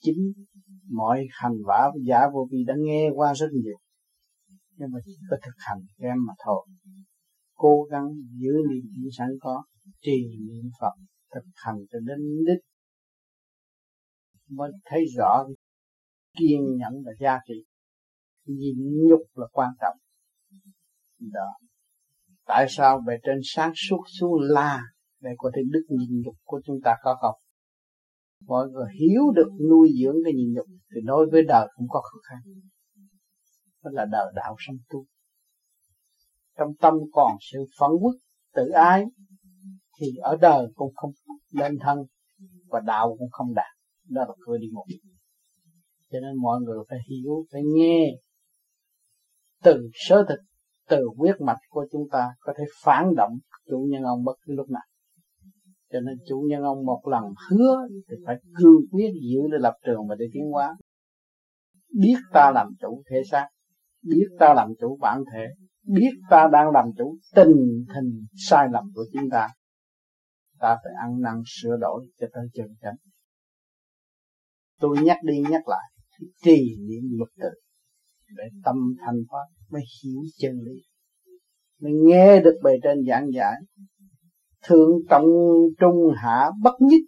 Chính 0.00 0.32
mọi 0.90 1.26
hành 1.30 1.56
vả 1.66 1.90
giả 2.06 2.20
vô 2.32 2.48
vi 2.50 2.64
đã 2.66 2.74
nghe 2.78 3.10
qua 3.14 3.34
rất 3.34 3.48
nhiều. 3.52 3.78
Nhưng 4.76 4.90
mà 4.92 4.98
chỉ 5.04 5.12
có 5.30 5.36
thực 5.44 5.54
hành 5.56 5.78
em 5.98 6.16
mà 6.26 6.34
thôi. 6.44 6.66
Cố 7.54 7.82
gắng 7.90 8.08
giữ 8.40 8.52
niềm 8.70 8.82
tin 8.94 9.08
sẵn 9.18 9.28
có, 9.40 9.64
trì 10.00 10.22
niệm 10.48 10.70
Phật, 10.80 10.92
thực 11.34 11.44
hành 11.54 11.76
cho 11.90 11.98
đến 11.98 12.18
đích. 12.46 12.64
Mới 14.48 14.70
thấy 14.84 15.04
rõ 15.16 15.44
kiên 16.38 16.60
nhẫn 16.78 16.92
là 17.04 17.12
giá 17.20 17.38
trị 17.48 17.64
nhịn 18.44 18.76
nhục 19.08 19.22
là 19.34 19.46
quan 19.52 19.70
trọng. 19.80 19.96
Đó. 21.18 21.58
Tại 22.46 22.66
sao 22.68 23.00
bề 23.06 23.12
trên 23.22 23.38
sáng 23.42 23.72
suốt 23.88 24.02
xuống 24.20 24.40
la? 24.40 24.82
Để 25.20 25.30
có 25.38 25.50
thể 25.54 25.62
đức 25.70 25.82
nhịn 25.88 26.20
nhục 26.24 26.34
của 26.44 26.60
chúng 26.64 26.80
ta 26.84 26.96
có 27.02 27.16
không? 27.20 27.34
Mọi 28.46 28.68
người 28.68 28.86
hiểu 29.00 29.22
được 29.34 29.48
nuôi 29.70 29.90
dưỡng 30.02 30.16
cái 30.24 30.32
nhịn 30.34 30.52
nhục, 30.52 30.66
thì 30.66 31.00
đối 31.04 31.26
với 31.30 31.42
đời 31.48 31.68
cũng 31.76 31.86
có 31.88 32.00
khó 32.00 32.18
khăn. 32.28 32.38
Đó 33.82 33.90
là 33.92 34.04
đời 34.12 34.32
đạo 34.34 34.56
sanh 34.66 34.76
tu. 34.88 35.04
Trong 36.58 36.68
tâm 36.80 36.94
còn 37.12 37.36
sự 37.52 37.58
phẫn 37.80 37.90
quốc, 38.00 38.14
tự 38.54 38.68
ái, 38.68 39.04
thì 40.00 40.06
ở 40.16 40.36
đời 40.36 40.66
cũng 40.74 40.92
không 40.94 41.10
lên 41.52 41.78
thân 41.80 41.98
và 42.66 42.80
đạo 42.80 43.16
cũng 43.18 43.30
không 43.30 43.54
đạt. 43.54 43.76
Đó 44.08 44.24
là 44.28 44.34
cửa 44.46 44.58
đi 44.58 44.66
ngục 44.72 44.86
cho 46.12 46.18
nên 46.20 46.36
mọi 46.42 46.60
người 46.60 46.78
phải 46.90 46.98
hiểu, 47.08 47.46
phải 47.52 47.62
nghe. 47.64 48.10
Từ 49.62 49.90
sớ 49.92 50.24
thực, 50.28 50.38
từ 50.88 51.04
huyết 51.16 51.40
mạch 51.40 51.58
của 51.68 51.86
chúng 51.92 52.08
ta 52.12 52.28
có 52.40 52.52
thể 52.58 52.64
phản 52.82 53.14
động 53.16 53.32
chủ 53.70 53.86
nhân 53.90 54.02
ông 54.02 54.24
bất 54.24 54.36
cứ 54.46 54.54
lúc 54.56 54.70
nào 54.70 54.82
cho 55.92 56.00
nên 56.00 56.18
chủ 56.28 56.46
nhân 56.48 56.62
ông 56.62 56.86
một 56.86 57.02
lần 57.06 57.24
hứa 57.50 57.76
thì 58.08 58.16
phải 58.26 58.36
cương 58.56 58.80
quyết 58.90 59.10
giữ 59.12 59.40
để 59.52 59.58
lập 59.60 59.74
trường 59.86 60.08
và 60.08 60.14
để 60.18 60.26
tiến 60.32 60.44
hóa. 60.50 60.76
Biết 62.00 62.16
ta 62.32 62.50
làm 62.54 62.68
chủ 62.80 63.02
thể 63.10 63.22
xác, 63.30 63.48
biết 64.02 64.26
ta 64.38 64.54
làm 64.54 64.68
chủ 64.80 64.98
bản 65.00 65.22
thể, 65.32 65.46
biết 65.86 66.10
ta 66.30 66.48
đang 66.52 66.70
làm 66.70 66.84
chủ 66.98 67.18
tình 67.34 67.84
hình 67.94 68.26
sai 68.36 68.68
lầm 68.72 68.84
của 68.94 69.04
chúng 69.12 69.30
ta 69.30 69.48
ta 70.58 70.76
phải 70.84 70.92
ăn 71.02 71.20
năn 71.20 71.42
sửa 71.46 71.76
đổi 71.80 72.06
cho 72.20 72.26
tới 72.32 72.48
chân 72.54 72.66
chánh. 72.80 72.96
Tôi 74.80 74.96
nhắc 75.02 75.18
đi 75.24 75.42
nhắc 75.50 75.68
lại, 75.68 75.90
trì 76.42 76.76
niệm 76.88 77.18
luật 77.18 77.30
tự, 77.40 77.60
để 78.36 78.44
tâm 78.64 78.76
thành 79.06 79.16
thoát, 79.30 79.46
mới 79.70 79.82
hiểu 80.02 80.20
chân 80.38 80.52
lý, 80.60 80.82
mới 81.80 81.92
nghe 82.04 82.40
được 82.40 82.60
bề 82.64 82.72
trên 82.82 83.04
giảng 83.08 83.26
giải 83.34 83.54
thượng 84.66 84.90
trọng 85.10 85.26
trung 85.80 86.12
hạ 86.16 86.50
bất 86.62 86.74
nhất, 86.80 87.00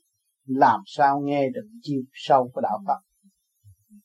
làm 0.46 0.80
sao 0.86 1.20
nghe 1.20 1.51
được 1.51 1.68
chiều 1.82 2.03
sâu 2.12 2.51
của 2.55 2.61
đạo 2.61 2.78
Phật? 2.86 2.98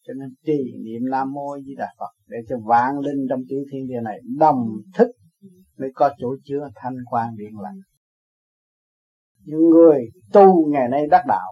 Cho 0.08 0.14
nên 0.14 0.30
trì 0.46 0.60
niệm 0.86 1.02
nam 1.12 1.34
mô 1.34 1.58
di 1.66 1.76
đà 1.76 1.88
phật 2.00 2.12
để 2.28 2.38
cho 2.50 2.56
vạn 2.66 3.00
linh 3.00 3.26
trong 3.30 3.40
tiểu 3.50 3.60
thiên 3.72 3.88
địa 3.88 4.02
này 4.04 4.20
đồng 4.38 4.68
thức 4.94 5.08
mới 5.78 5.90
có 5.96 6.10
chỗ 6.18 6.36
chứa 6.44 6.70
thanh 6.76 6.96
quan 7.10 7.36
điện 7.38 7.60
lành. 7.64 7.80
Những 9.44 9.70
người 9.70 10.10
tu 10.34 10.72
ngày 10.72 10.90
nay 10.90 11.08
đắc 11.12 11.24
đạo 11.28 11.52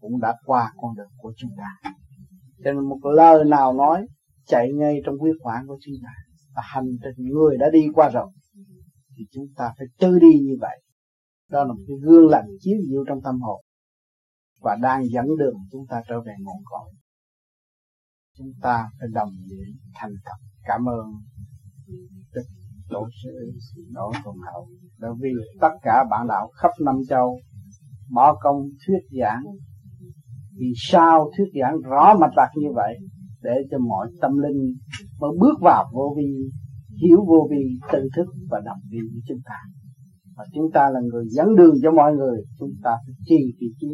cũng 0.00 0.20
đã 0.20 0.34
qua 0.44 0.72
con 0.76 0.96
đường 0.96 1.10
của 1.16 1.32
chúng 1.36 1.50
ta. 1.56 1.90
Cho 2.64 2.72
nên 2.72 2.88
một 2.88 2.98
lời 3.02 3.44
nào 3.44 3.72
nói 3.72 4.06
chạy 4.46 4.72
ngay 4.72 5.00
trong 5.04 5.18
huyết 5.18 5.34
quản 5.40 5.66
của 5.66 5.78
chúng 5.84 5.94
ta 6.02 6.10
và 6.54 6.62
hành 6.64 6.88
trình 7.02 7.26
người 7.28 7.56
đã 7.58 7.70
đi 7.70 7.86
qua 7.94 8.08
rồi, 8.08 8.30
thì 9.16 9.24
chúng 9.30 9.46
ta 9.56 9.72
phải 9.78 9.86
tư 9.98 10.18
đi 10.18 10.40
như 10.42 10.56
vậy 10.60 10.82
đó 11.52 11.64
là 11.64 11.72
một 11.72 11.84
cái 11.86 11.96
gương 12.02 12.28
lành 12.28 12.46
chiếu 12.60 12.76
diệu 12.88 13.04
trong 13.08 13.20
tâm 13.24 13.40
hồn. 13.40 13.60
Và 14.60 14.76
đang 14.82 15.02
dẫn 15.14 15.26
đường 15.38 15.56
chúng 15.72 15.86
ta 15.86 16.02
trở 16.08 16.20
về 16.20 16.32
nguồn 16.38 16.62
cội. 16.64 16.92
Chúng 18.38 18.52
ta 18.62 18.90
phải 18.98 19.08
đồng 19.12 19.30
điểm 19.48 19.76
thành 19.94 20.12
thật, 20.24 20.38
cảm 20.64 20.88
ơn. 20.88 21.06
Đức 22.34 22.42
tổ 22.88 23.08
sư 23.22 23.52
đỗ 23.90 24.12
thuần 24.24 24.36
hậu 24.52 24.68
đã 24.98 25.08
vì 25.20 25.30
tất 25.60 25.72
cả 25.82 26.04
bạn 26.10 26.26
đạo 26.28 26.50
khắp 26.56 26.70
năm 26.84 26.94
châu 27.08 27.40
bỏ 28.10 28.36
công 28.40 28.68
thuyết 28.86 29.18
giảng. 29.20 29.42
Vì 30.58 30.72
sao 30.76 31.30
thuyết 31.36 31.60
giảng 31.60 31.80
rõ 31.80 32.14
mạch 32.20 32.36
lạc 32.36 32.50
như 32.56 32.68
vậy? 32.74 32.94
Để 33.42 33.54
cho 33.70 33.78
mọi 33.78 34.08
tâm 34.20 34.38
linh 34.38 34.74
mới 35.20 35.30
bước 35.40 35.54
vào 35.60 35.90
vô 35.92 36.14
vi, 36.16 36.50
hiểu 37.02 37.24
vô 37.28 37.48
vi 37.50 37.78
tự 37.92 38.08
thức 38.16 38.26
và 38.50 38.60
đồng 38.64 38.80
viên 38.90 39.02
với 39.12 39.22
chúng 39.28 39.40
ta 39.44 39.56
và 40.36 40.44
chúng 40.54 40.70
ta 40.74 40.90
là 40.90 41.00
người 41.00 41.24
dẫn 41.28 41.56
đường 41.56 41.74
cho 41.82 41.90
mọi 41.90 42.12
người. 42.12 42.38
Chúng 42.58 42.74
ta 42.82 42.90
phải 43.06 43.14
trì 43.24 43.40
vị 43.60 43.66
trí, 43.80 43.88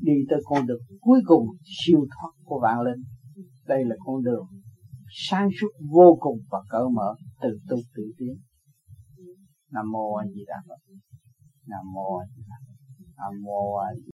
đi 0.00 0.12
tới 0.30 0.40
con 0.44 0.66
đường 0.66 0.82
cuối 1.00 1.20
cùng 1.26 1.46
siêu 1.64 2.06
thoát 2.14 2.32
của 2.44 2.60
vạn 2.62 2.80
linh. 2.80 3.02
Đây 3.66 3.84
là 3.84 3.96
con 4.04 4.22
đường 4.22 4.46
sáng 5.14 5.48
suốt 5.60 5.68
vô 5.90 6.16
cùng 6.20 6.38
và 6.50 6.58
cởi 6.68 6.84
mở 6.92 7.14
từ 7.42 7.58
tu 7.68 7.76
tự 7.94 8.02
tiến. 8.18 8.34
Nam 9.72 9.90
mô 9.92 10.14
a 10.14 10.24
di 10.34 10.44
đà 10.46 10.56
phật. 10.68 10.80
Nam 11.66 11.84
mô 11.94 12.16
a 12.16 12.24
di 12.36 12.42
đà 12.48 12.56
phật. 12.66 12.76
Nam 13.16 13.42
mô 13.42 13.76
a 13.76 13.88
di 13.94 14.11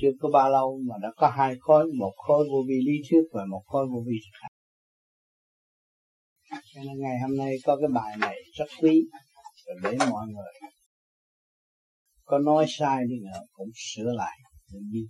chưa 0.00 0.10
có 0.20 0.28
bao 0.32 0.50
lâu 0.50 0.80
mà 0.88 0.94
đã 1.02 1.08
có 1.16 1.28
hai 1.28 1.56
khối, 1.60 1.86
một 1.98 2.12
khối 2.16 2.48
vô 2.50 2.58
vi 2.68 2.74
lý 2.86 2.92
thuyết 3.10 3.22
và 3.32 3.44
một 3.50 3.62
khối 3.66 3.86
vô 3.86 4.02
vi 4.06 4.16
thực 4.24 4.38
hành. 4.40 4.52
Cho 6.74 6.80
nên 6.84 7.00
ngày 7.00 7.16
hôm 7.22 7.36
nay 7.36 7.56
có 7.64 7.76
cái 7.76 7.88
bài 7.94 8.16
này 8.20 8.36
rất 8.58 8.66
quý 8.80 9.02
để 9.82 9.96
mọi 10.10 10.26
người 10.26 10.70
có 12.24 12.38
nói 12.38 12.66
sai 12.68 13.02
đi 13.08 13.14
nữa 13.24 13.40
cũng 13.52 13.68
sửa 13.74 14.12
lại 14.12 14.38
để 14.72 14.78
đi 14.92 15.00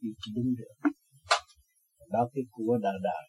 đi 0.00 0.08
đúng 0.36 0.54
được. 0.58 0.90
Đó 2.10 2.28
cái 2.34 2.44
của 2.50 2.78
đời 2.82 2.98
đời 3.02 3.24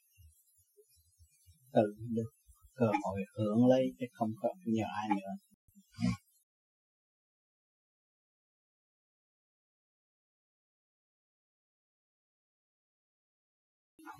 tự 1.73 1.95
được 2.15 2.31
cơ 2.75 2.85
hội 2.85 3.21
hưởng 3.37 3.67
lấy 3.67 3.85
chứ 3.99 4.05
không 4.11 4.31
có 4.41 4.49
nhờ 4.65 4.85
ai 5.01 5.09
nữa. 5.09 5.50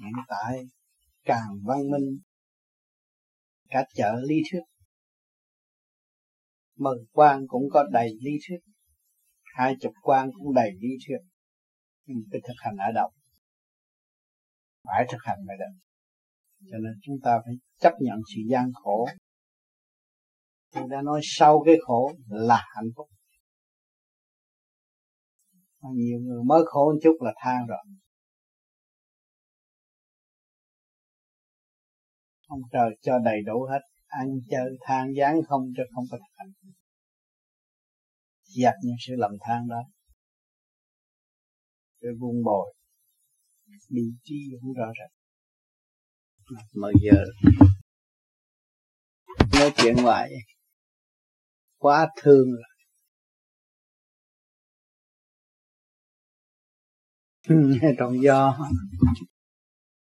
Hiện 0.02 0.26
tại 0.28 0.58
càng 1.24 1.50
văn 1.64 1.80
minh. 1.92 2.20
Cả 3.70 3.84
chợ 3.94 4.16
lý 4.28 4.36
thuyết, 4.52 4.62
mười 6.76 6.98
quan 7.12 7.48
cũng 7.48 7.64
có 7.72 7.84
đầy 7.92 8.10
lý 8.22 8.32
thuyết, 8.48 8.60
hai 9.44 9.76
chục 9.82 9.94
quan 10.02 10.30
cũng 10.34 10.54
đầy 10.54 10.72
lý 10.72 10.90
thuyết. 11.08 11.20
Nhưng 12.06 12.18
cái 12.32 12.42
thực 12.48 12.54
hành 12.58 12.76
ở 12.78 12.92
đâu? 12.96 13.10
Phải 14.84 15.06
thực 15.12 15.18
hành 15.22 15.38
mới 15.48 15.58
được. 15.60 15.80
Cho 16.72 16.78
nên 16.78 16.94
chúng 17.02 17.16
ta 17.24 17.40
phải 17.46 17.54
chấp 17.80 17.94
nhận 18.00 18.20
sự 18.36 18.42
gian 18.50 18.72
khổ. 18.74 19.08
Người 20.76 20.88
ta 20.92 21.02
nói 21.02 21.22
sau 21.24 21.64
cái 21.66 21.76
khổ 21.82 22.12
là 22.28 22.64
hạnh 22.76 22.90
phúc. 22.96 23.10
Nhiều 25.82 26.20
người 26.20 26.44
mới 26.46 26.62
khổ 26.66 26.92
một 26.92 27.00
chút 27.04 27.18
là 27.22 27.34
than 27.38 27.68
rồi. 27.68 28.01
Ông 32.52 32.62
trời 32.72 32.90
cho 33.02 33.20
đầy 33.20 33.42
đủ 33.46 33.68
hết. 33.72 33.80
Ăn 34.08 34.28
chơi, 34.50 34.78
than 34.82 35.08
gián 35.18 35.36
không 35.48 35.62
cho, 35.78 35.84
không 35.96 36.06
có 36.12 36.18
thực 36.18 36.34
hành. 36.38 36.52
Dẹp 38.44 38.74
những 38.84 38.96
sự 39.08 39.14
lầm 39.18 39.32
than 39.42 39.68
đó. 39.68 39.82
Rồi 42.02 42.14
buông 42.20 42.44
bồi. 42.44 42.74
Bị 43.90 44.02
chi 44.24 44.36
cũng 44.62 44.74
rõ 44.74 44.86
ràng. 45.00 45.10
Mà 46.76 46.88
giờ, 47.02 47.24
nói 49.60 49.74
chuyện 49.78 49.96
ngoài 49.96 50.32
quá 51.78 52.08
thương 52.22 52.48
rồi. 52.52 52.64
Trong 57.98 58.24
do 58.24 58.58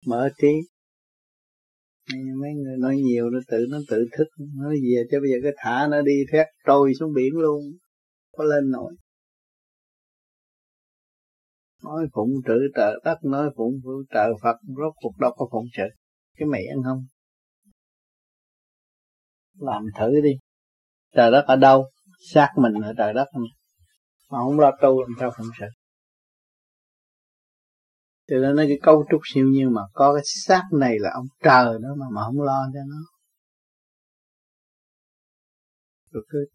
mở 0.07 0.29
trí 0.39 0.76
mấy 2.15 2.55
người 2.55 2.77
nói 2.79 2.97
nhiều, 2.97 3.31
nó 3.31 3.39
tự 3.49 3.67
nó 3.71 3.79
tự 3.89 4.07
thức, 4.19 4.27
nói 4.55 4.75
về 4.75 5.05
cho 5.11 5.21
bây 5.21 5.31
giờ 5.31 5.37
cái 5.43 5.53
thả 5.57 5.87
nó 5.91 6.03
đi, 6.03 6.25
thét 6.33 6.47
trôi 6.67 6.95
xuống 7.01 7.13
biển 7.15 7.33
luôn. 7.35 7.61
Có 8.33 8.45
lên 8.45 8.71
nổi. 8.71 8.95
Nói 11.85 12.07
phụng 12.15 12.31
trữ 12.47 12.59
trợ 12.75 13.01
đất, 13.05 13.19
nói 13.25 13.51
phụng 13.57 13.73
trữ 13.83 14.15
trợ 14.15 14.27
phật, 14.43 14.57
rốt 14.63 14.93
cuộc 14.97 15.19
đâu 15.21 15.33
có 15.37 15.49
phụng 15.53 15.67
sự 15.77 15.83
cái 16.37 16.49
mẹ 16.49 16.61
ăn 16.71 16.83
không? 16.85 17.07
Làm 19.59 19.83
thử 19.99 20.21
đi. 20.21 20.33
Trời 21.15 21.31
đất 21.31 21.45
ở 21.47 21.57
đâu? 21.57 21.85
Xác 22.33 22.53
mình 22.57 22.73
ở 22.83 22.95
trời 22.99 23.15
đất 23.15 23.27
mà 24.31 24.39
không 24.39 24.61
lo 24.61 24.71
tu 24.83 25.01
làm 25.01 25.11
sao 25.21 25.31
phụng 25.39 25.47
sự 25.61 25.67
cho 28.29 28.37
nên 28.39 28.57
cái 28.57 28.79
cấu 28.83 29.05
trúc 29.11 29.21
siêu 29.25 29.47
nhiên 29.49 29.75
mà 29.75 29.83
có 29.93 30.15
cái 30.15 30.23
xác 30.25 30.63
này 30.73 30.99
là 30.99 31.11
ông 31.15 31.27
trời 31.43 31.79
đó 31.83 31.89
mà 31.99 32.07
mà 32.13 32.23
không 32.25 32.41
lo 32.43 32.67
cho 32.75 32.81
nó. 32.89 32.97
Rồi 36.11 36.25
cứ 36.29 36.47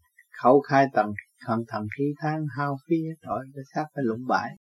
khẩu 0.42 0.60
khai 0.60 0.86
tầng, 0.94 1.12
thần 1.46 1.64
thần 1.68 1.86
khí 1.98 2.04
tháng 2.18 2.46
hao 2.56 2.78
phí 2.88 2.96
rồi, 3.22 3.44
cái 3.54 3.64
xác 3.74 3.84
phải 3.94 4.04
lụng 4.04 4.26
bãi. 4.28 4.56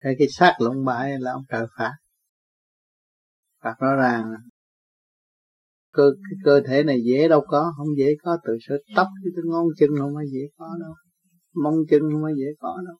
Cái 0.00 0.14
cái 0.18 0.28
xác 0.28 0.54
lụng 0.60 0.84
bãi 0.84 1.18
là 1.18 1.32
ông 1.32 1.42
trời 1.48 1.66
phạt. 1.78 1.92
Phạt 3.62 3.74
rõ 3.78 3.96
ràng 3.96 4.24
cơ, 5.96 6.02
cái 6.30 6.38
cơ 6.44 6.60
thể 6.68 6.82
này 6.82 6.98
dễ 7.04 7.28
đâu 7.28 7.44
có, 7.48 7.72
không 7.76 7.88
dễ 7.98 8.06
có, 8.22 8.38
từ 8.44 8.56
sợi 8.60 8.84
tóc 8.96 9.06
tới 9.36 9.44
ngón 9.44 9.66
chân 9.78 9.90
không 10.00 10.12
phải 10.16 10.26
dễ 10.32 10.40
có 10.56 10.66
đâu 10.80 10.94
mong 11.62 11.74
chân 11.90 12.00
không 12.00 12.22
phải 12.24 12.32
dễ 12.38 12.46
có 12.58 12.76
đâu. 12.86 12.96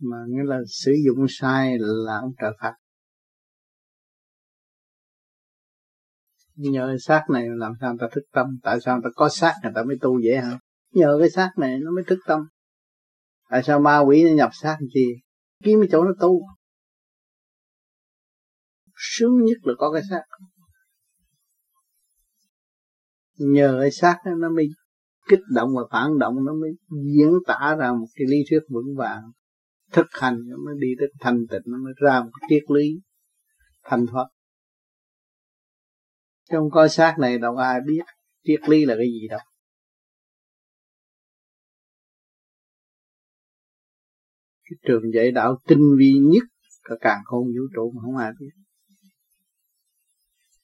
Mà 0.00 0.16
nghĩa 0.28 0.44
là 0.44 0.58
sử 0.68 0.92
dụng 1.06 1.26
sai 1.28 1.76
là 1.78 2.18
ông 2.18 2.32
trời 2.40 2.52
phạt 2.60 2.74
nhờ 6.58 6.96
xác 7.00 7.24
này 7.32 7.44
làm 7.48 7.72
sao 7.80 7.90
người 7.90 7.98
ta 8.00 8.06
thức 8.14 8.24
tâm? 8.32 8.46
Tại 8.62 8.78
sao 8.80 8.96
người 8.96 9.02
ta 9.04 9.10
có 9.16 9.28
xác 9.28 9.54
người 9.62 9.72
ta 9.74 9.82
mới 9.82 9.96
tu 10.00 10.20
dễ 10.20 10.36
hả? 10.36 10.58
Nhờ 10.94 11.16
cái 11.20 11.30
xác 11.30 11.50
này 11.56 11.78
nó 11.78 11.90
mới 11.90 12.04
thức 12.06 12.18
tâm. 12.26 12.40
Tại 13.50 13.62
sao 13.62 13.80
ma 13.80 13.98
quỷ 13.98 14.24
nó 14.24 14.34
nhập 14.34 14.50
xác 14.62 14.76
chi? 14.94 15.06
Kiếm 15.64 15.80
cái 15.80 15.88
chỗ 15.92 16.04
nó 16.04 16.10
tu. 16.20 16.40
Sướng 18.96 19.44
nhất 19.44 19.58
là 19.62 19.74
có 19.78 19.92
cái 19.92 20.02
xác 20.10 20.22
nhờ 23.38 23.78
cái 23.80 23.90
xác 23.90 24.16
đó, 24.24 24.32
nó 24.38 24.48
mới 24.50 24.68
kích 25.28 25.40
động 25.54 25.70
và 25.76 25.82
phản 25.90 26.18
động 26.18 26.44
nó 26.44 26.52
mới 26.52 26.70
diễn 27.14 27.32
tả 27.46 27.76
ra 27.78 27.92
một 27.92 28.06
cái 28.14 28.26
lý 28.30 28.36
thuyết 28.50 28.60
vững 28.68 28.96
vàng. 28.96 29.22
Thực 29.92 30.06
hành 30.10 30.38
nó 30.46 30.56
mới 30.56 30.74
đi 30.78 30.88
tới 30.98 31.08
thành 31.20 31.46
tịnh 31.50 31.62
nó 31.66 31.78
mới 31.78 31.92
ra 31.96 32.20
một 32.20 32.30
cái 32.40 32.46
triết 32.50 32.70
lý 32.70 33.00
thành 33.84 34.06
thoát. 34.06 34.26
Trong 36.50 36.70
coi 36.70 36.88
xác 36.88 37.16
này 37.18 37.38
đâu 37.38 37.56
ai 37.56 37.80
biết 37.86 38.02
triết 38.44 38.68
lý 38.68 38.84
là 38.84 38.94
cái 38.94 39.06
gì 39.06 39.28
đâu. 39.28 39.40
Cái 44.64 44.76
trường 44.86 45.02
dạy 45.14 45.30
đạo 45.30 45.58
tinh 45.66 45.96
vi 45.98 46.12
nhất 46.22 46.42
cả 46.84 46.94
càng 47.00 47.20
khôn 47.24 47.46
vũ 47.46 47.62
trụ 47.74 47.92
mà 47.96 48.02
không 48.02 48.16
ai 48.16 48.32
biết 48.40 48.67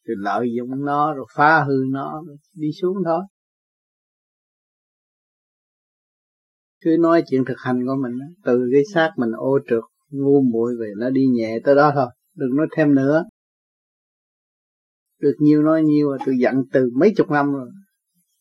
rồi 0.04 0.16
lợi 0.18 0.46
dụng 0.56 0.84
nó 0.84 1.14
rồi 1.14 1.26
phá 1.34 1.64
hư 1.64 1.74
nó 1.90 2.22
rồi 2.26 2.36
đi 2.52 2.68
xuống 2.82 2.96
thôi. 3.04 3.22
Cứ 6.80 6.96
nói 7.00 7.22
chuyện 7.30 7.44
thực 7.44 7.58
hành 7.58 7.86
của 7.86 7.94
mình 8.02 8.12
từ 8.44 8.68
cái 8.72 8.82
xác 8.94 9.12
mình 9.16 9.30
ô 9.32 9.58
trượt, 9.68 9.82
ngu 10.10 10.42
muội 10.42 10.76
về 10.80 10.92
nó 10.96 11.10
đi 11.10 11.26
nhẹ 11.26 11.58
tới 11.64 11.74
đó 11.74 11.92
thôi, 11.94 12.06
đừng 12.34 12.56
nói 12.56 12.66
thêm 12.76 12.94
nữa. 12.94 13.24
Được 15.20 15.34
nhiều 15.38 15.62
nói 15.62 15.82
nhiều 15.82 16.08
rồi, 16.08 16.18
tôi 16.26 16.34
dặn 16.40 16.62
từ 16.72 16.90
mấy 16.94 17.12
chục 17.16 17.30
năm 17.30 17.52
rồi, 17.52 17.70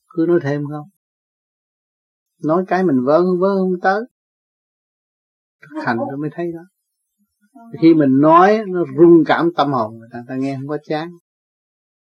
cứ 0.08 0.26
nói 0.28 0.40
thêm 0.44 0.62
không? 0.72 0.90
Nói 2.44 2.64
cái 2.68 2.84
mình 2.84 3.04
vớ 3.06 3.22
vớ 3.40 3.56
không 3.58 3.80
tới. 3.82 4.02
Thực 5.62 5.84
hành 5.86 5.98
tôi 6.10 6.18
mới 6.18 6.30
thấy 6.34 6.52
đó. 6.52 6.62
Khi 7.82 7.94
mình 7.94 8.22
nói, 8.22 8.64
nó 8.68 8.84
rung 8.98 9.24
cảm 9.26 9.50
tâm 9.56 9.74
hồn 9.74 9.98
người 9.98 10.10
ta 10.12 10.24
ta 10.28 10.36
nghe 10.36 10.56
không 10.56 10.68
có 10.68 10.78
chán 10.84 11.10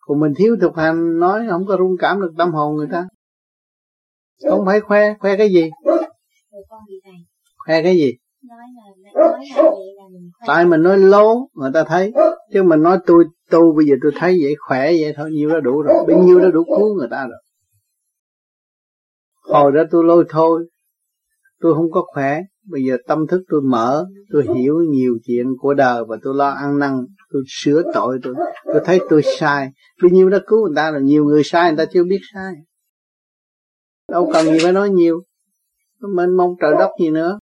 còn 0.06 0.20
mình 0.20 0.34
thiếu 0.38 0.56
thực 0.62 0.76
hành 0.76 1.20
nói 1.20 1.46
không 1.50 1.66
có 1.68 1.78
rung 1.78 1.96
cảm 2.00 2.22
được 2.22 2.32
tâm 2.38 2.52
hồn 2.52 2.76
người 2.76 2.88
ta. 2.92 3.08
Không 4.50 4.66
phải 4.66 4.82
khoe 4.82 5.14
khoe 5.20 5.38
cái 5.38 5.50
gì? 5.50 5.70
Khoe 7.66 7.84
cái 7.84 7.96
gì? 7.96 8.14
Tại 10.48 10.66
mình 10.66 10.84
nói 10.84 10.98
lố 10.98 11.50
người 11.54 11.72
ta 11.74 11.84
thấy. 11.84 12.14
Chứ 12.54 12.64
mình 12.64 12.84
nói 12.84 13.00
tôi 13.06 13.26
tu 13.50 13.76
bây 13.76 13.86
giờ 13.86 13.96
tôi 14.02 14.12
thấy 14.16 14.38
vậy 14.44 14.56
khỏe 14.68 14.92
vậy 15.02 15.14
thôi 15.18 15.32
nhiêu 15.32 15.50
đó 15.50 15.60
đủ 15.60 15.82
rồi. 15.82 16.06
Bao 16.08 16.24
nhiêu 16.24 16.40
đó 16.40 16.50
đủ 16.54 16.64
cứu 16.78 16.96
người 16.96 17.08
ta 17.12 17.28
rồi. 17.28 17.40
Hồi 19.44 19.72
đó 19.72 19.84
tôi 19.92 20.04
lôi 20.04 20.26
thôi. 20.30 20.70
Tôi 21.60 21.74
không 21.76 21.92
có 21.92 22.04
khỏe 22.14 22.42
bây 22.64 22.84
giờ 22.84 22.98
tâm 23.08 23.28
thức 23.28 23.44
tôi 23.50 23.62
mở, 23.62 24.06
tôi 24.30 24.44
hiểu 24.56 24.76
nhiều 24.90 25.18
chuyện 25.28 25.46
của 25.60 25.74
đời 25.74 26.04
và 26.08 26.18
tôi 26.24 26.36
lo 26.36 26.50
ăn 26.50 26.80
năn, 26.80 26.92
tôi 27.30 27.44
sửa 27.48 27.84
tội 27.94 28.20
tôi. 28.24 28.36
Tôi 28.66 28.82
thấy 28.86 29.00
tôi 29.10 29.22
sai. 29.40 29.70
Vì 30.02 30.10
nhiêu 30.10 30.30
đã 30.30 30.40
cứu 30.48 30.66
người 30.68 30.76
ta 30.76 30.92
là 30.92 31.00
nhiều 31.00 31.26
người 31.26 31.44
sai, 31.44 31.72
người 31.72 31.86
ta 31.86 31.92
chưa 31.94 32.04
biết 32.04 32.20
sai. 32.34 32.54
Đâu 34.12 34.30
cần 34.34 34.46
gì 34.46 34.58
phải 34.64 34.74
nói 34.74 34.90
nhiều. 34.90 35.24
Mình 36.00 36.38
mong 36.38 36.56
trời 36.62 36.74
đất 36.80 36.90
gì 37.00 37.10
nữa. 37.10 37.40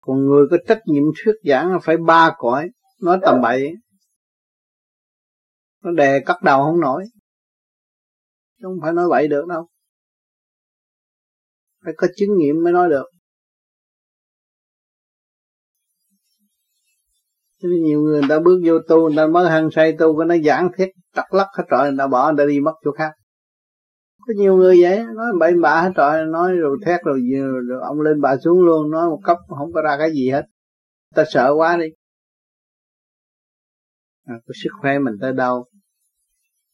Còn 0.00 0.26
người 0.26 0.46
có 0.50 0.56
trách 0.68 0.80
nhiệm 0.86 1.02
thuyết 1.24 1.34
giảng 1.44 1.72
là 1.72 1.78
phải 1.82 1.96
ba 1.96 2.34
cõi, 2.38 2.70
nói 3.00 3.18
tầm 3.22 3.40
bậy 3.42 3.72
nó 5.82 5.90
đè 5.90 6.20
cắt 6.26 6.42
đầu 6.42 6.62
không 6.62 6.80
nổi. 6.80 7.04
Không 8.62 8.78
phải 8.82 8.92
nói 8.92 9.08
bậy 9.08 9.28
được 9.28 9.46
đâu. 9.48 9.68
Phải 11.84 11.94
có 11.96 12.06
chứng 12.16 12.38
nghiệm 12.38 12.62
mới 12.64 12.72
nói 12.72 12.90
được. 12.90 13.06
Nhiều 17.62 18.00
người, 18.00 18.20
người 18.20 18.28
ta 18.28 18.38
bước 18.38 18.60
vô 18.66 18.78
tu 18.88 19.08
người 19.08 19.16
ta 19.16 19.26
mới 19.26 19.50
hăng 19.50 19.70
say 19.70 19.96
tu 19.98 20.18
cái 20.18 20.26
nó 20.26 20.34
giảng 20.44 20.68
thiết 20.76 20.88
trật 21.14 21.24
lắc 21.30 21.46
hết 21.58 21.64
trọi 21.70 21.88
người 21.88 21.98
ta 21.98 22.06
bỏ 22.06 22.32
người 22.32 22.44
ta 22.44 22.48
đi 22.48 22.60
mất 22.60 22.72
chỗ 22.84 22.92
khác. 22.92 23.12
Có 24.26 24.34
nhiều 24.36 24.56
người 24.56 24.82
vậy 24.82 24.98
nói 25.16 25.32
bậy 25.38 25.52
bạ 25.62 25.82
hết 25.82 25.92
trọi 25.96 26.26
nói 26.26 26.54
rồi 26.54 26.78
thét 26.86 27.00
rồi, 27.02 27.20
rồi, 27.38 27.60
rồi 27.68 27.80
ông 27.82 28.00
lên 28.00 28.20
bà 28.20 28.36
xuống 28.36 28.64
luôn 28.64 28.90
nói 28.90 29.10
một 29.10 29.20
cấp 29.24 29.38
không 29.58 29.72
có 29.72 29.82
ra 29.82 29.96
cái 29.98 30.12
gì 30.12 30.30
hết. 30.30 30.42
Ta 31.14 31.24
sợ 31.28 31.52
quá 31.56 31.76
đi. 31.76 31.86
À, 34.24 34.34
có 34.46 34.52
sức 34.62 34.70
khỏe 34.80 34.98
mình 34.98 35.14
tới 35.20 35.32
đâu? 35.32 35.66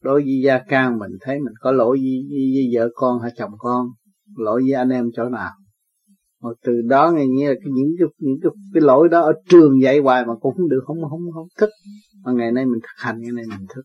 Đối 0.03 0.23
với 0.23 0.41
gia 0.45 0.59
can 0.59 0.99
mình 0.99 1.11
thấy 1.21 1.39
mình 1.41 1.55
có 1.61 1.73
lỗi 1.73 1.97
với, 1.97 2.27
với, 2.31 2.51
với 2.55 2.71
vợ 2.75 2.91
con 2.95 3.21
hay 3.21 3.31
chồng 3.37 3.53
con 3.59 3.87
lỗi 4.37 4.63
với 4.63 4.73
anh 4.73 4.89
em 4.89 5.11
chỗ 5.15 5.29
nào. 5.29 5.51
Mà 6.43 6.51
từ 6.65 6.73
đó 6.89 7.11
nghe 7.11 7.27
như 7.27 7.49
là 7.49 7.55
cái 7.55 7.73
những 7.73 7.89
cái 7.99 8.09
những 8.19 8.39
cái, 8.43 8.51
cái 8.75 8.81
lỗi 8.81 9.09
đó 9.09 9.21
ở 9.21 9.33
trường 9.49 9.83
dạy 9.83 9.99
hoài 9.99 10.27
mà 10.27 10.33
cũng 10.41 10.55
không 10.57 10.69
được 10.69 10.81
không 10.87 10.97
không 11.11 11.21
không 11.35 11.47
thức. 11.59 11.71
Mà 12.25 12.33
ngày 12.33 12.53
nay 12.53 12.67
mình 12.67 12.81
thực 12.83 13.05
hành 13.05 13.21
ngày 13.21 13.33
nay 13.33 13.45
mình 13.49 13.67
thức. 13.75 13.83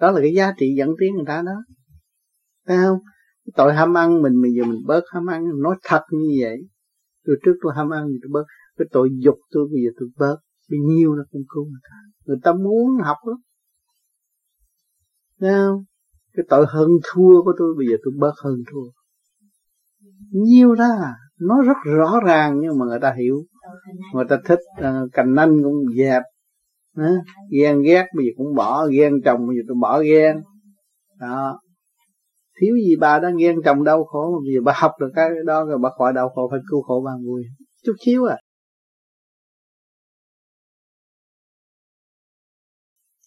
Đó 0.00 0.10
là 0.10 0.20
cái 0.20 0.34
giá 0.34 0.52
trị 0.58 0.74
dẫn 0.78 0.90
tiến 1.00 1.14
người 1.14 1.24
ta 1.26 1.42
đó. 1.46 1.52
Thấy 2.66 2.76
không? 2.76 2.98
Tội 3.56 3.74
ham 3.74 3.96
ăn 3.96 4.22
mình 4.22 4.42
bây 4.42 4.52
giờ 4.52 4.64
mình 4.64 4.80
bớt 4.86 5.04
ham 5.14 5.26
ăn. 5.26 5.44
Nói 5.62 5.76
thật 5.84 6.02
như 6.10 6.38
vậy. 6.40 6.56
Tôi 7.26 7.36
trước 7.44 7.52
tôi 7.62 7.72
ham 7.76 7.90
ăn 7.90 8.06
tôi 8.22 8.30
bớt. 8.32 8.44
Cái 8.78 8.86
tội 8.92 9.10
dục 9.24 9.36
tôi 9.50 9.68
bây 9.72 9.82
giờ 9.84 9.90
tôi 10.00 10.08
bớt. 10.18 10.36
Bao 10.70 10.78
nhiêu 10.88 11.14
nó 11.14 11.22
cũng 11.30 11.42
cứu 11.54 11.64
người 11.64 11.80
ta. 11.82 11.96
Người 12.26 12.38
ta 12.42 12.52
muốn 12.52 12.88
học 13.04 13.16
lắm 13.26 13.36
thấy 15.42 15.52
không 15.52 15.84
cái 16.36 16.44
tội 16.48 16.66
hơn 16.68 16.88
thua 17.12 17.42
của 17.42 17.52
tôi 17.58 17.74
bây 17.78 17.86
giờ 17.86 17.96
tôi 18.04 18.14
bớt 18.18 18.32
hơn 18.44 18.56
thua. 18.72 18.90
Nhiêu 20.30 20.74
đó 20.74 20.88
nó 21.40 21.62
rất 21.62 21.76
rõ 21.84 22.20
ràng 22.26 22.60
nhưng 22.60 22.78
mà 22.78 22.84
người 22.84 22.98
ta 23.00 23.14
hiểu. 23.18 23.36
Người 24.14 24.24
ta 24.28 24.38
thích 24.44 24.58
uh, 24.78 25.12
cành 25.12 25.34
nanh 25.34 25.62
cũng 25.62 25.84
dẹp 25.96 26.22
uh, 27.00 27.24
ghen 27.50 27.82
ghét 27.82 28.06
bây 28.16 28.24
giờ 28.24 28.30
cũng 28.36 28.54
bỏ. 28.54 28.86
Ghen 28.86 29.12
chồng 29.24 29.46
bây 29.46 29.56
giờ 29.56 29.62
tôi 29.68 29.76
bỏ 29.80 30.00
ghen. 30.00 30.36
Đó. 31.20 31.60
Thiếu 32.60 32.74
gì 32.74 32.96
bà 32.96 33.18
đang 33.18 33.36
ghen 33.36 33.56
chồng 33.64 33.84
đau 33.84 34.04
khổ 34.04 34.30
mà 34.32 34.38
bây 34.44 34.54
giờ 34.54 34.60
bà 34.64 34.72
học 34.76 34.92
được 35.00 35.10
cái 35.14 35.30
đó 35.46 35.64
rồi 35.64 35.78
bà 35.78 35.90
khỏi 35.98 36.12
đau 36.12 36.28
khổ 36.28 36.48
phải 36.50 36.60
cứu 36.70 36.82
khổ 36.82 37.02
bà 37.04 37.12
vui 37.26 37.42
chút 37.84 37.92
xíu 38.04 38.24
à. 38.24 38.36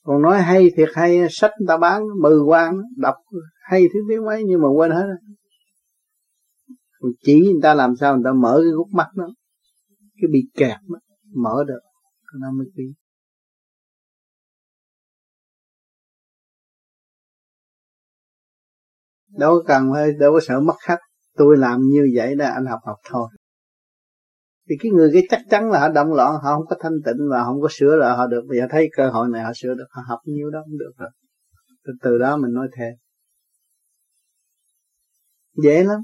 Còn 0.06 0.22
nói 0.22 0.42
hay 0.42 0.72
thiệt 0.78 0.90
hay, 0.94 1.28
sách 1.30 1.52
người 1.60 1.68
ta 1.68 1.78
bán, 1.78 2.04
mừ 2.22 2.44
quan 2.48 2.76
đọc 2.98 3.16
hay 3.62 3.84
thứ 3.94 4.00
biết 4.08 4.22
mấy, 4.26 4.44
nhưng 4.46 4.62
mà 4.62 4.70
quên 4.70 4.92
hết 4.92 5.06
rồi 5.06 5.18
chỉ 7.22 7.40
người 7.40 7.62
ta 7.64 7.74
làm 7.74 7.96
sao 7.96 8.16
người 8.16 8.24
ta 8.26 8.34
mở 8.34 8.60
cái 8.64 8.72
gút 8.72 8.88
mắt 8.92 9.08
đó, 9.16 9.28
cái 10.22 10.30
bị 10.32 10.40
kẹt 10.54 10.78
đó, 10.90 11.00
mở 11.36 11.64
được 11.68 11.80
nó 12.40 12.52
mới 12.52 12.68
quý 12.78 12.94
đâu 19.38 19.56
có 19.56 19.64
cần 19.68 19.90
phải, 19.94 20.12
đâu 20.20 20.34
có 20.34 20.40
sợ 20.48 20.60
mất 20.60 20.76
khách. 20.82 21.00
Tôi 21.38 21.58
làm 21.58 21.82
như 21.82 22.08
vậy 22.16 22.36
đó, 22.36 22.46
anh 22.46 22.66
học 22.66 22.80
học 22.86 22.98
thôi 23.10 23.30
thì 24.70 24.76
cái 24.80 24.92
người 24.92 25.10
cái 25.14 25.24
chắc 25.30 25.42
chắn 25.50 25.72
là 25.72 25.80
họ 25.80 25.90
động 25.90 26.14
loạn 26.14 26.34
họ 26.44 26.56
không 26.56 26.66
có 26.70 26.76
thanh 26.80 27.02
tịnh 27.06 27.30
và 27.32 27.44
không 27.44 27.62
có 27.62 27.68
sửa 27.72 27.96
lại 27.96 28.18
họ 28.18 28.28
được. 28.28 28.42
Bây 28.48 28.58
giờ 28.58 28.68
thấy 28.70 28.90
cơ 28.98 29.10
hội 29.10 29.28
này 29.30 29.44
họ 29.44 29.52
sửa 29.56 29.74
được 29.76 29.88
họ 29.90 30.02
học 30.08 30.20
nhiêu 30.26 30.50
đó 30.50 30.60
cũng 30.66 30.78
được 30.78 30.92
rồi. 30.98 31.10
Từ, 31.86 31.94
từ 32.02 32.18
đó 32.18 32.38
mình 32.38 32.54
nói 32.54 32.68
thêm 32.78 32.94
dễ 35.64 35.84
lắm. 35.84 36.00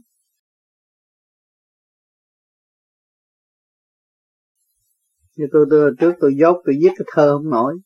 Như 5.36 5.46
tôi, 5.52 5.66
tôi 5.70 5.92
trước 6.00 6.14
tôi 6.20 6.36
dốt 6.40 6.62
tôi 6.66 6.76
viết 6.82 6.92
cái 6.98 7.06
thơ 7.14 7.38
không 7.38 7.50
nổi. 7.50 7.80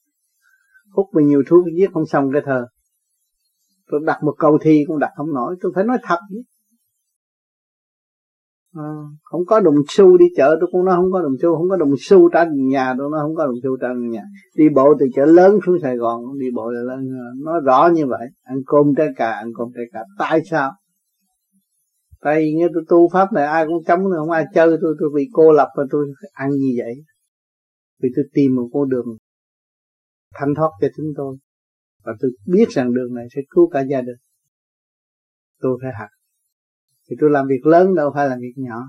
Hút 0.91 1.05
bao 1.13 1.21
nhiêu 1.21 1.43
thuốc 1.47 1.65
viết 1.75 1.87
không 1.93 2.05
xong 2.05 2.29
cái 2.33 2.41
thơ. 2.45 2.67
Tôi 3.87 3.99
đặt 4.05 4.23
một 4.23 4.35
câu 4.39 4.57
thi 4.61 4.83
cũng 4.87 4.99
đặt 4.99 5.11
không 5.17 5.33
nổi. 5.33 5.55
Tôi 5.61 5.71
phải 5.75 5.83
nói 5.83 5.97
thật 6.03 6.19
chứ 6.29 6.41
à, 8.75 8.89
không 9.23 9.45
có 9.45 9.59
đồng 9.59 9.75
xu 9.89 10.17
đi 10.17 10.25
chợ 10.35 10.57
tôi 10.59 10.69
cũng 10.71 10.85
nói 10.85 10.95
không 10.95 11.11
có 11.11 11.21
đồng 11.21 11.33
xu 11.41 11.55
không 11.57 11.69
có 11.69 11.77
đồng 11.77 11.93
xu 11.99 12.29
trả 12.29 12.45
nhà 12.55 12.95
tôi 12.97 13.09
nói 13.11 13.19
không 13.21 13.35
có 13.35 13.45
đồng 13.45 13.55
xu 13.63 13.77
trả 13.81 13.87
nhà. 13.97 14.23
Đi 14.55 14.63
bộ 14.75 14.93
từ 14.99 15.05
chợ 15.15 15.25
lớn 15.25 15.59
xuống 15.65 15.77
Sài 15.81 15.97
Gòn 15.97 16.39
đi 16.39 16.45
bộ 16.55 16.69
là 16.69 16.81
lớn 16.81 17.09
ờ, 17.11 17.25
nó 17.45 17.59
rõ 17.59 17.89
như 17.93 18.05
vậy 18.07 18.27
ăn 18.43 18.57
cơm 18.67 18.95
trái 18.97 19.07
cà 19.15 19.31
ăn 19.31 19.51
cơm 19.57 19.67
trái 19.75 19.85
cà. 19.93 19.99
Tại 20.19 20.41
sao? 20.51 20.71
Tại 22.21 22.39
vì 22.39 22.53
nghe 22.53 22.67
tôi 22.73 22.83
tu 22.89 23.09
pháp 23.13 23.33
này 23.33 23.45
ai 23.45 23.65
cũng 23.67 23.83
chống 23.87 23.99
không 24.17 24.31
ai 24.31 24.45
chơi 24.53 24.77
tôi 24.81 24.95
tôi 24.99 25.09
bị 25.15 25.29
cô 25.33 25.51
lập 25.51 25.67
và 25.77 25.83
tôi 25.89 26.05
ăn 26.33 26.49
như 26.49 26.73
vậy. 26.77 26.93
Vì 28.01 28.09
tôi 28.15 28.25
tìm 28.33 28.55
một 28.55 28.69
con 28.73 28.89
đường 28.89 29.17
thanh 30.33 30.55
thoát 30.55 30.69
cho 30.81 30.87
chúng 30.97 31.13
tôi. 31.17 31.37
Và 32.03 32.13
tôi 32.19 32.31
biết 32.47 32.69
rằng 32.69 32.93
đường 32.93 33.13
này 33.13 33.25
sẽ 33.35 33.41
cứu 33.49 33.69
cả 33.69 33.81
gia 33.89 34.01
đình. 34.01 34.17
Tôi 35.61 35.77
phải 35.81 35.91
học 35.99 36.09
thì 37.09 37.15
tôi 37.19 37.29
làm 37.29 37.47
việc 37.47 37.65
lớn 37.65 37.95
đâu 37.95 38.11
phải 38.15 38.29
là 38.29 38.35
việc 38.35 38.53
nhỏ. 38.55 38.83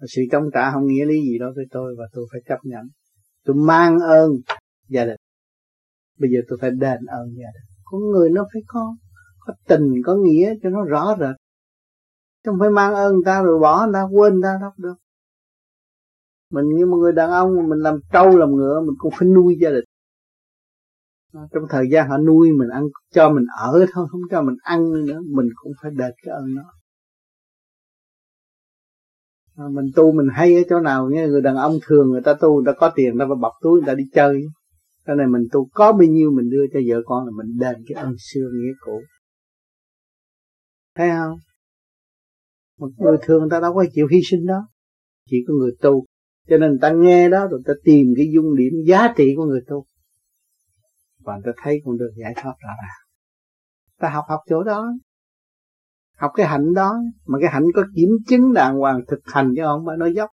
Và 0.00 0.06
sự 0.08 0.22
chống 0.30 0.44
trả 0.54 0.72
không 0.72 0.86
nghĩa 0.86 1.04
lý 1.04 1.20
gì 1.20 1.38
đó 1.38 1.46
với 1.56 1.64
tôi 1.70 1.94
và 1.98 2.04
tôi 2.12 2.26
phải 2.32 2.40
chấp 2.48 2.58
nhận. 2.62 2.88
Tôi 3.44 3.56
mang 3.56 3.98
ơn 3.98 4.30
gia 4.88 5.04
đình. 5.04 5.20
Bây 6.18 6.30
giờ 6.30 6.38
tôi 6.48 6.58
phải 6.60 6.70
đền 6.70 6.98
ơn 7.06 7.28
gia 7.28 7.48
đình. 7.54 7.68
Con 7.84 8.00
người 8.10 8.30
nó 8.30 8.46
phải 8.52 8.62
có 8.66 8.96
có 9.38 9.54
tình, 9.68 10.02
có 10.04 10.14
nghĩa 10.14 10.54
cho 10.62 10.70
nó 10.70 10.84
rõ 10.84 11.16
rệt. 11.20 11.36
Không 12.44 12.56
phải 12.60 12.70
mang 12.70 12.94
ơn 12.94 13.12
người 13.12 13.22
ta 13.24 13.42
rồi 13.42 13.58
bỏ 13.58 13.86
người 13.86 13.94
ta, 13.94 14.02
quên 14.12 14.32
người 14.32 14.42
ta 14.42 14.58
đâu 14.60 14.70
được 14.76 14.94
mình 16.50 16.64
như 16.76 16.86
một 16.86 16.96
người 16.96 17.12
đàn 17.12 17.30
ông 17.30 17.68
mình 17.68 17.78
làm 17.78 18.00
trâu, 18.12 18.36
làm 18.36 18.50
ngựa, 18.50 18.80
mình 18.80 18.94
cũng 18.98 19.12
phải 19.18 19.28
nuôi 19.28 19.56
gia 19.60 19.70
đình. 19.70 19.84
Ờ, 21.32 21.40
trong 21.52 21.64
thời 21.70 21.90
gian 21.90 22.08
họ 22.08 22.18
nuôi 22.18 22.52
mình 22.52 22.68
ăn, 22.68 22.84
cho 23.14 23.30
mình 23.30 23.44
ở 23.58 23.86
thôi, 23.92 24.06
không 24.10 24.20
cho 24.30 24.42
mình 24.42 24.56
ăn 24.62 25.06
nữa, 25.06 25.20
mình 25.26 25.46
cũng 25.54 25.72
phải 25.82 25.90
đền 25.90 26.12
cái 26.22 26.34
ơn 26.34 26.54
nó 26.54 26.62
À, 29.58 29.64
mình 29.72 29.84
tu 29.96 30.12
mình 30.12 30.26
hay 30.32 30.54
ở 30.54 30.62
chỗ 30.68 30.80
nào, 30.80 31.08
nghe 31.10 31.26
người 31.26 31.42
đàn 31.42 31.56
ông 31.56 31.78
thường 31.86 32.10
người 32.10 32.20
ta 32.24 32.34
tu, 32.40 32.54
người 32.54 32.72
ta 32.72 32.78
có 32.78 32.92
tiền, 32.94 33.16
người 33.16 33.26
ta 33.28 33.34
bọc 33.40 33.52
túi, 33.62 33.80
người 33.80 33.86
ta 33.86 33.94
đi 33.94 34.04
chơi. 34.12 34.42
Cái 35.04 35.16
này 35.16 35.26
mình 35.26 35.42
tu 35.52 35.68
có 35.72 35.92
bao 35.92 36.02
nhiêu 36.02 36.30
mình 36.30 36.50
đưa 36.50 36.64
cho 36.72 36.80
vợ 36.88 37.02
con 37.06 37.24
là 37.26 37.32
mình 37.36 37.58
đền 37.58 37.76
cái 37.86 38.02
ơn 38.02 38.14
xưa 38.18 38.50
nghĩa 38.54 38.72
cũ. 38.80 39.02
Thấy 40.94 41.10
không? 41.10 41.38
Một 42.78 42.88
người 42.98 43.16
thường 43.22 43.40
người 43.40 43.50
ta 43.50 43.60
đâu 43.60 43.74
có 43.74 43.84
chịu 43.92 44.06
hy 44.06 44.18
sinh 44.30 44.46
đó. 44.46 44.68
Chỉ 45.30 45.36
có 45.48 45.54
người 45.54 45.72
tu. 45.80 46.04
Cho 46.48 46.56
nên 46.56 46.70
người 46.70 46.78
ta 46.82 46.90
nghe 46.90 47.28
đó 47.28 47.46
rồi 47.46 47.60
ta 47.66 47.72
tìm 47.84 48.06
cái 48.16 48.26
dung 48.34 48.56
điểm 48.56 48.72
giá 48.86 49.14
trị 49.16 49.34
của 49.36 49.44
người 49.44 49.60
tu. 49.66 49.84
Và 51.18 51.34
người 51.34 51.42
ta 51.52 51.62
thấy 51.62 51.80
con 51.84 51.98
đường 51.98 52.12
giải 52.16 52.32
thoát 52.36 52.54
rõ 52.60 52.70
ràng. 52.82 53.08
Ta 54.00 54.08
học 54.08 54.24
học 54.28 54.40
chỗ 54.48 54.62
đó 54.62 54.92
học 56.18 56.30
cái 56.34 56.46
hạnh 56.46 56.74
đó 56.74 56.96
mà 57.26 57.38
cái 57.40 57.50
hạnh 57.52 57.64
có 57.74 57.84
kiểm 57.96 58.08
chứng 58.26 58.52
đàng 58.52 58.78
hoàng 58.78 59.00
thực 59.08 59.20
hành 59.24 59.52
chứ 59.56 59.62
không 59.64 59.84
phải 59.86 59.96
nói 59.96 60.14
dốc. 60.14 60.30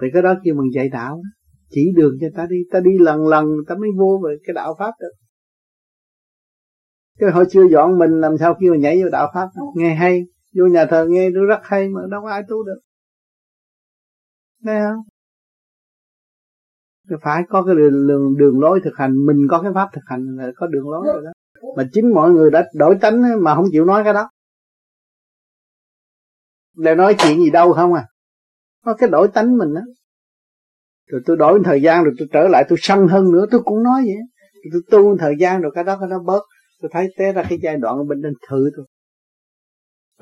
Thì 0.00 0.06
cái 0.12 0.22
đó 0.22 0.34
kêu 0.44 0.54
mình 0.54 0.70
dạy 0.74 0.88
đạo 0.88 1.22
chỉ 1.70 1.92
đường 1.96 2.12
cho 2.20 2.26
ta 2.36 2.46
đi 2.50 2.56
ta 2.70 2.80
đi 2.80 2.98
lần 2.98 3.26
lần 3.26 3.46
ta 3.68 3.74
mới 3.74 3.90
vô 3.98 4.20
về 4.24 4.36
cái 4.46 4.54
đạo 4.54 4.74
pháp 4.78 4.92
được. 5.00 5.12
Cái 7.18 7.30
họ 7.30 7.42
chưa 7.50 7.68
dọn 7.70 7.98
mình 7.98 8.20
làm 8.20 8.38
sao 8.38 8.56
kêu 8.60 8.74
nhảy 8.74 9.02
vô 9.02 9.08
đạo 9.12 9.30
pháp 9.34 9.48
nghe 9.76 9.94
hay 9.94 10.22
vô 10.54 10.66
nhà 10.66 10.86
thờ 10.90 11.06
nghe 11.08 11.30
nó 11.30 11.44
rất 11.44 11.60
hay 11.62 11.88
mà 11.88 12.00
đâu 12.10 12.22
có 12.22 12.30
ai 12.30 12.42
tu 12.48 12.64
được. 12.64 12.80
Thấy 14.64 14.80
không? 14.80 15.02
Phải 17.22 17.42
có 17.48 17.62
cái 17.62 17.74
đường, 17.74 18.06
đường, 18.08 18.36
đường 18.38 18.60
lối 18.60 18.80
thực 18.84 18.96
hành 18.96 19.26
Mình 19.26 19.46
có 19.50 19.62
cái 19.62 19.72
pháp 19.74 19.88
thực 19.92 20.02
hành 20.06 20.36
là 20.36 20.52
có 20.56 20.66
đường 20.66 20.90
lối 20.90 21.06
rồi 21.06 21.22
đó. 21.24 21.32
Mà 21.76 21.84
chính 21.92 22.14
mọi 22.14 22.30
người 22.30 22.50
đã 22.50 22.64
đổi 22.74 22.96
tánh 23.00 23.22
mà 23.42 23.54
không 23.54 23.66
chịu 23.72 23.84
nói 23.84 24.04
cái 24.04 24.12
đó. 24.12 24.30
Để 26.76 26.94
nói 26.94 27.14
chuyện 27.18 27.38
gì 27.38 27.50
đâu 27.50 27.72
không 27.72 27.94
à? 27.94 28.06
Có 28.84 28.94
cái 28.94 29.08
đổi 29.08 29.28
tánh 29.28 29.58
mình 29.58 29.74
đó 29.74 29.80
Rồi 31.06 31.20
tôi 31.26 31.36
đổi 31.36 31.60
thời 31.64 31.82
gian 31.82 32.04
rồi 32.04 32.14
tôi 32.18 32.28
trở 32.32 32.48
lại, 32.48 32.64
tôi 32.68 32.78
săn 32.80 33.08
hơn 33.08 33.32
nữa, 33.32 33.46
tôi 33.50 33.60
cũng 33.64 33.82
nói 33.82 34.02
vậy. 34.02 34.16
Tôi 34.72 34.82
tu 34.90 35.18
thời 35.18 35.34
gian 35.38 35.60
rồi 35.60 35.72
cái 35.74 35.84
đó 35.84 35.96
cái 36.00 36.08
đó 36.10 36.18
bớt. 36.26 36.42
Tôi 36.82 36.90
thấy 36.94 37.08
té 37.18 37.32
ra 37.32 37.44
cái 37.48 37.58
giai 37.62 37.76
đoạn 37.76 37.96
ở 37.96 38.04
bên 38.04 38.20
trên 38.22 38.32
thử 38.48 38.70
tôi 38.76 38.86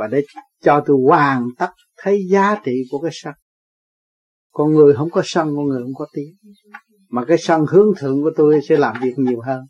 và 0.00 0.06
để 0.06 0.22
cho 0.62 0.82
tôi 0.86 0.96
hoàn 1.06 1.46
tất 1.58 1.70
thấy 1.96 2.20
giá 2.30 2.56
trị 2.64 2.72
của 2.90 3.00
cái 3.00 3.10
sân. 3.14 3.34
Con 4.52 4.70
người 4.70 4.94
không 4.94 5.10
có 5.10 5.22
sân, 5.24 5.48
con 5.56 5.66
người 5.66 5.82
không 5.82 5.94
có 5.94 6.06
tiếng. 6.12 6.34
Mà 7.08 7.24
cái 7.24 7.38
sân 7.38 7.66
hướng 7.68 7.88
thượng 7.98 8.22
của 8.22 8.30
tôi 8.36 8.60
sẽ 8.68 8.76
làm 8.76 8.96
việc 9.02 9.14
nhiều 9.16 9.40
hơn 9.40 9.60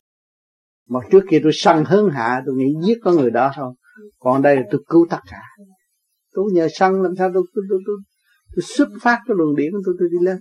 mà 0.91 1.01
trước 1.11 1.21
kia 1.31 1.41
tôi 1.43 1.53
săn 1.55 1.85
hướng 1.85 2.11
hạ 2.11 2.43
tôi 2.47 2.55
nghĩ 2.55 2.75
giết 2.87 2.99
có 3.03 3.13
người 3.13 3.31
đó 3.31 3.53
thôi. 3.55 3.75
Còn 4.19 4.43
đây 4.43 4.57
là 4.57 4.63
tôi 4.71 4.85
cứu 4.89 5.07
tất 5.11 5.21
cả. 5.31 5.43
Tôi 6.33 6.45
nhờ 6.53 6.69
săn 6.75 7.03
làm 7.03 7.17
sao 7.19 7.31
tôi 7.35 7.43
tôi 7.55 7.65
tôi, 7.71 7.79
tôi, 7.87 7.97
tôi 8.55 8.63
xuất 8.63 8.89
phát 9.03 9.19
cái 9.27 9.35
luồng 9.39 9.57
điển 9.57 9.73
của 9.73 9.83
tôi 9.87 9.95
tôi 9.99 10.09
đi 10.13 10.27
lên. 10.27 10.39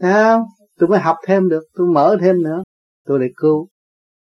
Thấy 0.00 0.12
không? 0.12 0.42
Tôi 0.78 0.88
mới 0.88 0.98
học 1.00 1.16
thêm 1.26 1.48
được, 1.48 1.62
tôi 1.74 1.86
mở 1.86 2.16
thêm 2.20 2.42
nữa. 2.42 2.62
Tôi 3.04 3.20
lại 3.20 3.28
cứu. 3.36 3.68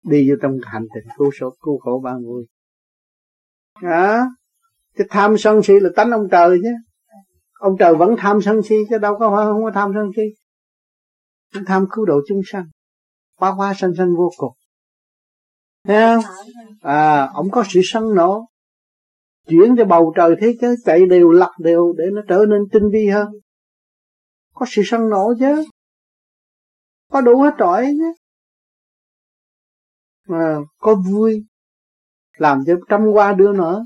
Đi 0.04 0.30
vô 0.30 0.36
trong 0.42 0.58
hành 0.62 0.86
trình 0.94 1.12
cứu 1.18 1.30
số, 1.40 1.54
cứu 1.60 1.78
khổ 1.78 2.00
ba 2.04 2.14
vui 2.26 2.46
à, 3.82 4.26
cái 4.94 5.06
tham 5.10 5.38
sân 5.38 5.62
si 5.62 5.74
là 5.80 5.90
tánh 5.96 6.10
ông 6.10 6.28
trời 6.30 6.58
chứ. 6.62 6.70
Ông 7.52 7.76
trời 7.78 7.94
vẫn 7.94 8.14
tham 8.18 8.40
sân 8.42 8.62
si 8.62 8.76
chứ 8.90 8.98
đâu 8.98 9.18
có 9.18 9.32
phải 9.36 9.44
không 9.44 9.64
có 9.64 9.70
tham 9.74 9.90
sân 9.94 10.10
si. 10.16 10.22
Tham 11.66 11.86
cứu 11.92 12.04
độ 12.04 12.20
chúng 12.28 12.40
sanh 12.46 12.64
quá 13.42 13.50
hoa 13.50 13.74
sanh 13.74 13.94
sanh 13.98 14.16
vô 14.16 14.30
cùng. 14.36 14.52
Thấy 15.84 15.96
không? 16.00 16.24
À 16.80 17.30
ông 17.34 17.50
có 17.50 17.64
sự 17.68 17.80
sân 17.84 18.14
nổ. 18.14 18.46
Chuyển 19.48 19.74
cho 19.78 19.84
bầu 19.84 20.12
trời 20.16 20.36
thế 20.40 20.54
giới, 20.60 20.76
chạy 20.84 21.06
đều 21.06 21.30
lặp 21.30 21.50
đều 21.58 21.94
để 21.98 22.04
nó 22.12 22.22
trở 22.28 22.44
nên 22.48 22.60
tinh 22.72 22.82
vi 22.92 23.08
hơn. 23.08 23.28
Có 24.54 24.66
sự 24.68 24.82
sân 24.84 25.08
nổ 25.10 25.32
chứ. 25.38 25.64
Có 27.10 27.20
đủ 27.20 27.42
hết 27.42 27.54
trọi 27.58 27.86
chứ. 27.98 28.12
Mà 30.28 30.56
có 30.78 30.94
vui, 30.94 31.44
làm 32.36 32.64
cho 32.66 32.74
trăm 32.88 33.06
qua 33.12 33.32
đưa 33.32 33.52
nữa 33.52 33.84